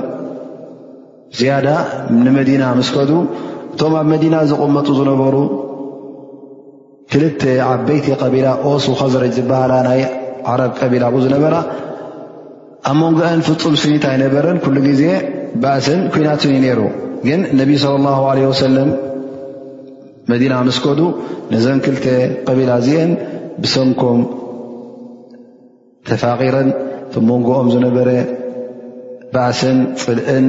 ዝያዳ 1.37 1.67
ንመዲና 2.23 2.63
ምስከዱ 2.79 3.11
እቶም 3.73 3.93
ኣብ 3.99 4.05
መዲና 4.13 4.35
ዝቕመጡ 4.49 4.87
ዝነበሩ 4.99 5.35
ክልተ 7.11 7.41
ዓበይቲ 7.69 8.07
ቀቢላ 8.21 8.47
ኦሱ 8.69 8.85
ከዝረ 8.99 9.23
ዝበሃላ 9.37 9.73
ናይ 9.87 10.01
ዓረብ 10.51 10.71
ቀቢላ 10.81 11.03
ዝነበራ 11.25 11.55
ኣብ 12.91 12.95
መንጎአን 13.01 13.41
ፍፁም 13.47 13.75
ስኒት 13.83 14.03
ኣይነበረን 14.11 14.59
ኩሉ 14.65 14.77
ጊዜ 14.87 15.03
ባእስን 15.63 15.99
ኩናትን 16.15 16.51
እዩ 16.55 16.59
ነይሩ 16.65 16.81
ግን 17.27 17.41
ነቢይ 17.61 17.79
ለ 17.83 17.95
ላ 18.05 18.15
ለ 18.39 18.45
ሰለም 18.65 18.91
መዲና 20.33 20.53
ምስከዱ 20.67 20.99
ነዘን 21.53 21.79
ክልተ 21.85 22.05
ቀቢላ 22.47 22.71
እዚአን 22.83 23.11
ብሰንኮም 23.63 24.21
ተፋቂረን 26.09 26.69
ቶ 27.13 27.23
መንጎኦም 27.29 27.69
ዝነበረ 27.75 28.09
بእስን 29.33 29.77
ፅልءን 30.03 30.47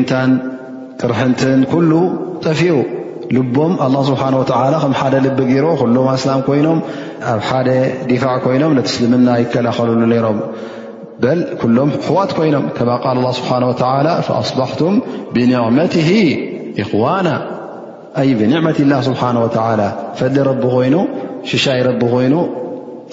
ምታን 0.00 0.30
ቅርንትን 1.00 1.60
ل 1.90 1.94
ጠፊኡ 2.44 2.76
ልቦም 3.36 3.72
الله 3.86 4.00
سه 4.08 4.22
و 4.40 4.42
ደ 4.50 4.52
ልب 5.26 5.40
ስላም 6.24 6.40
ይኖ 6.60 6.68
ኣብ 7.32 7.40
ደ 7.68 7.70
ዲፋع 8.10 8.34
ኮይኖም 8.44 8.72
ስልምና 8.92 9.28
يከላኸሉ 9.42 9.88
ሮም 10.26 10.38
በ 11.22 11.32
ሎም 11.78 11.90
ዋት 12.16 12.30
ኮይኖም 12.38 12.64
اله 13.10 13.32
ه 13.38 13.68
و 14.18 14.20
فأصبح 14.28 14.70
بنዕمت 15.34 15.94
إخون 16.82 17.26
ብنዕمة 18.40 18.76
اله 18.84 18.98
سنه 19.06 19.38
و 19.44 19.46
ፈل 20.18 20.36
ኮይኑ 20.74 20.94
ሽሻይ 21.50 21.80
ይኑ 22.28 22.34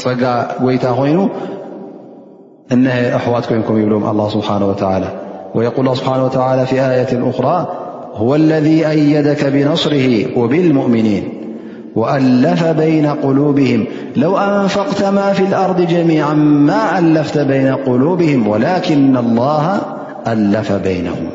ፀጋ 0.04 0.22
ጎይታ 0.64 0.86
ኮይኑ 1.00 1.20
أن 2.72 2.88
أحواتك 2.88 3.66
كم 3.66 3.78
يبلم 3.82 4.10
الله 4.10 4.30
سبحانه 4.30 4.66
وتعالى 4.68 5.08
ويقول 5.56 5.80
الله 5.86 5.94
سبحانه 5.96 6.26
وتعالى 6.26 6.66
في 6.66 6.76
آية 6.76 7.30
أخرى 7.30 7.68
هو 8.14 8.36
الذي 8.36 8.88
أيدك 8.88 9.46
بنصره 9.46 10.38
وبالمؤمنين 10.40 11.30
وألف 11.96 12.64
بين 12.66 13.06
قلوبهم 13.08 13.86
لو 14.16 14.38
أنفقت 14.38 15.04
ما 15.04 15.34
في 15.34 15.44
الأرض 15.44 15.82
جميعا 15.82 16.34
ما 16.34 17.00
ألفت 17.00 17.38
بين 17.40 17.76
قلوبهم 17.76 18.48
ولكن 18.48 19.18
الله 19.18 19.82
ألف 20.28 20.72
بينهم- 20.72 21.30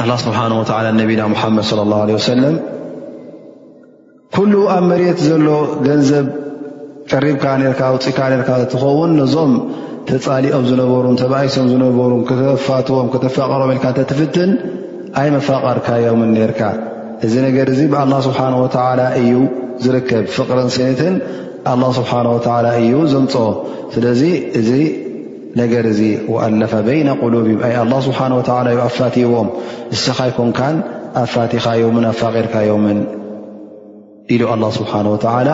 الله 0.00 0.16
سبحانه 0.16 0.60
وتعالى 0.60 1.02
نبينا 1.04 1.26
محمد 1.26 1.62
صلى 1.62 1.82
الله 1.82 2.00
عليه 2.00 2.14
وسلم 2.14 2.60
كل 4.36 4.56
أمر 4.66 4.96
تزل 5.12 5.66
جنزب 5.84 6.28
ቀሪብካ 7.12 7.44
ርካ 7.72 7.82
ውፅእካ 7.94 8.18
ርካ 8.40 8.50
እትኸውን 8.64 9.10
ነዞም 9.20 9.52
ተፃሊኦም 10.08 10.64
ዝነበሩን 10.70 11.16
ተባይሶም 11.22 11.66
ዝነበሩን 11.72 12.22
ክተፋትዎም 12.28 13.08
ክተፋቐሮም 13.14 13.70
ኢልካ 13.74 13.86
እንተትፍትን 13.92 14.50
ኣይ 15.20 15.28
መፋቐርካዮምን 15.36 16.30
ነርካ 16.38 16.62
እዚ 17.26 17.34
ነገር 17.46 17.66
እዚ 17.74 17.80
ብኣላ 17.92 18.14
ስብሓን 18.28 18.54
ወተዓላ 18.62 19.00
እዩ 19.20 19.32
ዝርከብ 19.84 20.24
ፍቕረን 20.36 20.68
ስነትን 20.76 21.14
ኣላ 21.72 21.82
ስብሓን 21.98 22.26
ወተዓላ 22.36 22.66
እዩ 22.82 22.92
ዘምፆ 23.14 23.34
ስለዚ 23.94 24.22
እዚ 24.62 24.70
ነገር 25.60 25.84
እዚ 25.92 26.00
ወኣለፈ 26.32 26.72
በይነ 26.88 27.08
ቁሉብ 27.22 27.46
ኣይ 27.68 27.74
ኣላ 27.84 27.92
ስብሓን 28.08 28.34
ወተዓላ 28.40 28.66
እዩ 28.74 28.80
ኣፋቲሕዎም 28.88 29.48
ንስኻይ 29.94 30.32
ኮንካን 30.38 30.76
ኣፋቲኻእዮምን 31.22 32.04
ኣፋቂርካዮምን 32.12 32.98
ኢሉ 34.34 34.42
አላه 34.54 34.70
ስብሓን 34.78 35.06
ወተላ 35.14 35.48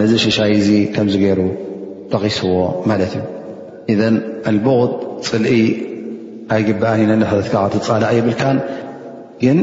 ነዚ 0.00 0.12
ሽሻይ 0.24 0.52
እዙ 0.60 0.68
ከምዚ 0.94 1.14
ገይሩ 1.24 1.40
ጠቒስዎ 2.12 2.46
ማለት 2.90 3.12
እዩ 3.18 3.22
እን 4.08 4.14
ኣልቦغድ 4.50 4.92
ፅልኢ 5.28 5.52
ኣይግባኣን 6.54 7.08
ነንሕት 7.20 7.46
ከዓ 7.52 7.62
ትፃላእ 7.74 8.12
የብልካን 8.16 8.58
ግን 9.42 9.58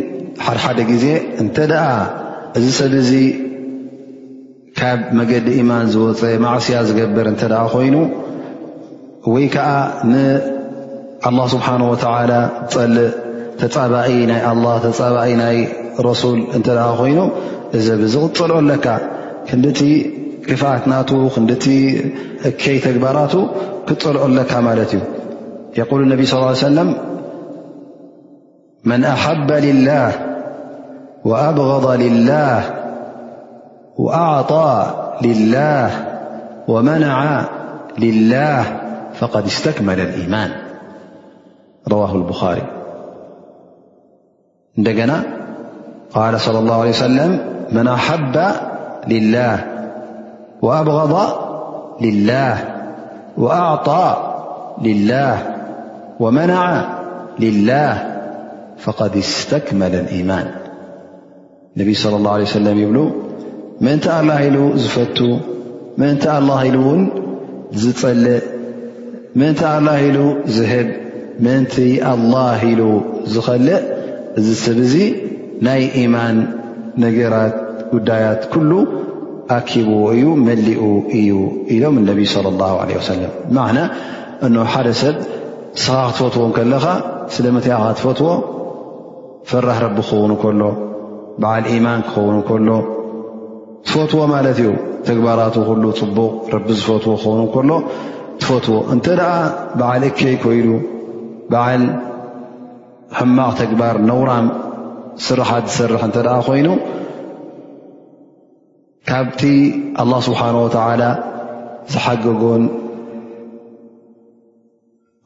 ሓደ 0.46 0.58
ሓደ 0.66 0.80
ግዜ 0.92 1.06
እንተ 1.44 1.56
ደኣ 1.72 1.86
እዚ 2.58 2.66
ሰብ 2.80 2.94
ዚ 3.10 3.14
ካብ 4.80 5.00
መገዲ 5.20 5.48
ኢማን 5.62 5.88
ዝወፀ 5.96 6.22
ማዕስያ 6.46 6.78
ዝገብር 6.90 7.28
እተ 7.34 7.42
ኮይኑ 7.74 7.96
ወይ 9.34 9.46
ከዓ 9.56 9.70
ንኣላه 10.12 11.46
ስብሓን 11.56 11.82
ወተ 11.92 12.04
ፀልእ 12.76 13.08
ተፃባኢ 13.62 14.14
ናይ 14.32 14.42
ኣ 14.52 14.54
ተፃባኢ 14.86 15.32
ናይ 15.42 15.58
ረሱል 16.08 16.40
እንተ 16.56 16.68
ኮይኑ 17.02 17.20
لع 17.74 17.74
ك 17.74 17.74
ن 17.74 18.70
كفتنت 20.44 21.64
كي 22.62 22.76
جبرت 22.80 23.34
لع 24.38 24.46
ك 24.92 24.94
يقول 25.82 26.00
النبي 26.06 26.26
صلى 26.26 26.38
اله 26.40 26.48
عليه 26.48 26.58
وسلم 26.58 26.96
من 28.84 29.04
أحب 29.06 29.52
لله 29.52 30.12
وأبغض 31.26 31.92
لله 32.02 32.64
وأعطى 33.98 34.94
لله 35.22 35.92
ومنع 36.68 37.46
لله 38.00 38.66
فقد 39.20 39.46
استكمل 39.46 40.00
الإيمان 40.00 40.52
رواه 41.90 42.16
البخار 42.16 42.62
نن 44.78 45.22
قال 46.14 46.40
صلى 46.42 46.60
الله 46.60 46.80
عليه 46.82 46.90
وسلم 46.98 47.53
من 47.74 47.88
أحب 47.88 48.46
لله 49.08 49.64
وأبغض 50.62 51.36
لله 52.02 52.58
وأعطى 53.38 54.34
لله 54.84 55.38
ومنع 56.20 56.90
لله 57.40 58.18
فقد 58.78 59.18
استكمل 59.18 59.96
الإيمان 59.96 60.48
انبي 61.78 61.94
صل 61.94 62.16
الله 62.16 62.32
عليه 62.32 62.46
سلم 62.46 62.78
يبل 62.78 63.12
منت 63.82 64.08
الله 64.08 64.42
ل 64.50 64.78
زفت 64.78 65.20
منت 65.98 66.28
الله 66.28 66.64
ل 66.70 66.78
و 66.78 67.08
زلء 67.74 68.44
منت 69.36 69.64
الله 69.64 70.02
ل 70.16 70.18
زهب 70.58 70.90
من 71.46 71.66
الله 72.14 72.62
ل 72.66 73.02
ل 74.38 74.42
سب 74.64 74.80
إيمان 75.70 76.36
ن 77.02 77.04
ጉዳያት 77.94 78.42
ኩሉ 78.54 78.72
ኣኪብዎ 79.58 79.96
እዩ 80.18 80.24
መሊኡ 80.48 80.82
እዩ 81.20 81.32
ኢሎም 81.76 81.96
ነቢይ 82.10 82.28
ለ 82.46 82.54
ላ 82.62 82.70
ለ 82.90 83.02
ሰለም 83.10 83.32
ማዕና 83.58 83.80
እን 84.46 84.56
ሓደ 84.74 84.88
ሰብ 85.02 85.18
ስኻ 85.84 85.98
ክትፈትዎ 86.08 86.46
ከለኻ 86.58 86.86
ስለምትኣኻ 87.36 87.86
ትፈትዎ 88.00 88.30
ፍራሕ 89.50 89.78
ረቢ 89.86 89.98
ክኸውን 90.08 90.34
ከሎ 90.42 90.62
በዓል 91.42 91.64
ኢማን 91.74 92.02
ክኸውን 92.08 92.36
እከሎ 92.42 92.70
ትፈትዎ 93.88 94.22
ማለት 94.34 94.58
እዩ 94.64 94.72
ተግባራት 95.10 95.56
ኩሉ 95.70 95.84
ፅቡቕ 96.00 96.28
ረቢ 96.56 96.68
ዝፈትዎ 96.80 97.16
ክኸውን 97.22 97.42
ከሎ 97.56 97.72
ትፈትዎ 98.42 98.78
እንተ 98.96 99.06
ደኣ 99.22 99.32
በዓል 99.80 100.04
እከይ 100.10 100.36
ኮይኑ 100.46 100.70
በዓል 101.54 101.84
ሕማቕ 103.20 103.52
ተግባር 103.62 103.96
ነውራም 104.10 104.46
ስርሓት 105.28 105.66
ዝሰርሕ 105.72 106.04
እንተ 106.08 106.18
ደ 106.28 106.30
ኮይኑ 106.50 106.70
ካብቲ 109.10 109.42
ኣላ 110.02 110.14
ስብሓን 110.28 110.56
ወተዓላ 110.64 111.04
ዝሓገጎን 111.94 112.64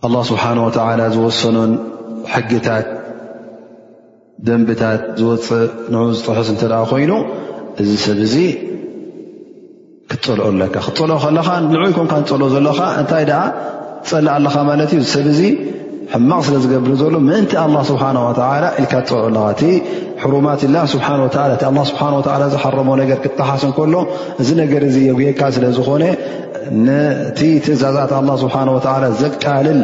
ኣላ 0.07 0.15
ስብሓነ 0.29 0.57
ወተዓላ 0.67 1.01
ዝወሰኖን 1.15 1.71
ሕግታት 2.33 2.87
ደንብታት 4.47 5.01
ዝወፅእ 5.19 5.65
ንእ 5.93 6.09
ዝጥሑስ 6.17 6.49
እንተ 6.53 6.61
ደኣ 6.71 6.81
ኮይኑ 6.91 7.11
እዚ 7.81 7.89
ሰብ 8.05 8.19
እዚ 8.27 8.35
ክትፀልኦ 10.11 10.45
ኣለካ 10.53 10.75
ክትፀልኦ 10.87 11.17
ከለካ 11.25 11.49
ንዑ 11.71 11.81
ይኮም 11.91 12.07
ካ 12.11 12.17
ንፀልኦ 12.23 12.47
ዘለካ 12.55 12.79
እንታይ 13.01 13.23
ደኣ 13.31 13.41
ፀላእ 14.09 14.33
ኣለኻ 14.37 14.55
ማለት 14.71 14.89
እዩ 14.97 15.01
እዚ 15.05 15.09
ሰብ 15.15 15.25
እዚ 15.33 15.41
ሕማቕ 16.13 16.41
ስለ 16.47 16.57
ዝገብር 16.63 16.91
ዘሎ 16.99 17.15
ምእንቲ 17.27 17.51
ኣላ 17.63 17.75
ስብሓን 17.89 18.17
ወላ 18.25 18.41
ኢልካ 18.81 18.93
ትፀልዑ 19.07 19.29
ለካ 19.35 19.39
እቲ 19.53 19.61
ሕሩማት 20.23 20.61
ላ 20.73 20.83
ስብሓ 20.93 21.07
ወእ 21.21 21.31
ስብሓ 21.89 22.03
ዝሓረሞ 22.53 22.89
ነገር 23.01 23.17
ክትሓስ 23.23 23.63
ንከሎ 23.69 23.95
እዚ 24.41 24.49
ነገር 24.61 24.83
እዚ 24.89 24.97
የጉካ 25.09 25.41
ስለዝኾነ 25.57 26.03
ነቲ 26.85 27.39
ትእዛዛት 27.65 28.13
ስብሓወ 28.43 28.77
ዘቃልል 29.23 29.81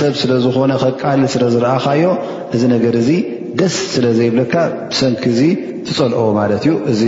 ሰብ 0.00 0.12
ስለዝኾነ 0.20 0.72
ከቃልል 0.82 1.24
ስለ 1.36 1.42
ዝረአኻዮ 1.54 2.04
እዚ 2.56 2.62
ነገር 2.74 2.94
እዚ 3.00 3.08
ደስ 3.60 3.74
ስለ 3.94 4.06
ዘይብለካ 4.18 4.54
ብሰንኪ 4.90 5.24
ዚ 5.38 5.42
ትፀልዕ 5.86 6.20
ማለት 6.40 6.62
እዩ 6.66 6.74
እዚ 6.92 7.02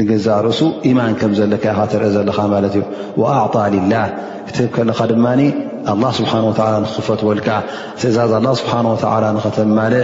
ንገዛ 0.00 0.26
ርእሱ 0.46 0.60
ኢማን 0.90 1.14
ከም 1.20 1.32
ዘለካ 1.38 1.64
ካ 1.78 1.82
ትርአ 1.92 2.06
ዘለካ 2.14 2.38
ማለት 2.54 2.74
እዩ 2.78 3.22
ኣዕጣ 3.40 3.54
ላ 3.92 3.98
ክትብ 4.46 4.68
ከለካ 4.76 5.00
ድማ 5.10 5.24
ኣ 5.90 5.94
ስብሓን 6.18 6.44
ወላ 6.48 6.60
ንክኽፈትወልካ 6.82 7.48
ስእዛዝ 8.00 8.32
ኣላ 8.38 8.46
ስብሓን 8.60 8.86
ወተላ 8.92 9.24
ንኸተማለ 9.36 9.94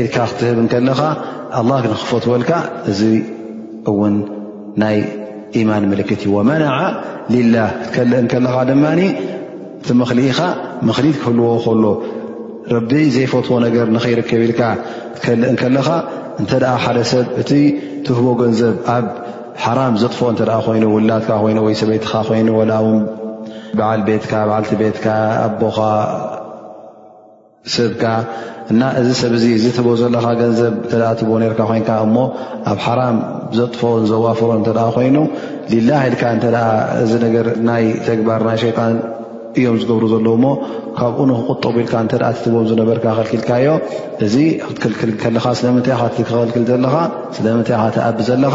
ኢልካ 0.00 0.16
ክትህብ 0.30 0.58
ከለኻ 0.72 1.00
ኣላ 1.60 1.70
ንክፈትወልካ 1.92 2.50
እዚ 2.90 3.00
እውን 3.90 4.14
ናይ 4.82 4.96
ኢማን 5.60 5.84
ምልክት 5.92 6.20
እዩ 6.26 6.30
ወመናዓ 6.38 6.78
ልላህ 7.34 7.68
ክትከልእ 7.82 8.22
ን 8.24 8.30
ከለኻ 8.32 8.56
ድማ 8.70 8.84
እቲ 9.82 9.88
ምኽሊ 10.00 10.20
ኢኻ 10.30 10.40
መክሊት 10.88 11.16
ክህልዎ 11.22 11.48
ከሎ 11.66 11.84
ረቢ 12.74 12.90
ዘይፈትዎ 13.16 13.56
ነገር 13.66 13.86
ንኽይርከብ 13.96 14.40
ኢልካ 14.46 14.60
ክትከልእንከለኻ 15.14 15.88
እንተኣ 16.42 16.64
ሓደ 16.84 16.98
ሰብ 17.12 17.26
እቲ 17.42 17.50
ትህቦ 18.06 18.26
ገንዘብ 18.42 18.74
ኣብ 18.96 19.06
ሓራም 19.66 19.94
ዘጥፎ 20.02 20.18
እንተ 20.32 20.40
ኮይኑ 20.66 20.84
ውላትካ 20.96 21.30
ኮይኑ 21.44 21.58
ወይ 21.68 21.74
ሰበይትካ 21.82 22.12
ኮይኑ 22.28 22.48
ው 22.58 22.64
በዓል 23.78 24.00
ቤትካ 24.08 24.32
ባዓልቲ 24.50 24.72
ቤትካ 24.82 25.06
ኣቦካ 25.46 25.80
ሰብካ 27.74 28.02
እና 28.72 28.82
እዚ 29.00 29.08
ሰብዚ 29.20 29.44
ዝትቦ 29.62 29.88
ዘለካ 30.00 30.26
ገንዘብ 30.40 30.74
ትቦ 31.18 31.30
ርካ 31.52 31.60
ኮይንካ 31.70 31.90
እሞ 32.06 32.16
ኣብ 32.72 32.78
ሓራም 32.86 33.16
ዘጥፎን 33.58 34.02
ዘዋፍሮ 34.10 34.48
እተ 34.64 34.72
ኮይኑ 34.96 35.16
ልላ 35.72 35.90
ኢልካ 36.08 36.22
እተ 36.38 36.44
እዚ 37.04 37.12
ነገር 37.26 37.46
ናይ 37.68 37.84
ተግባር 38.08 38.42
ናይ 38.48 38.58
ሸይጣን 38.64 38.94
እዮም 39.60 39.76
ዝገብሩ 39.82 40.04
ዘለዉ 40.12 40.34
ሞ 40.44 40.48
ካብኡ 40.98 41.24
ንክቁጠቡ 41.30 41.74
ኢልካ 41.84 41.94
እተ 42.06 42.12
ትትቦም 42.36 42.64
ዝነበርካ 42.70 43.04
ከልኪልካዮ 43.18 43.66
እዚ 44.26 44.34
ክትክልክል 44.80 45.12
ከለካ 45.22 45.44
ስለምንታይ 45.60 45.96
ክኽልክል 46.18 46.64
ዘለካ 46.70 46.94
ስለምንታይ 47.38 47.76
ካትኣቢ 47.82 48.18
ዘለካ 48.30 48.54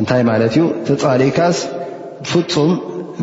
እንታይ 0.00 0.22
ማለት 0.30 0.50
እዩ 0.56 0.62
ተፃሊካስ 0.86 1.58
ብፍፁም 2.28 2.70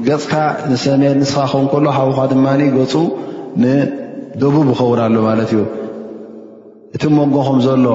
ገፅካ 0.07 0.33
ንሰሜን 0.71 1.15
ንስኻ 1.21 1.41
ከውን 1.51 1.67
ከሎ 1.71 1.85
ሃዉካ 1.97 2.19
ድማ 2.31 2.45
ገፁ 2.77 2.93
ንደቡብ 3.63 4.67
ይኸውን 4.73 4.99
ኣሉ 5.05 5.15
ማለት 5.29 5.49
እዩ 5.55 5.61
እቲ 6.95 7.03
ሞጎኹም 7.17 7.59
ዘሎ 7.65 7.85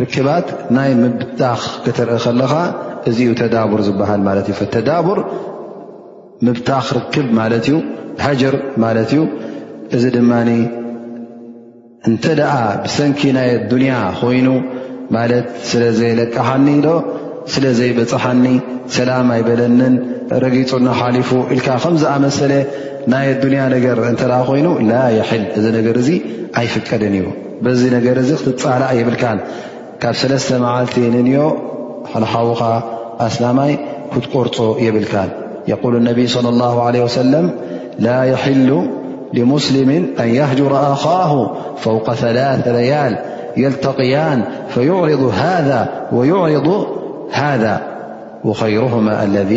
ርክባት 0.00 0.46
ናይ 0.76 0.90
ምብታኽ 1.02 1.62
ክትርኢ 1.84 2.18
ከለካ 2.24 2.52
እዚዩ 3.10 3.28
ተዳቡር 3.40 3.80
ዝበሃል 3.86 4.20
ማለት 4.28 4.46
እዩ 4.52 4.60
ተዳቡር 4.74 5.18
ምብታኽ 6.46 6.86
ርክብ 6.98 7.28
ማለት 7.40 7.64
እዩ 7.68 7.76
ሕጅር 8.26 8.54
ማለት 8.84 9.10
እዩ 9.14 9.20
እዚ 9.96 10.02
ድማኒ 10.18 10.50
እንተ 12.08 12.24
ደኣ 12.40 12.52
ብሰንኪ 12.84 13.20
ናይ 13.36 13.48
ኣዱንያ 13.58 13.94
ኮይኑ 14.20 14.48
ማለት 15.14 15.48
ስለ 15.70 15.82
ዘይለቀኸኒ 15.98 16.66
ኢዶ 16.78 16.88
ስለዘይበፅሓኒ 17.52 18.44
ሰላም 18.96 19.28
ኣይበለንን 19.34 19.94
ረጊፁ 20.44 20.70
ናሓሊፉ 20.88 21.30
ኢልካ 21.54 21.68
ከምዝኣመሰለ 21.84 22.52
ናይ 23.12 23.26
ኣዱንያ 23.34 23.60
ነገር 23.74 23.98
እንተ 24.10 24.22
ኮይኑ 24.48 24.68
ላ 24.90 24.98
የሒል 25.18 25.44
እዚ 25.58 25.64
ነገር 25.78 25.96
እዚ 26.02 26.08
ኣይፍቀድን 26.60 27.14
እዩ 27.20 27.26
በዚ 27.64 27.80
ነገር 27.96 28.16
እዚ 28.22 28.30
ክትፃላእ 28.42 28.92
የብልካን 29.00 29.38
ካብ 30.02 30.14
ሰለስተ 30.22 30.50
መዓልቲ 30.64 30.96
ንንዮ 31.16 31.40
ሓልሓዊኻ 32.12 32.62
ኣስላማይ 33.26 33.72
ክትቆርፆ 34.12 34.58
የብልካን 34.86 35.30
የል 35.70 35.96
ነቢይ 36.10 36.26
صى 36.36 36.40
ላه 36.60 36.76
ለ 36.94 37.00
ወሰለም 37.06 37.46
ላ 38.06 38.14
የሒሉ 38.32 38.70
ሙስሊም 39.54 39.90
ኣን 40.22 40.30
የህجረ 40.36 40.72
ኣኻሁ 40.92 41.32
ፈውቀ 41.82 42.06
ثላ 42.22 42.38
ለያል 42.78 43.14
የልተقያን 43.62 44.40
ፈይዕርض 44.72 45.22
ሃذ 45.40 45.68
ይዕርض 46.30 46.68
ذ 47.62 47.66
ሩه 48.48 48.60
اذ 49.24 49.52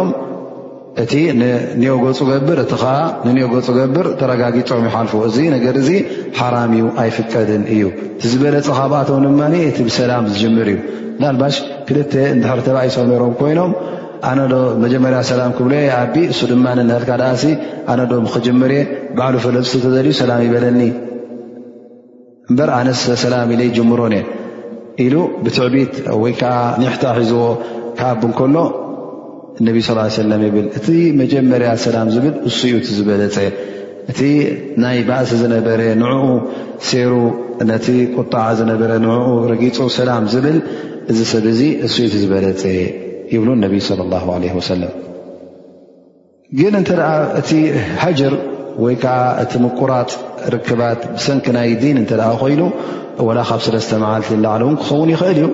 እቲ 1.02 1.14
ንኦ 1.38 1.88
ገፁ 2.02 2.18
ገብር 2.28 2.58
እቲ 2.62 2.72
ከዓ 2.82 2.92
ንኒኦ 3.26 3.46
ገፁ 3.54 3.66
ገብር 3.78 4.06
ተረጋጊፆም 4.20 4.84
ይሓልፉ 4.88 5.12
እዚ 5.28 5.36
ነገር 5.54 5.74
እዚ 5.80 5.90
ሓራሚእዩ 6.38 6.84
ኣይፍቀድን 7.02 7.62
እዩ 7.74 7.82
ዝበለፀ 8.30 8.68
ካብኣቶም 8.78 9.18
ድማ 9.28 9.42
እቲ 9.70 9.78
ብሰላም 9.88 10.24
ዝጅምር 10.30 10.68
እዩ 10.74 10.78
ናልባሽ 11.22 11.56
ክልተ 11.88 12.12
ድሕር 12.42 12.60
ተባይሶም 12.68 13.06
ነሮም 13.10 13.34
ኮይኖም 13.40 13.72
ኣነዶ 14.28 14.54
መጀመርያ 14.84 15.18
ሰላም 15.32 15.50
ክብሎየ 15.58 15.84
ኣብ 16.00 16.14
እሱ 16.32 16.40
ድማ 16.52 16.64
ካ 17.08 17.12
ዳኣ 17.22 17.30
ኣነዶ 17.92 18.12
ክጅምርእየ 18.34 18.82
ባዕሉ 19.18 19.34
ፈለሲ 19.44 19.72
ተዘልዩ 19.84 20.14
ሰላም 20.22 20.40
ይበለኒ 20.46 20.80
እበር 22.52 22.70
ኣነስ 22.78 23.02
ሰላም 23.26 23.48
ኢለ 23.54 23.60
ይጅምሮን 23.68 24.16
እየ 24.20 24.24
ኢሉ 25.04 25.14
ብትዕቢት 25.44 25.94
ወይከዓ 26.24 26.54
ኒሕታ 26.82 27.04
ሒዝዎ 27.20 27.42
ካብ 27.98 28.20
ንከሎ 28.30 28.54
እነቢ 29.60 29.78
ስ 29.86 29.90
ሰለ 30.16 30.30
ይብል 30.46 30.66
እቲ 30.78 30.88
መጀመርያ 31.20 31.68
ሰላም 31.84 32.08
ዝብል 32.14 32.34
እስኡ 32.48 32.70
እ 32.78 32.94
ዝበለፀ 32.96 33.36
እቲ 34.12 34.20
ናይ 34.82 34.98
ባእሲ 35.08 35.30
ዝነበረ 35.42 35.80
ንዕኡ 36.00 36.24
ሴሩ 36.88 37.12
ነቲ 37.70 37.86
ቁጣዕ 38.18 38.46
ዝነበረ 38.58 38.90
ንኡ 39.06 39.22
ረጊፁ 39.52 39.76
ሰላም 39.98 40.24
ዝብል 40.34 40.58
እዚ 41.12 41.18
ሰብ 41.32 41.44
እዚ 41.52 41.62
እስኡ 41.88 42.10
ዝበለፀ 42.24 42.64
ይብሉ 43.34 43.48
ነብ 43.62 43.74
ለ 43.98 44.06
ላ 44.12 44.20
ለ 44.42 44.52
ወሰለም 44.58 44.92
ግን 46.58 46.74
እንተ 46.80 46.90
እቲ 47.40 47.50
ሃጅር 48.02 48.34
ወይ 48.84 48.94
ከዓ 49.02 49.20
እቲ 49.44 49.52
ምቁራፅ 49.64 50.10
ርክባት 50.54 51.00
ብሰንኪ 51.14 51.46
ናይ 51.56 51.70
ዲን 51.82 51.96
እንተ 52.02 52.12
ኮይኑ 52.42 52.62
ወላ 53.26 53.38
ካብ 53.48 53.60
ሰለስተ 53.66 53.90
መዓልቲ 54.04 54.30
ላዓለውን 54.44 54.74
ክኸውን 54.82 55.10
ይኽእል 55.14 55.38
እዩ 55.42 55.46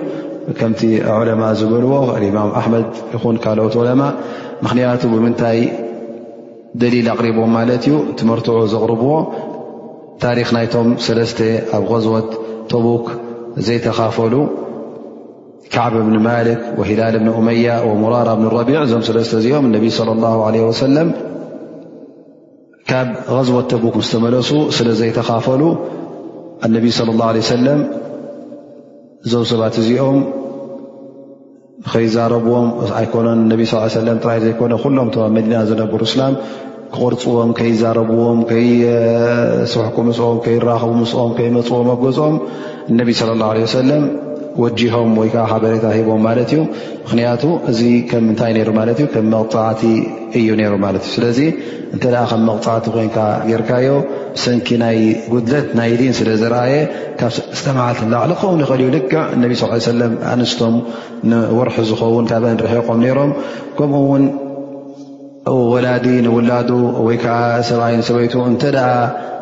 عم 0.63 1.41
ዝልዎ 1.59 1.93
لإمم 2.23 2.49
أحمድ 2.59 2.85
ካኦት 3.43 3.75
عم 3.91 4.01
ክንያቱ 4.71 5.01
بምታይ 5.13 5.59
دሊل 6.81 7.07
أقሪቦም 7.13 7.53
ዩ 7.91 7.95
ር 8.59 8.65
ዘقرብዎ 8.73 9.11
ታሪخ 10.23 10.49
ቶም 10.73 10.89
ለተ 11.19 11.39
ኣብ 11.77 11.83
غوة 11.91 12.29
ተبክ 12.71 13.05
ዘيتኻፈሉ 13.67 14.33
كعب 15.73 15.93
ن 16.15 16.17
ማلك 16.27 16.61
وهላ 16.79 17.01
ن 17.25 17.27
أمية 17.39 17.75
ومرر 17.89 18.27
رቢع 18.59 18.77
እዞ 18.85 18.91
ሰለተ 19.09 19.31
ዚኦም 19.45 19.65
ا 19.75 19.77
صلى 19.99 20.11
الله 20.15 20.35
عليه 20.47 20.63
وسل 20.69 20.95
ካ 22.89 22.91
غوة 23.35 23.71
بክ 23.83 23.95
መለሱ 24.25 24.51
ስለ 24.77 24.87
ዘيتፈل 25.01 25.61
ا 26.65 26.77
صلى 26.99 27.11
الله 27.13 27.27
عله 27.31 27.39
وسم 27.43 27.59
እዞም 29.27 29.43
ሰባት 29.49 29.75
እዚኦም 29.81 30.17
ከይዛረብዎም 31.91 32.65
ኣይኮነን 32.99 33.39
ነቢ 33.51 33.61
ስ 33.71 33.77
ሰለም 33.93 34.17
ጥራይ 34.23 34.39
ዘይኮነ 34.45 34.73
ኩሎም 34.83 35.09
ቶም 35.13 35.21
ኣብ 35.25 35.31
መዲና 35.37 35.53
ዝነብሩ 35.69 36.01
እስላም 36.09 36.33
ክቕርፅዎም 36.93 37.51
ከይዛረብዎም 37.59 38.39
ከይስሕቁ 38.49 39.97
ምስኦም 40.07 40.37
ከይራኸቡ 40.47 40.91
ምስኦም 41.01 41.31
ከይመፅዎም 41.37 41.87
ኣገፅኦም 41.93 42.35
እነቢ 42.93 43.09
ስለ 43.19 43.29
ላ 43.41 43.53
ለ 43.57 43.61
ሰለም 43.77 44.03
ወጂሆም 44.63 45.13
ወይከዓ 45.21 45.45
ሓበሬታ 45.51 45.85
ሂቦም 45.97 46.19
ማለት 46.29 46.49
እዩ 46.55 46.59
ምክንያቱ 47.05 47.43
እዚ 47.73 47.79
ከም 48.09 48.23
ምንታይ 48.29 48.51
ነይሩ 48.57 48.69
ማለት 48.79 48.97
እ 49.05 49.07
ከም 49.13 49.25
መቕፃዕቲ 49.35 49.81
እዩ 50.41 50.47
ነይሩ 50.61 50.73
ማለት 50.85 51.03
እዩ 51.07 51.13
ስለዚ 51.17 51.39
እንተ 51.93 52.03
ደኣ 52.15 52.23
ከም 52.33 52.43
መቕፃዕቲ 52.49 52.85
ኮይንካ 52.97 53.17
ጌርካዮ 53.49 53.87
ሰንኪ 54.41 54.67
ናይ 54.83 54.97
ጉድለት 55.33 55.67
ናይ 55.79 55.91
ዲን 55.99 56.13
ስለ 56.19 56.29
ዘረኣየ 56.41 56.75
ካብ 57.19 57.31
ስተማዓልት 57.59 57.99
ላዕሊ 58.13 58.31
ከውን 58.41 58.59
ይኽእል 58.63 58.81
እዩ 58.85 58.89
ልክዕ 58.95 59.19
እነቢ 59.35 59.53
ስ 59.61 59.67
ሰለም 59.89 60.13
ኣንስቶም 60.31 60.75
ንወርሒ 61.31 61.77
ዝኸውን 61.89 62.25
ካብንርሕቆም 62.31 62.99
ነሮም 63.05 63.31
ከምኡ 63.77 63.99
ውን 64.11 64.25
ወላዲ 65.73 66.07
ንውላዱ 66.25 66.69
ወይከዓ 67.07 67.37
ሰብኣይን 67.69 68.01
ሰበይቱ 68.09 68.35
እንተ 68.51 68.61
ደኣ 68.77 68.87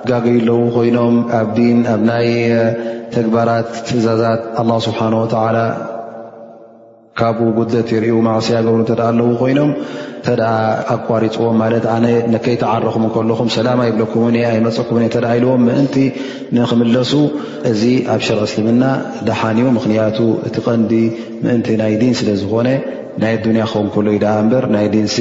ጋገይለው 0.09 0.59
ኮይኖም 0.76 1.15
ኣብ 1.39 1.47
ዲን 1.59 1.80
ኣብ 1.93 2.01
ናይ 2.09 2.27
ተግባራት 3.15 3.69
ትእዛዛት 3.88 4.43
ኣ 4.61 4.80
ስብሓን 4.89 5.15
ወተላ 5.23 5.57
ካብኡ 7.19 7.47
ጉድለት 7.57 7.88
ይርኡ 7.93 8.17
ማእስያ 8.27 8.57
ገብሩ 8.65 8.79
እተኣ 8.83 8.99
ኣለው 9.11 9.27
ኮይኖም 9.39 9.71
እተ 10.19 10.35
ኣቋሪፅዎም 10.93 11.55
ማለት 11.61 11.85
ኣነ 11.93 12.05
ንከይተዓረኹም 12.33 13.03
ከለኹም 13.15 13.47
ሰላማ 13.55 13.79
ይብለኩም 13.89 14.35
ኣይመፀኩም 14.51 14.97
ኢልዎም 15.07 15.61
ምእንቲ 15.69 15.95
ንክምለሱ 16.57 17.11
እዚ 17.71 17.81
ኣብ 18.15 18.21
ሽር 18.27 18.39
እስልምና 18.47 18.83
ዳሓኒኡ 19.29 19.67
ምክንያቱ 19.79 20.17
እቲ 20.49 20.55
ቀንዲ 20.67 20.93
ምእንቲ 21.45 21.67
ናይ 21.83 21.93
ዲን 22.03 22.13
ስለ 22.21 22.29
ዝኾነ 22.43 22.69
ናይ 23.23 23.33
ኣዱንያ 23.39 23.63
ኸውን 23.73 23.89
ከሉ 23.95 24.07
ዳ 24.23 24.27
እበር 24.45 24.65
ናይ 24.77 24.88
ዲንሲ 24.95 25.17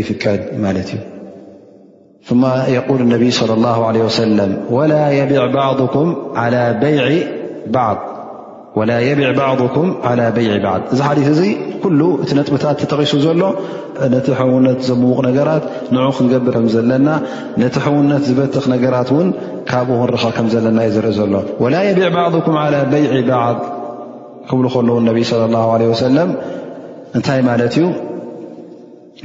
ይፍቀድ 0.00 0.42
ማለት 0.66 0.90
እዩ 0.98 2.34
ማ 2.42 2.46
የል 2.76 3.02
ነቢይ 3.14 3.30
صለ 3.40 3.50
ላ 3.66 3.76
ለ 3.96 3.98
ወሰለም 4.08 4.52
ወላ 4.76 4.92
የቢዕ 5.18 5.44
ባዕضኩም 5.56 6.08
በይዕ 6.82 7.06
ባዓ 7.74 7.90
ወላ 8.76 8.92
የቢዕ 9.06 9.28
ባኩም 9.38 9.86
በይ 10.36 10.48
በዓ 10.64 10.72
እዚ 10.94 10.98
ሓዲት 11.06 11.28
እዚ 11.34 11.40
ኩሉ 11.82 12.00
እቲ 12.22 12.30
ነጥብታት 12.38 12.76
ተጠቒሱ 12.82 13.12
ዘሎ 13.26 13.42
ነቲ 14.14 14.26
ሕውነት 14.40 14.80
ዘምውቕ 14.88 15.18
ነገራት 15.28 15.64
ን 15.94 16.04
ክንገብር 16.16 16.54
ከም 16.56 16.66
ዘለና 16.74 17.08
ነቲ 17.62 17.76
ሕውነት 17.84 18.22
ዝበትኽ 18.28 18.66
ነገራት 18.74 19.08
ውን 19.16 19.28
ካብኡ 19.70 19.96
ንረከ 20.08 20.24
ከም 20.36 20.48
ዘለና 20.54 20.78
እዩ 20.88 20.92
ዝርኢ 20.96 21.14
ዘሎ 21.20 21.32
ወላ 21.64 21.74
የቢዕ 21.88 22.08
ባኩም 22.16 22.56
በይዕ 22.92 23.12
በዓ 23.30 23.42
ክብሉ 24.50 24.66
ከለዉ 24.74 24.98
ነቢ 25.08 25.20
ለ 25.40 25.40
ላ 25.54 25.64
ለ 25.80 25.84
ወሰለም 25.92 26.30
እንታይ 27.16 27.40
ማለት 27.50 27.74
እዩ 27.78 27.86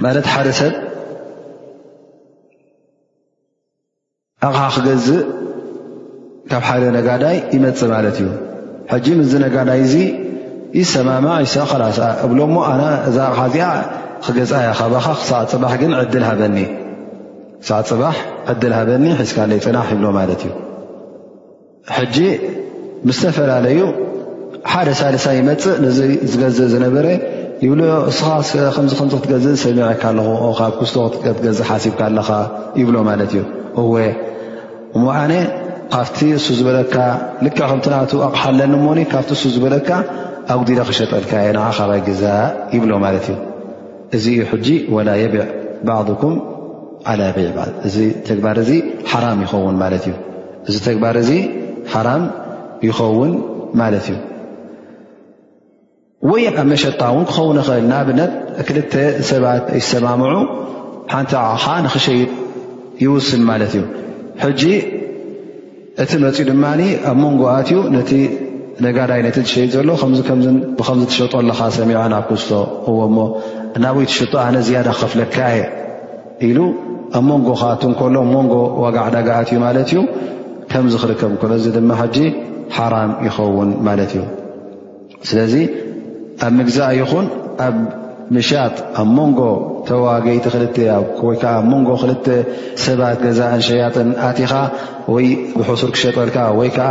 ማለት 0.06 0.26
ሓደ 0.34 0.48
ሰብ 0.62 0.74
ኣቕሓ 4.48 4.64
ክገዝእ 4.78 5.22
ካብ 6.52 6.64
ሓደ 6.70 6.84
ነጋዳይ 6.98 7.36
ይመፅ 7.56 7.80
ማለት 7.94 8.18
እዩ 8.24 8.28
ምዝ 9.20 9.34
ነጋዳይ 9.44 9.82
ዚ 9.92 9.96
ዝሰማማዕ 10.76 11.38
እብሎሞ 12.26 12.56
እዛዚኣ 13.08 13.32
ክገያ 13.38 13.68
ከኻ 14.26 14.38
ክሳዕ 15.20 15.42
ፅባሕ 15.52 15.74
ግን 15.82 15.92
ል 16.00 16.24
ሃኒ 16.30 16.58
ሳ 17.68 17.70
ፅባ 17.90 18.04
ዕል 18.52 18.74
ሃበኒ 18.78 19.06
ዝካይ 19.30 19.60
ፅናሕ 19.66 19.88
ይብሎ 19.94 20.06
ማለት 20.20 20.42
እዩ 20.48 20.52
ጂ 22.16 22.18
ስተፈላለዩ 23.18 23.80
ሓደ 24.72 24.88
ሳልሳ 25.00 25.26
ይመፅእ 25.40 25.78
ዚ 25.98 26.00
ዝገዝእ 26.32 26.68
ዝነበረ 26.74 27.06
ይብ 27.64 27.72
ክትገዝእ 29.24 29.54
ዝሰሚካ 29.56 30.04
ለካብ 30.18 30.72
ክዝቶ 30.80 30.96
ትገዝእ 31.16 31.68
ሓሲብካ 31.70 32.00
ኣለካ 32.10 32.30
ይብሎ 32.80 32.96
ማለት 33.10 33.32
እዩእ 33.82 34.12
ካብቲ 35.94 36.20
እሱ 36.36 36.46
ዝበለካ 36.60 36.96
ልክዕ 37.46 37.64
ከም 37.70 37.80
ኣቕሓ 37.98 38.18
ኣለኒሞ 38.50 38.86
ካብቲ 39.12 39.30
ሱ 39.42 39.50
ዝበለካ 39.56 39.90
ኣጉዲ 40.54 40.70
ክሸጠልካ 40.90 41.32
ንከባይ 41.58 42.00
ገዛ 42.08 42.24
ይብሎ 42.76 42.92
ማለት 43.04 43.26
እዩ 43.32 43.38
እዚ 44.18 44.26
እዩ 44.36 44.46
ሕጂ 44.52 44.68
ላ 45.08 45.14
የቢዕ 45.24 45.44
ባضኩም 45.90 46.34
በ 47.58 47.62
ዚ 47.94 47.98
ግባር 48.38 48.60
ራ 49.24 49.28
ይኸውን 49.44 49.76
ማለት 53.82 54.06
እዩ 54.14 54.20
ወ 56.30 56.34
መሸጣ 56.72 57.00
እውን 57.14 57.26
ክኸውን 57.30 57.58
ኽእል 57.68 57.86
ንኣብነት 57.92 58.34
ክልተ 58.68 58.94
ሰባት 59.30 59.66
ይሰማምዑ 59.80 60.34
ሓንቲ 61.14 61.32
ኣቕኻ 61.46 61.66
ንክሸይድ 61.86 62.30
ይውስል 63.06 63.42
ት 63.72 63.74
እዩ 64.50 64.62
እቲ 66.02 66.12
ንመፂኡ 66.22 66.44
ድማ 66.50 66.66
ኣብ 67.10 67.18
ሞንጎ 67.24 67.42
ኣትዩ 67.56 67.80
ነቲ 67.96 68.12
ነጋዳይ 68.84 69.20
ነቲ 69.26 69.36
ዝሸይድ 69.48 69.70
ዘሎ 69.76 69.90
ብከምዚ 70.78 71.04
ትሸጠለካ 71.10 71.62
ሰሚዐንኣ 71.78 72.16
ክዝቶ 72.30 72.52
እዎ 72.92 72.98
ሞ 73.16 73.18
ናብ 73.84 73.96
ወይ 74.00 74.06
ትሸጡ 74.12 74.34
ኣነ 74.46 74.56
ዝያዳ 74.68 74.88
ክከፍለካ 74.98 75.36
የ 75.56 75.60
ኢሉ 76.48 76.58
ኣብ 77.18 77.24
ሞንጎ 77.30 77.48
ካት 77.62 77.82
ከሎ 78.00 78.16
ሞንጎ 78.34 78.54
ዋጋዕዳጋኣትዩ 78.84 79.58
ማለት 79.66 79.88
እዩ 79.92 80.00
ከምዚ 80.72 80.94
ክርከብ 81.04 81.32
እሎ 81.48 81.52
ዚ 81.66 81.74
ድማ 81.78 81.92
ጂ 82.16 82.18
ሓራም 82.78 83.12
ይኸውን 83.28 83.70
ማለት 83.88 84.12
እዩ 84.18 84.24
ስለዚ 85.32 85.54
ኣብ 86.48 86.52
ምግዛ 86.60 86.78
ይኹን 87.02 87.26
ምሻጥ 88.36 88.74
ኣብ 89.02 89.10
ሞንጎ 89.16 89.40
ተዋገይቲ 89.88 90.46
ክል 90.56 90.64
ወይከዓ 91.28 91.54
ሞንጎ 91.72 91.90
ክልተ 92.02 92.28
ሰባት 92.84 93.18
ገዛእንሸያጥን 93.26 94.10
ኣትኻ 94.28 94.54
ወይ 95.14 95.28
ብሕሱር 95.60 95.92
ክሸጠልካ 95.96 96.38
ወይ 96.60 96.70
ከዓ 96.76 96.90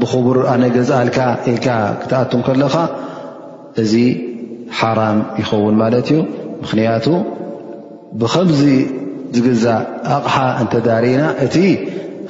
ብኽቡር 0.00 0.38
ኣነገዝእልካ 0.52 1.18
ኢልካ 1.52 1.68
ክትኣቱም 2.02 2.40
ከለኻ 2.48 2.74
እዚ 3.82 3.92
ሓራም 4.78 5.18
ይኸውን 5.40 5.74
ማለት 5.82 6.08
እዩ 6.12 6.18
ምኽንያቱ 6.62 7.06
ብከምዚ 8.20 8.62
ዝግዛእ 9.36 9.82
ኣቕሓ 10.16 10.36
እንተዳሪኢና 10.62 11.24
እቲ 11.46 11.56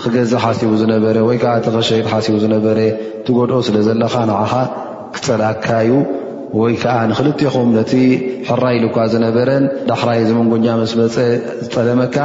ክገዛእ 0.03 0.41
ሓሲቡ 0.45 0.71
ዝነበረ 0.81 1.17
ወይዓ 1.29 1.45
እቲ 1.59 1.67
ክሸይጥ 1.75 2.07
ሓሲቡ 2.15 2.35
ዝነበረ 2.45 2.79
ትጎድኦ 3.27 3.59
ስለ 3.69 3.77
ዘለካ 3.89 4.15
ንዓኻ 4.31 4.53
ክፀላግካ 5.15 5.69
እዩ 5.85 5.93
ወይ 6.57 6.73
ከዓ 6.83 6.95
ንክልኹም 7.11 7.69
ነቲ 7.79 7.93
ሕራይ 8.49 8.75
ኢሉኳ 8.79 8.97
ዝነበረን 9.13 9.65
ዳሕራይ 9.91 10.21
ዝመንጎኛ 10.29 10.67
መስ 10.81 10.93
መፀ 11.01 11.17
ዝጠለመካ 11.65 12.17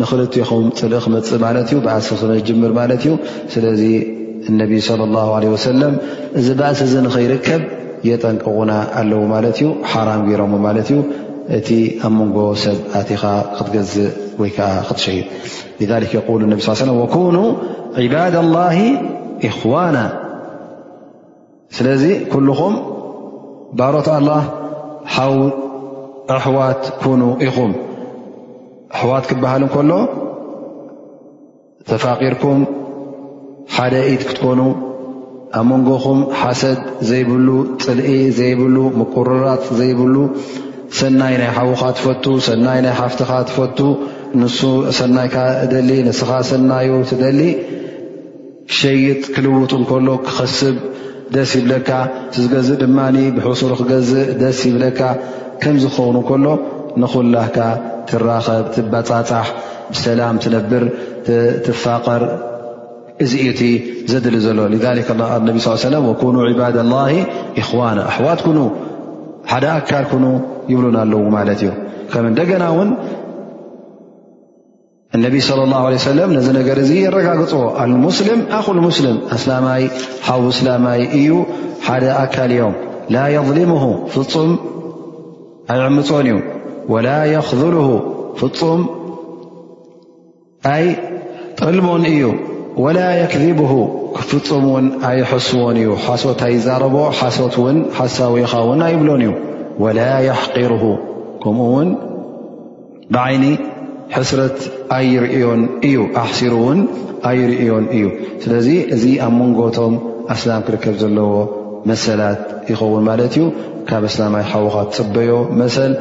ንኽልኹም 0.00 0.64
ፅልእ 0.78 1.00
ክመፅእ 1.04 1.40
ማለት 1.46 1.68
እዩ 1.72 1.78
ብኣስ 1.84 2.06
ክንጅምር 2.20 2.72
ማለት 2.80 3.02
እዩ 3.06 3.12
ስለዚ 3.54 3.82
እነቢይ 4.50 4.82
ለ 5.00 5.06
ላ 5.14 5.18
ለ 5.44 5.52
ወለም 5.54 5.94
እዚ 6.40 6.48
ባእሲ 6.60 6.80
እዚ 6.88 6.94
ንኸይርከብ 7.06 7.62
የጠንቅቑና 8.08 8.72
ኣለዎ 9.02 9.22
ማለት 9.34 9.56
እዩ 9.62 9.68
ሓራም 9.92 10.20
ገይሮ 10.28 10.42
ማለት 10.66 10.88
እዩ 10.92 10.98
እቲ 11.58 11.68
ኣብ 12.06 12.12
መንጎ 12.20 12.38
ሰብ 12.64 12.78
ኣትኻ 13.00 13.22
ክትገዝእ 13.56 14.08
ወይ 14.40 14.50
ከዓ 14.56 14.68
ክትሸሂጥ 14.88 15.26
የሉ 16.16 16.28
ነብ 16.52 16.60
ስ 16.66 16.78
ሰ 16.80 16.84
ኑ 17.36 17.38
ዕባድ 18.04 18.34
ላ 18.56 18.64
እኽዋና 19.48 19.98
ስለዚኹም 21.76 22.74
ባሮት 23.76 24.08
ኣላህ 24.16 24.42
ሓው 25.14 25.34
ኣሕዋት 26.36 26.82
ኩኑ 27.00 27.22
ኢኹም 27.46 27.72
ኣሕዋት 28.96 29.24
ክበሃል 29.30 29.62
እንከሎ 29.66 29.90
ተፋቂርኩም 31.88 32.60
ሓደ 33.74 33.94
ኢት 34.12 34.22
ክትኮኑ 34.28 34.60
ኣብ 35.58 35.64
መንጎኹም 35.70 36.18
ሓሰድ 36.40 36.78
ዘይብሉ 37.10 37.48
ጥልኢ 37.82 38.08
ዘይብሉ 38.38 38.76
ምቁርራት 39.00 39.64
ዘይብሉ 39.80 40.16
ሰናይ 41.00 41.34
ናይ 41.40 41.50
ሓዉኻ 41.56 41.82
ትፈቱ 41.98 42.24
ሰናይ 42.48 42.80
ናይ 42.84 42.94
ሓፍትኻ 43.00 43.30
ትፈቱ 43.48 43.78
ንሱ 44.40 44.58
ሰናይካ 44.98 45.36
እደሊ 45.64 45.90
ንስኻ 46.08 46.30
ሰናዩ 46.50 46.88
ትደሊ 47.10 47.40
ክሸይጥ 48.70 49.20
ክልውጥ 49.34 49.72
እንከሎ 49.80 50.08
ክኸስብ 50.26 50.76
ደስ 51.34 51.50
ይብለካ 51.58 51.90
ዝገዝእ 52.36 52.76
ድማ 52.82 52.98
ብሕሱር 53.36 53.72
ክገዝእ 53.78 54.26
ደስ 54.42 54.58
ይብለካ 54.68 55.00
ከም 55.62 55.76
ዝኸውኑ 55.82 56.16
ከሎ 56.28 56.46
ንኹላህካ 57.02 57.56
ትራከብ 58.08 58.64
ትበፃፅሕ 58.74 59.48
ብሰላም 59.94 60.36
ትነብር 60.44 60.84
ትፋቐር 61.66 62.22
እዚዩቲ 63.24 63.60
ዘድሊ 64.10 64.36
ዘሎ 64.46 64.58
ነ 65.20 65.48
ሳ 65.66 65.70
ለ 65.94 65.98
ኑ 66.34 66.46
ዒባድ 66.50 66.76
ላ 66.92 66.98
እኽዋና 67.60 67.98
ኣሕዋትኑ 68.12 68.58
ሓደ 69.52 69.64
ኣካድኩኑ 69.78 70.24
ይብሉና 70.72 70.96
ኣለዎ 71.04 71.20
ማለት 71.38 71.60
እዩንገና 72.18 72.64
اነቢ 75.16 75.40
صለى 75.40 75.62
الله 75.64 75.82
ه 75.88 75.96
ሰለ 76.08 76.18
ነዚ 76.36 76.46
ነገር 76.56 76.76
እዚ 76.82 76.90
የረጋግፅ 77.04 77.52
ሙስም 78.04 78.40
ኣኹሙስሊም 78.58 79.16
ላ 79.48 79.54
ሓ 80.26 80.34
ስላማይ 80.56 81.00
እዩ 81.18 81.30
ሓደ 81.86 82.04
ኣካል 82.24 82.50
ዮም 82.56 82.74
ላ 83.14 83.22
የظልሙ 83.34 83.70
ፍፁም 84.14 84.50
ኣይዕምፆን 85.74 86.28
እዩ 86.32 86.34
وላ 86.94 87.08
ኽذል 87.50 87.76
ፍፁም 88.40 88.80
ይ 90.80 90.84
ጥልሞን 91.60 92.02
እዩ 92.12 92.22
وላ 92.84 93.00
ክذብ 93.32 93.60
ፍፁም 94.32 94.66
ውን 94.74 94.86
ኣይሕስዎን 95.10 95.78
እዩ 95.84 95.90
ሓሶት 96.04 96.42
ኣይዛረቦ 96.48 96.96
ሓሶት 97.20 97.56
ን 97.76 97.78
ሓሳዊ 98.00 98.36
ኢኻውን 98.44 98.82
ኣይብሎን 98.88 99.24
እዩ 99.28 99.32
وላ 99.86 100.00
ሕقሩ 100.42 100.72
ከምኡ 101.44 101.68
ውን 101.76 101.88
ብዓይኒ 103.14 103.44
ሕስረት 104.18 104.56
ኣይርዮን 104.98 105.60
እዩ 105.88 105.96
ኣሕሲሩ 106.22 106.54
እውን 106.62 106.78
ኣይርእዮን 107.30 107.84
እዩ 107.96 108.04
ስለዚ 108.42 108.68
እዚ 108.94 109.04
ኣብ 109.26 109.32
መንጎቶም 109.40 109.94
ኣስላም 110.34 110.62
ክርከብ 110.66 110.94
ዘለዎ 111.02 111.32
መሰላት 111.90 112.40
ይኸውን 112.72 113.02
ማለት 113.10 113.34
እዩ 113.38 113.44
ካብ 113.90 114.04
ኣስላማይ 114.10 114.44
ሓወካ 114.52 114.76
ትፅበዮ 114.90 115.30
መሰል 115.60 115.92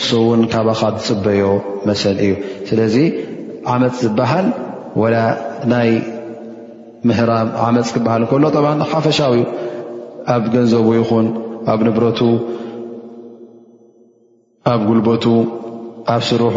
እሱ 0.00 0.10
እውን 0.22 0.40
ካባካ 0.52 0.82
ዝፅበዮ 0.94 1.46
መሰል 1.90 2.16
እዩ 2.24 2.32
ስለዚ 2.70 2.96
ዓመፅ 3.74 3.94
ዝበሃል 4.06 4.48
ወላ 5.02 5.16
ናይ 5.74 5.90
ምህራም 7.10 7.48
ዓመፅ 7.68 7.88
ክበሃል 7.94 8.22
እከሎ 8.26 8.44
ሓፈሻዊ 8.92 9.36
ኣብ 10.36 10.44
ገንዘቡ 10.56 10.88
ይኹን 11.00 11.26
ኣብ 11.72 11.80
ንብረቱ 11.88 12.20
ኣብ 14.72 14.80
ጉልበቱ 14.90 15.24
ኣብ 16.14 16.22
ስርሑ 16.28 16.56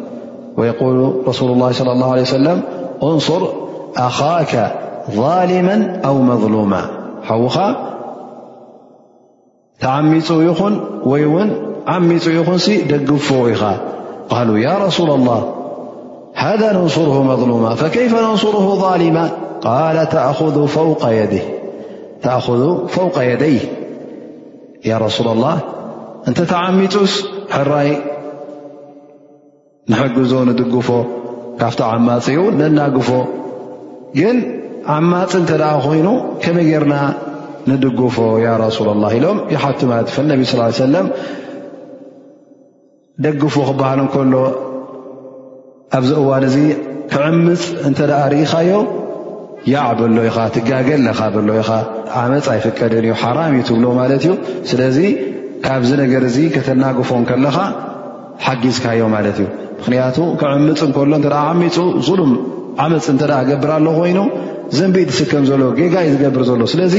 ويقول 0.57 1.13
رسول 1.27 1.51
الله 1.51 1.71
صلى 1.71 1.91
الله 1.91 2.11
عليه 2.11 2.21
وسلم 2.21 2.61
انصر 3.03 3.47
أخاك 3.97 4.73
ظالما 5.11 6.01
أو 6.05 6.13
مظلوما 6.21 6.85
حو 7.23 7.47
تعم 9.79 10.15
يخن 10.29 10.81
وين 11.05 11.51
عم 11.87 12.11
يخنس 12.11 12.69
دفئخا 12.69 13.77
قالوا 14.29 14.57
يا 14.57 14.77
رسول 14.85 15.09
الله 15.09 15.53
هذا 16.35 16.73
ننصره 16.73 17.23
مظلوما 17.23 17.75
فكيف 17.75 18.21
ننصره 18.21 18.75
ظالما 18.75 19.29
قال 19.61 20.09
تأخذ 22.21 22.87
فوق 22.87 23.23
يديه 23.23 23.61
يا 24.85 24.97
رسول 24.97 25.27
الله 25.27 25.59
أنت 26.27 26.41
تعمس 26.41 27.23
ر 27.57 28.01
ንሕግዞ 29.89 30.31
ንድግፎ 30.49 30.87
ካብቲ 31.59 31.79
ዓማፅ 31.91 32.25
እዩ 32.31 32.37
ነናግፎ 32.59 33.09
ግን 34.19 34.37
ዓማፅ 34.95 35.31
እንተ 35.39 35.51
ደኣ 35.61 35.71
ኮይኑ 35.85 36.07
ከመይ 36.43 36.65
ጌርና 36.71 36.95
ንድግፎ 37.69 38.15
ያ 38.45 38.49
ራሱል 38.63 38.87
ላ 39.03 39.09
ኢሎም 39.19 39.37
ይሓቱማትፈ 39.55 40.15
ነቢ 40.31 40.41
ስ 40.51 40.59
ይ 40.71 40.77
ሰለም 40.85 41.07
ደግፎ 43.25 43.53
ክበሃል 43.69 43.99
እንከሎ 44.03 44.33
ኣብዚ 45.97 46.11
እዋን 46.21 46.43
እዚ 46.49 46.57
ክዕምፅ 47.13 47.63
እንተ 47.87 47.99
ደኣ 48.11 48.21
ርኢካዮ 48.33 48.73
ያዕ 49.73 49.87
በሎ 49.97 50.17
ኢኻ 50.29 50.37
ትጋገለካ 50.55 51.19
በሎ 51.33 51.49
ኢኻ 51.61 51.71
ዓመፅ 52.21 52.45
ኣይፍቀድን 52.53 53.03
እዩ 53.07 53.15
ሓራም 53.23 53.49
እዩ 53.57 53.63
ትብሎ 53.69 53.85
ማለት 54.01 54.21
እዩ 54.27 54.31
ስለዚ 54.69 54.97
ካብዚ 55.65 55.89
ነገር 56.03 56.21
እዚ 56.29 56.37
ከተናግፎን 56.55 57.25
ከለኻ 57.31 57.57
ሓጊዝካዮ 58.45 59.01
ማለት 59.15 59.37
እዩ 59.41 59.47
ምክንያቱ 59.81 60.17
ከዕምፅ 60.39 60.81
እከሎ 60.87 61.11
እተ 61.19 61.27
ዓሚፁ 61.49 61.75
ዙሉም 62.07 62.31
ዓመፅ 62.83 63.05
እተ 63.13 63.23
ገብር 63.49 63.71
ኣለ 63.75 63.87
ኮይኑ 63.99 64.19
ዘንቢ 64.77 64.97
ድስከም 65.11 65.43
ዘሎ 65.49 65.61
ገጋዩ 65.79 66.05
ዝገብር 66.13 66.43
ዘሎ 66.49 66.61
ስለዚ 66.73 66.95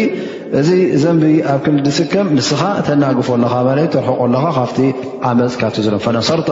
እዚ 0.60 0.70
ዘንቢ 1.02 1.24
ኣብ 1.52 1.60
ክምሊ 1.64 1.80
ድስከም 1.86 2.26
ንስኻ 2.36 2.60
ተናግፎ 2.88 3.28
ለካ 3.42 3.54
ለት 3.78 3.86
እ 3.86 3.92
ተርሕቆ 3.94 4.20
ለካ 4.34 4.46
ካፍቲ 4.59 4.78
ዓመፅ 5.28 5.54
ካፍ 5.60 5.76
ዘሎ 5.86 5.96
ፈነሰርተ 6.06 6.48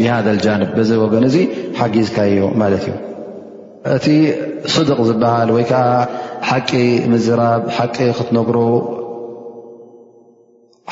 ብሃ 0.00 0.10
ልጃንብ 0.36 0.70
በዚ 0.78 0.90
ወገን 1.04 1.24
እዚ 1.30 1.36
ሓጊዝካ 1.80 2.18
ዩ 2.40 2.48
ማለት 2.62 2.84
እዩ 2.88 2.96
እቲ 3.96 4.06
ስድቅ 4.74 4.98
ዝበሃል 5.10 5.50
ወይከዓ 5.56 5.84
ሓቂ 6.50 6.70
ምዝራብ 7.12 7.62
ሓቂ 7.78 7.96
ክትነግሮ 8.18 8.56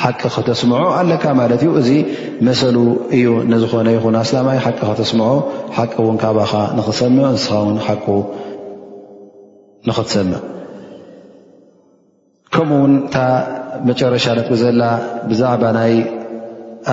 ሓቂ 0.03 0.17
ክተስምዖ 0.35 0.81
ኣለካ 0.99 1.25
ማለት 1.39 1.61
እዩ 1.65 1.71
እዚ 1.81 1.91
መሰሉ 2.47 2.77
እዩ 3.17 3.27
ንዝኾነ 3.53 3.89
ይኹን 3.95 4.17
ኣስላማይ 4.23 4.59
ሓቂ 4.65 4.79
ክተስምዖ 4.91 5.29
ሓቂ 5.77 5.93
እውን 6.03 6.17
ካባኻ 6.23 6.53
ንኽሰምዑ 6.79 7.21
እንስኻ 7.35 7.55
ውን 7.69 7.79
ሓቂ 7.87 8.05
ንኽትሰምዕ 9.89 10.37
ከምኡ 12.57 12.71
ውን 12.83 12.95
እንታ 12.99 13.17
መጨረሻ 13.89 14.27
ነጥቢ 14.39 14.53
ዘላ 14.65 14.83
ብዛዕባ 15.31 15.65
ናይ 15.79 15.95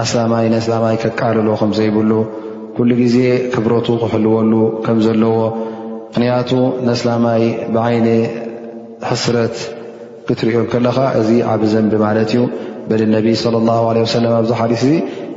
ኣስላማይ 0.01 0.45
ነስላማይ 0.55 0.95
ክቃልሎ 1.03 1.49
ከምዘይብሉ 1.61 2.11
ኩሉ 2.77 2.89
ግዜ 3.03 3.17
ክብረቱ 3.53 3.88
ክሕልወሉ 4.01 4.53
ከም 4.85 4.99
ዘለዎ 5.05 5.35
ምክንያቱ 6.07 6.49
ነስላማይ 6.88 7.43
ብዓይነ 7.75 8.07
ሕስረት 9.11 9.55
ክትሪዮ 10.27 10.57
ከለኻ 10.71 10.97
እዚ 11.19 11.30
ዓብ 11.53 11.61
ዘንቢ 11.73 11.93
ማለት 12.03 12.30
እዩ 12.34 12.41
በ 12.89 12.95
الነቢ 12.95 13.27
صለى 13.43 13.57
اله 13.64 13.80
عه 13.89 14.05
ሰለ 14.14 14.26
ኣብዚ 14.39 14.51
ሓዲث 14.61 14.81
እዚ 14.85 14.91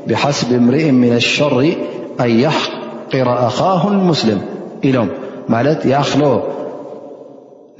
ብሓስቢ 0.08 0.50
እምርኢ 0.60 0.84
ምن 1.02 1.12
الሸር 1.20 1.52
ኣن 2.24 2.30
يحقረ 2.44 3.28
ኣኻه 3.48 3.82
ሙስልም 4.10 4.40
ኢሎም 4.88 5.08
ማለት 5.54 5.78
ክሎ 6.10 6.22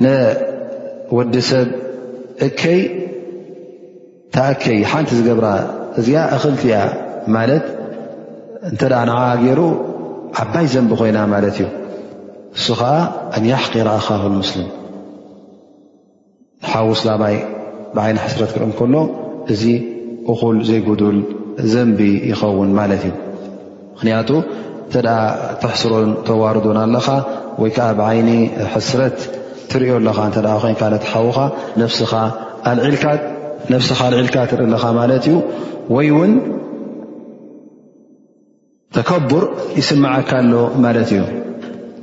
ንወዲ 0.04 1.34
ሰብ 1.50 1.68
እከይ 2.46 2.80
ታከይ 4.34 4.78
ሓንቲ 4.90 5.10
ዝገብራ 5.18 5.46
እዚ 5.98 6.08
እኽልቲ 6.36 6.62
ያ 6.74 6.78
ማለት 7.36 7.64
እንተ 8.70 8.80
ንዓ 9.10 9.18
ገይሩ 9.42 9.60
ዓባይ 10.42 10.66
ዘንቢ 10.72 10.90
ኮይና 11.00 11.18
ማለት 11.34 11.56
እዩ 11.60 11.66
እሱ 12.58 12.66
ከዓ 12.80 12.92
ኣن 13.36 13.44
يሕقረ 13.52 13.88
ኣኻه 14.00 14.22
ሙስልም 14.40 14.68
ንሓውስላይ 16.64 17.36
ብዓይኒ 17.94 18.16
ሕስረት 18.26 18.50
ክርም 18.56 18.72
ከሎ 18.78 18.94
እዚ 19.54 19.64
እኹል 20.32 20.56
ዘይጉዱል 20.68 21.18
ዘንቢ 21.72 21.98
ይኸውን 22.30 22.70
ማለት 22.78 23.02
እዩ 23.08 23.12
ምክንያቱ 23.94 24.30
እንተ 24.94 25.08
ተሕስሮን 25.62 26.08
ተዋርዶን 26.26 26.78
ኣለኻ 26.84 27.08
ወይ 27.62 27.70
ከዓ 27.76 27.86
ብዓይኒ 28.00 28.30
ሕስረት 28.74 29.16
ትሪዮ 29.70 29.92
ኣለኻ 30.00 30.18
እንተ 30.28 30.38
ኮይንከ 30.64 30.82
ነተሓውካ 30.94 31.38
ነስካ 31.82 32.12
ኣልዒልካ 34.04 34.36
ትርኢ 34.50 34.68
ለካ 34.74 34.84
ማለት 35.00 35.24
እዩ 35.30 35.36
ወይ 35.96 36.08
እውን 36.14 36.32
ተከቡር 38.96 39.44
ይስምዐካኣሎ 39.80 40.54
ማለት 40.84 41.10
እዩ 41.16 41.20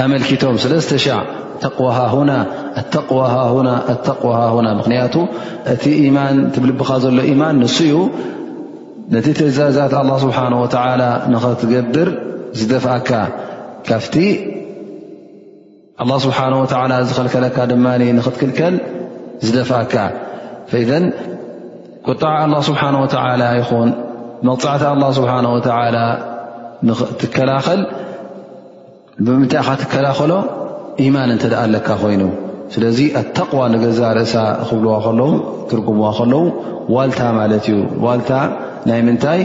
ኣመኪቶም 0.00 0.54
قዋ 4.22 4.40
ምክንያቱ 4.80 5.14
እቲ 5.72 5.84
ማን 6.16 6.36
ትብልብኻ 6.54 6.90
ዘሎ 7.04 7.18
ማን 7.40 7.56
ንስዩ 7.62 7.94
ነቲ 9.14 9.26
ትእዛዛት 9.38 9.92
لله 9.98 10.16
ስሓه 10.24 10.44
ንኽትገድር 11.32 12.08
ዝደፍእካ 12.58 13.10
ካፍቲ 13.88 14.14
له 16.10 16.16
ስሓه 16.24 17.02
ዝኸልከለካ 17.08 17.56
ድማ 17.72 17.86
ኽትክልከል 18.26 18.74
ዝደፍእካ 19.46 19.94
ذ 20.90 20.92
ቁጣ 22.08 22.22
الله 22.46 22.60
ስብሓه 22.68 22.92
و 23.02 23.06
ይኹን 23.60 23.90
መፅዕታ 24.48 24.84
له 25.02 25.08
ስሓه 25.18 25.44
ትከላኸል 27.20 27.80
ብምንታይ 29.26 29.60
ካ 29.66 29.72
ትከላኸሎ 29.80 30.32
ኢማን 31.04 31.30
እንተደኣ 31.34 31.60
ለካ 31.74 31.88
ኮይኑ 32.00 32.22
ስለዚ 32.74 32.98
ኣተቕዋ 33.20 33.60
ንገዛ 33.72 34.00
ርእሳ 34.18 34.34
ክብልዋ 34.68 34.92
ከለው 35.04 35.30
ትርጉምዋ 35.70 36.06
ከለው 36.18 36.42
ዋልታ 36.94 37.20
ማለት 37.38 37.66
እዩ 37.70 37.78
ዋልታ 38.04 38.30
ናይ 38.90 39.00
ምንታይ 39.08 39.40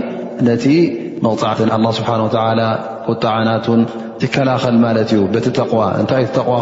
ነቲ 0.47 0.65
መቕፅዓትን 1.25 1.69
ስብሓ 1.99 2.09
ቁጣዓናትን 3.11 3.81
ትከላኸል 4.21 4.75
ማለት 4.85 5.09
እዩ 5.15 5.21
በቲ 5.33 5.47
ተዋ 5.59 5.81
እንታይ 6.01 6.25
ቲ 6.37 6.45
ዋ 6.51 6.55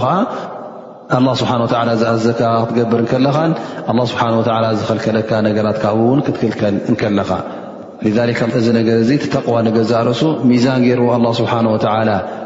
ከዓ 1.09 1.31
ስብሓ 1.41 1.51
ዝኣዘካ 2.01 2.41
ክትገብር 2.69 3.03
ከለኻን 3.11 3.51
ስብሓ 4.13 4.23
ዝኸልከለካ 4.79 5.31
ነገራት 5.49 5.77
ካብ 5.83 5.97
ውን 6.07 6.21
ክትክልከል 6.27 6.75
ከለኻ 7.03 7.29
እዚ 8.61 8.67
ነገር 8.79 8.97
ቲ 9.25 9.43
ዋ 9.53 9.57
ንገዛ 9.67 9.91
ርእሱ 10.07 10.21
ሚዛን 10.51 10.81
ገይር 10.87 11.01
ስብሓላ 11.41 11.91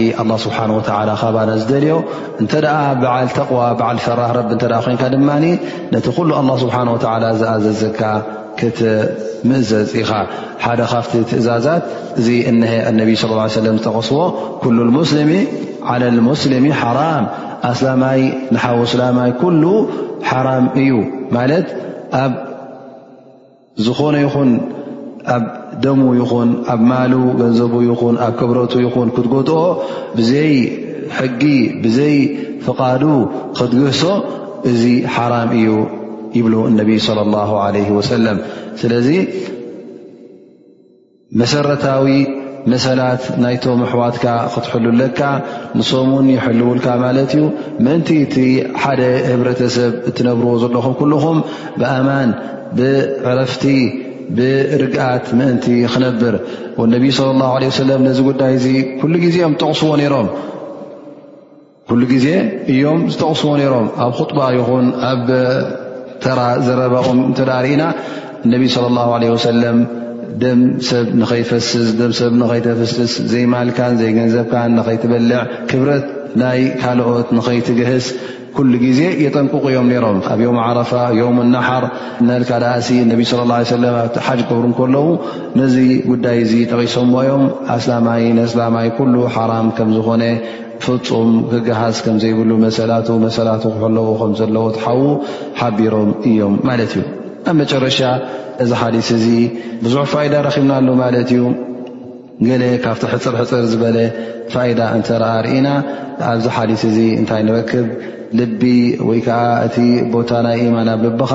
ስብሓ 0.44 0.59
ወ 0.77 0.81
ካባና 1.23 1.51
ዝደልዮ 1.62 1.94
እንተደኣ 2.43 2.77
በዓል 3.02 3.28
ተቕዋ 3.36 3.62
በዓል 3.81 3.98
ፈራህ 4.06 4.31
ረቢ 4.39 4.51
እተ 4.59 4.64
ኮንካ 4.89 5.02
ድማ 5.16 5.31
ነቲ 5.94 6.06
ኩሉ 6.19 6.31
ኣ 6.40 6.43
ስብሓ 6.64 6.77
ዝኣዘዘካ 7.43 8.01
ክትምእዘፅ 8.60 9.93
ኢኻ 10.02 10.10
ሓደ 10.64 10.81
ካፍቲ 10.93 11.12
ትእዛዛት 11.31 11.85
እዚ 12.20 12.28
እሀ 12.48 12.73
ነብ 12.98 13.09
صለ 13.23 13.32
ለም 13.69 13.77
ዝተቐስዎ 13.82 14.19
ኩሉ 14.64 14.78
ሙስ 14.98 15.12
ሙስልሚ 16.31 16.66
ሓራም 16.81 17.24
ኣስላማይ 17.71 18.21
ንሓወስላማይ 18.55 19.31
ኩሉ 19.41 19.65
ሓራም 20.31 20.65
እዩ 20.83 20.91
ማለት 21.37 21.67
ኣብ 22.25 22.33
ዝኾነ 23.87 24.17
ይኹን 24.25 24.51
ኣብ 25.35 25.45
ደሙ 25.85 26.01
ይኹን 26.21 26.51
ኣብ 26.73 26.81
ማሉ 26.91 27.13
ገንዘቡ 27.41 27.75
ይኹን 27.91 28.15
ኣብ 28.27 28.33
ክብረቱ 28.41 28.73
ይኹን 28.87 29.09
ክትጎጥኦ 29.17 29.61
ብዘይ 30.19 30.55
ሕጊ 31.19 31.43
ብዘይ 31.85 32.17
ፍቓዱ 32.67 33.03
ክትግህሶ 33.57 34.03
እዚ 34.71 34.83
ሓራም 35.15 35.51
እዩ 35.59 35.69
ይብሉ 36.39 36.55
እነቢይ 36.71 36.99
صለ 37.09 37.19
ላ 37.33 37.37
ለ 37.75 37.81
ወሰለም 37.99 38.39
ስለዚ 38.83 39.09
መሰረታዊ 41.41 42.07
መሰላት 42.71 43.23
ናይቶም 43.45 43.81
ኣሕዋትካ 43.87 44.25
ክትሕልለካ 44.55 45.21
ንስም 45.79 46.11
ን 46.25 46.27
ይሕልውልካ 46.35 46.87
ማለት 47.05 47.31
እዩ 47.37 47.45
ምእንቲ 47.85 48.09
እቲ 48.25 48.37
ሓደ 48.83 49.01
ሕብረተሰብ 49.31 49.93
እትነብርዎ 50.11 50.51
ዘለኹም 50.63 50.95
ኩልኹም 51.01 51.39
ብኣማን 51.81 52.29
ብዕረፍቲ 52.79 53.65
ብርግኣት 54.37 55.25
ምእንቲ 55.39 55.67
ክነብር 55.95 56.35
ነቢይ 56.95 57.13
ለ 57.23 57.25
ላ 57.41 57.43
ሰለም 57.83 58.01
ነዚ 58.09 58.19
ጉዳይ 58.29 58.53
እዚ 58.59 58.67
ኩሉ 59.01 59.13
ግዜ 59.25 59.35
እዮም 62.73 63.01
ዝተቕስዎ 63.13 63.51
ነይሮም 63.61 63.87
ኣብ 64.05 64.13
خጥባር 64.19 64.51
ይኹን 64.59 64.87
ኣብ 65.11 65.27
ዘረበኦም 66.67 67.19
እተዳሪኢና 67.31 67.83
ነቢ 68.53 68.63
ለ 68.83 68.85
ለ 69.23 69.25
ወሰለም 69.35 69.79
ደም 70.43 70.61
ሰብ 70.89 71.07
ንኸይፈስስ 71.21 71.89
ደምሰብ 72.01 72.33
ንኸይተፈስስ 72.43 73.13
ዘይማልካን 73.33 73.95
ዘይገንዘብካን 74.01 74.71
ንኸይትበልዕ 74.79 75.41
ክብረት 75.71 76.07
ናይ 76.43 76.61
ካልኦት 76.83 77.29
ንኸይትግህስ 77.37 78.07
ኩሉ 78.57 78.73
ግዜ 78.85 79.01
የጠንቁቕ 79.25 79.63
እዮም 79.71 79.87
ነሮም 79.93 80.19
ኣብ 80.33 80.41
ዮም 80.47 80.57
ዓረፋ 80.65 80.93
ዮም 81.21 81.37
ናሓር 81.53 81.85
ንልካዳእሲ 82.29 82.89
ነቢ 83.13 83.23
ለ 83.39 83.43
ላ 83.51 83.61
ሰለም 83.75 83.95
ኣ 84.03 84.05
ሓጅ 84.27 84.41
ገብሩ 84.51 84.67
ከለዉ 84.81 85.07
ነዚ 85.61 85.77
ጉዳይ 86.11 86.37
እዚ 86.45 86.53
ጠቂሶዎዮም 86.73 87.45
ኣስላማይ 87.77 88.25
ንእስላማይ 88.39 88.89
ኩሉ 88.99 89.15
ሓራም 89.37 89.69
ከምዝኾነ 89.79 90.23
ፍፁም 90.85 91.31
ክግሃስ 91.51 91.99
ከምዘይብሉ 92.07 92.51
መሰላቱ 92.67 93.09
መሰላት 93.27 93.65
ክለዎ 93.83 94.07
ከምዘለዎ 94.23 94.65
ትሓዉ 94.77 95.03
ሓቢሮም 95.61 96.13
እዮም 96.31 96.57
ማለት 96.71 96.95
እዩመጨረሻ 97.03 98.01
እዚ 98.65 98.73
ሓዲስ 98.81 99.09
እዚ 99.17 99.27
ብዙሕ 99.85 100.03
ፋይዳ 100.13 100.35
ረኺብና 100.47 100.73
ሉ 100.87 100.91
ማለት 101.03 101.31
እዩ 101.35 101.43
ገለ 102.49 102.63
ካብቲ 102.85 103.03
ሕፅርሕፅር 103.13 103.65
ዝበለ 103.73 103.97
ፋይዳ 104.53 104.81
እንተረኣ 104.97 105.31
ርኢና 105.47 105.69
ኣብዚ 106.31 106.47
ሓዲስ 106.57 106.83
እዚ 106.91 106.99
እንታይ 107.19 107.43
ንረክብ 107.49 107.87
ልቢ 108.39 108.63
ወይ 109.09 109.21
ከዓ 109.27 109.39
እቲ 109.67 109.77
ቦታ 110.15 110.31
ናይ 110.47 110.57
ኢማን 110.67 110.89
ኣብ 110.95 111.01
ልብኻ 111.07 111.33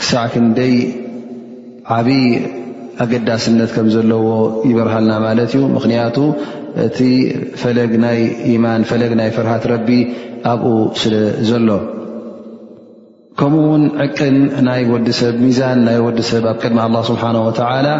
ክሳዕ 0.00 0.24
ክንደይ 0.32 0.74
ዓብይ 1.98 2.24
ኣገዳስነት 3.04 3.70
ከም 3.76 3.86
ዘለዎ 3.94 4.24
ይበርሃልና 4.70 5.12
ማለት 5.26 5.50
እዩ 5.56 5.62
ምክንያቱ 5.76 6.16
እቲ 6.88 6.98
ፈለግ 7.62 7.92
ናይ 8.04 8.20
ማን 8.66 8.82
ፈለግ 8.90 9.12
ናይ 9.20 9.30
ፍርሃት 9.38 9.64
ረቢ 9.74 9.88
ኣብኡ 10.52 10.74
ስለ 11.02 11.14
ዘሎ 11.52 11.68
ከمኡ 13.40 13.62
ውን 13.72 13.84
ዕቅን 14.04 14.34
ናይ 14.66 14.82
ወዲ 14.92 15.06
ሰብ 15.18 15.34
ሚዛን 15.44 15.78
ናي 15.86 15.98
ወዲ 16.06 16.18
ሰብ 16.30 16.42
ኣብ 16.50 16.56
ቅድم 16.62 16.78
الله 16.86 17.02
سبحنه 17.10 17.40
وتعلى 17.48 17.94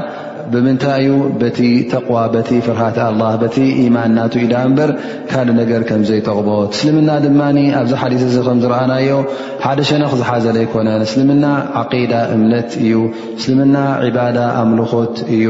ብምንታይ 0.53 1.03
ዩ 1.09 1.13
በቲ 1.41 1.59
ተቕዋ 1.93 2.19
በቲ 2.35 2.51
ፍርሃት 2.67 2.99
ኣላ 3.07 3.23
በቲ 3.43 3.57
ኢማን 3.85 4.09
እናቱ 4.11 4.35
ኢዳ 4.45 4.55
እምበር 4.69 4.91
ካል 5.31 5.49
ነገር 5.61 5.83
ከም 5.89 6.03
ዘይጠቕቦ 6.11 6.49
እስልምና 6.75 7.11
ድማ 7.25 7.41
ኣብዚ 7.81 7.93
ሓዲስ 8.03 8.23
እዚ 8.29 8.37
ከም 8.49 8.59
ዝረኣናዮ 8.65 9.19
ሓደ 9.65 9.79
ሸነ 9.91 10.03
ክ 10.13 10.19
ዝሓዘለ 10.21 10.57
ኣይኮነን 10.63 11.03
እስልምና 11.09 11.45
ዓቂዳ 11.83 12.13
እምነት 12.37 12.71
እዩ 12.85 12.97
እስልምና 13.41 13.77
ዕባዳ 14.09 14.39
ኣምልኾት 14.63 15.17
እዩ 15.37 15.47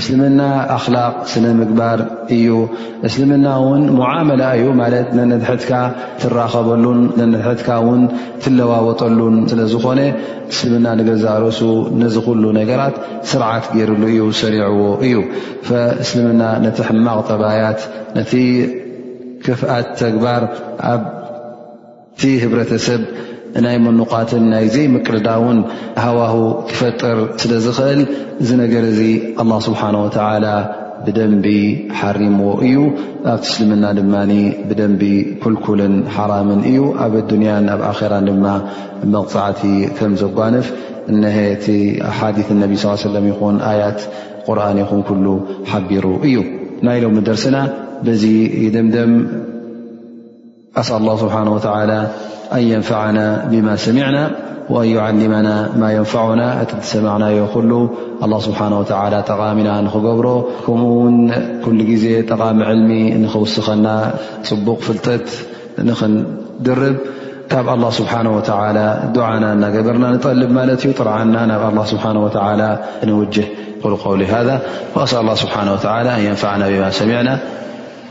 እስልምና 0.00 0.40
ኣኽላቅ 0.78 1.12
ስነ 1.32 1.46
ምግባር 1.60 1.98
እዩ 2.36 2.50
እስልምና 3.08 3.46
እውን 3.60 3.82
ሙዓመላ 4.00 4.42
እዩ 4.60 4.66
ማለት 4.82 5.08
ነነትሕትካ 5.18 5.72
ትራኸበሉን 6.22 7.00
ነነድሕትካ 7.20 7.70
ውን 7.88 8.02
ትለዋወጠሉን 8.44 9.36
ስለ 9.50 9.60
ዝኾነ 9.74 10.00
እስልምና 10.52 10.86
ንገዛርእሱ 10.98 11.60
ነዚ 12.00 12.14
ኩሉ 12.26 12.42
ነገራት 12.60 12.94
ስርዓት 13.30 13.64
ገሩሉ 13.78 14.02
እዩ 14.12 14.20
ሰሪዎ 14.40 14.72
እዩ 15.06 15.14
እስልምና 16.02 16.42
ነቲ 16.64 16.78
ሕማቅ 16.88 17.18
ጠባያት 17.30 17.80
ነቲ 18.18 18.32
ክፍኣት 19.44 19.88
ተግባር 20.00 20.42
ኣቲ 20.92 22.22
ህብረተሰብ 22.42 23.02
ናይ 23.64 23.76
መኑቃትን 23.84 24.44
ናይ 24.54 24.64
ዘይምቅድዳውን 24.74 25.58
ሃዋ 26.06 26.20
ክፈጥር 26.70 27.18
ስለ 27.42 27.52
ዝኽእል 27.68 28.00
እዚ 28.42 28.48
ነገር 28.64 28.84
እዚ 28.92 29.00
ه 29.50 29.58
ስብሓ 29.68 29.82
ተላ 30.16 30.46
ብደንቢ 31.06 31.46
ሓሪምዎ 31.98 32.48
እዩ 32.66 32.76
ኣብቲ 33.32 33.44
እስልምና 33.50 33.84
ድማ 33.98 34.14
ብደንቢ 34.68 35.02
ኩልኩልን 35.42 35.94
ሓራምን 36.14 36.60
እዩ 36.70 36.80
ኣብ 37.04 37.14
ዱንያን 37.30 37.66
ኣብ 37.74 37.82
ኣራ 37.90 38.14
ድማ 38.28 38.46
መቕፃዕቲ 39.14 39.62
ከም 39.98 40.14
ዘጓንፍ 40.22 40.66
ቲ 41.64 41.74
ኣሓዲث 42.10 42.48
ነ 42.60 42.64
ص 42.82 43.04
ይኹን 43.30 43.56
ኣያት 43.70 44.00
ቁርን 44.46 44.78
ይኹን 44.82 45.00
ኩ 45.08 45.12
ሓቢሩ 45.70 46.04
እዩ 46.28 46.36
ናይ 46.86 46.98
ሎሚ 47.04 47.18
ደርሲና 47.28 47.56
በዚ 48.06 48.24
ደምደም 48.74 49.12
ኣ 50.80 50.84
الله 51.00 51.14
ስብሓنه 51.24 51.50
وى 51.56 51.62
ኣن 51.78 52.04
يንفعና 52.72 53.18
ብማ 53.50 53.68
ሰሚعና 53.86 54.16
وأن 54.74 54.86
يዓሊመና 54.96 55.48
ማ 55.82 55.84
يንفعና 55.98 56.40
እቲ 56.62 56.70
ሰማعናዮ 56.94 57.38
ኩ 57.54 57.56
لله 57.70 58.38
ስብሓه 58.48 58.66
و 58.80 58.82
ጠቃሚና 59.30 59.68
ንክገብሮ 59.86 60.26
ከምኡውን 60.64 61.16
ኩل 61.64 61.78
ግዜ 61.90 62.04
ጠቃሚ 62.30 62.58
ዕልሚ 62.72 62.90
ንክውስኸና 63.22 63.86
ፅቡቕ 64.48 64.78
ፍልጠት 64.88 65.26
ንኽንድርብ 65.88 66.96
كاب 67.50 67.68
الله 67.68 67.90
سبحانه 67.90 68.36
وتعالى 68.36 69.00
دعانا 69.14 69.52
أنا 69.52 69.66
قبرنا 69.78 70.10
نطلب 70.10 70.50
مالت 70.50 70.84
يطر 70.84 71.08
عنا 71.08 71.46
ناب 71.46 71.70
الله 71.70 71.84
سبحانه 71.84 72.24
وتعالى 72.24 72.78
نوجه 73.04 73.44
قل 73.82 73.96
قول 73.96 74.22
هذا 74.22 74.60
وأسأل 74.94 75.20
الله 75.20 75.34
سبحانه 75.34 75.72
وتعالى 75.72 76.16
أن 76.16 76.20
ينفعنا 76.20 76.68
بما 76.68 76.90
سمعنا 76.90 77.38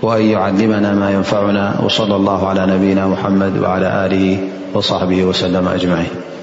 وأن 0.01 0.21
يعلمنا 0.21 0.93
ما 0.93 1.11
ينفعنا 1.11 1.73
وصلى 1.83 2.15
الله 2.15 2.47
على 2.47 2.65
نبينا 2.65 3.07
محمد 3.07 3.57
وعلى 3.57 4.05
آله 4.05 4.37
وصحبه 4.73 5.23
وسلم 5.23 5.67
أجمعين 5.67 6.36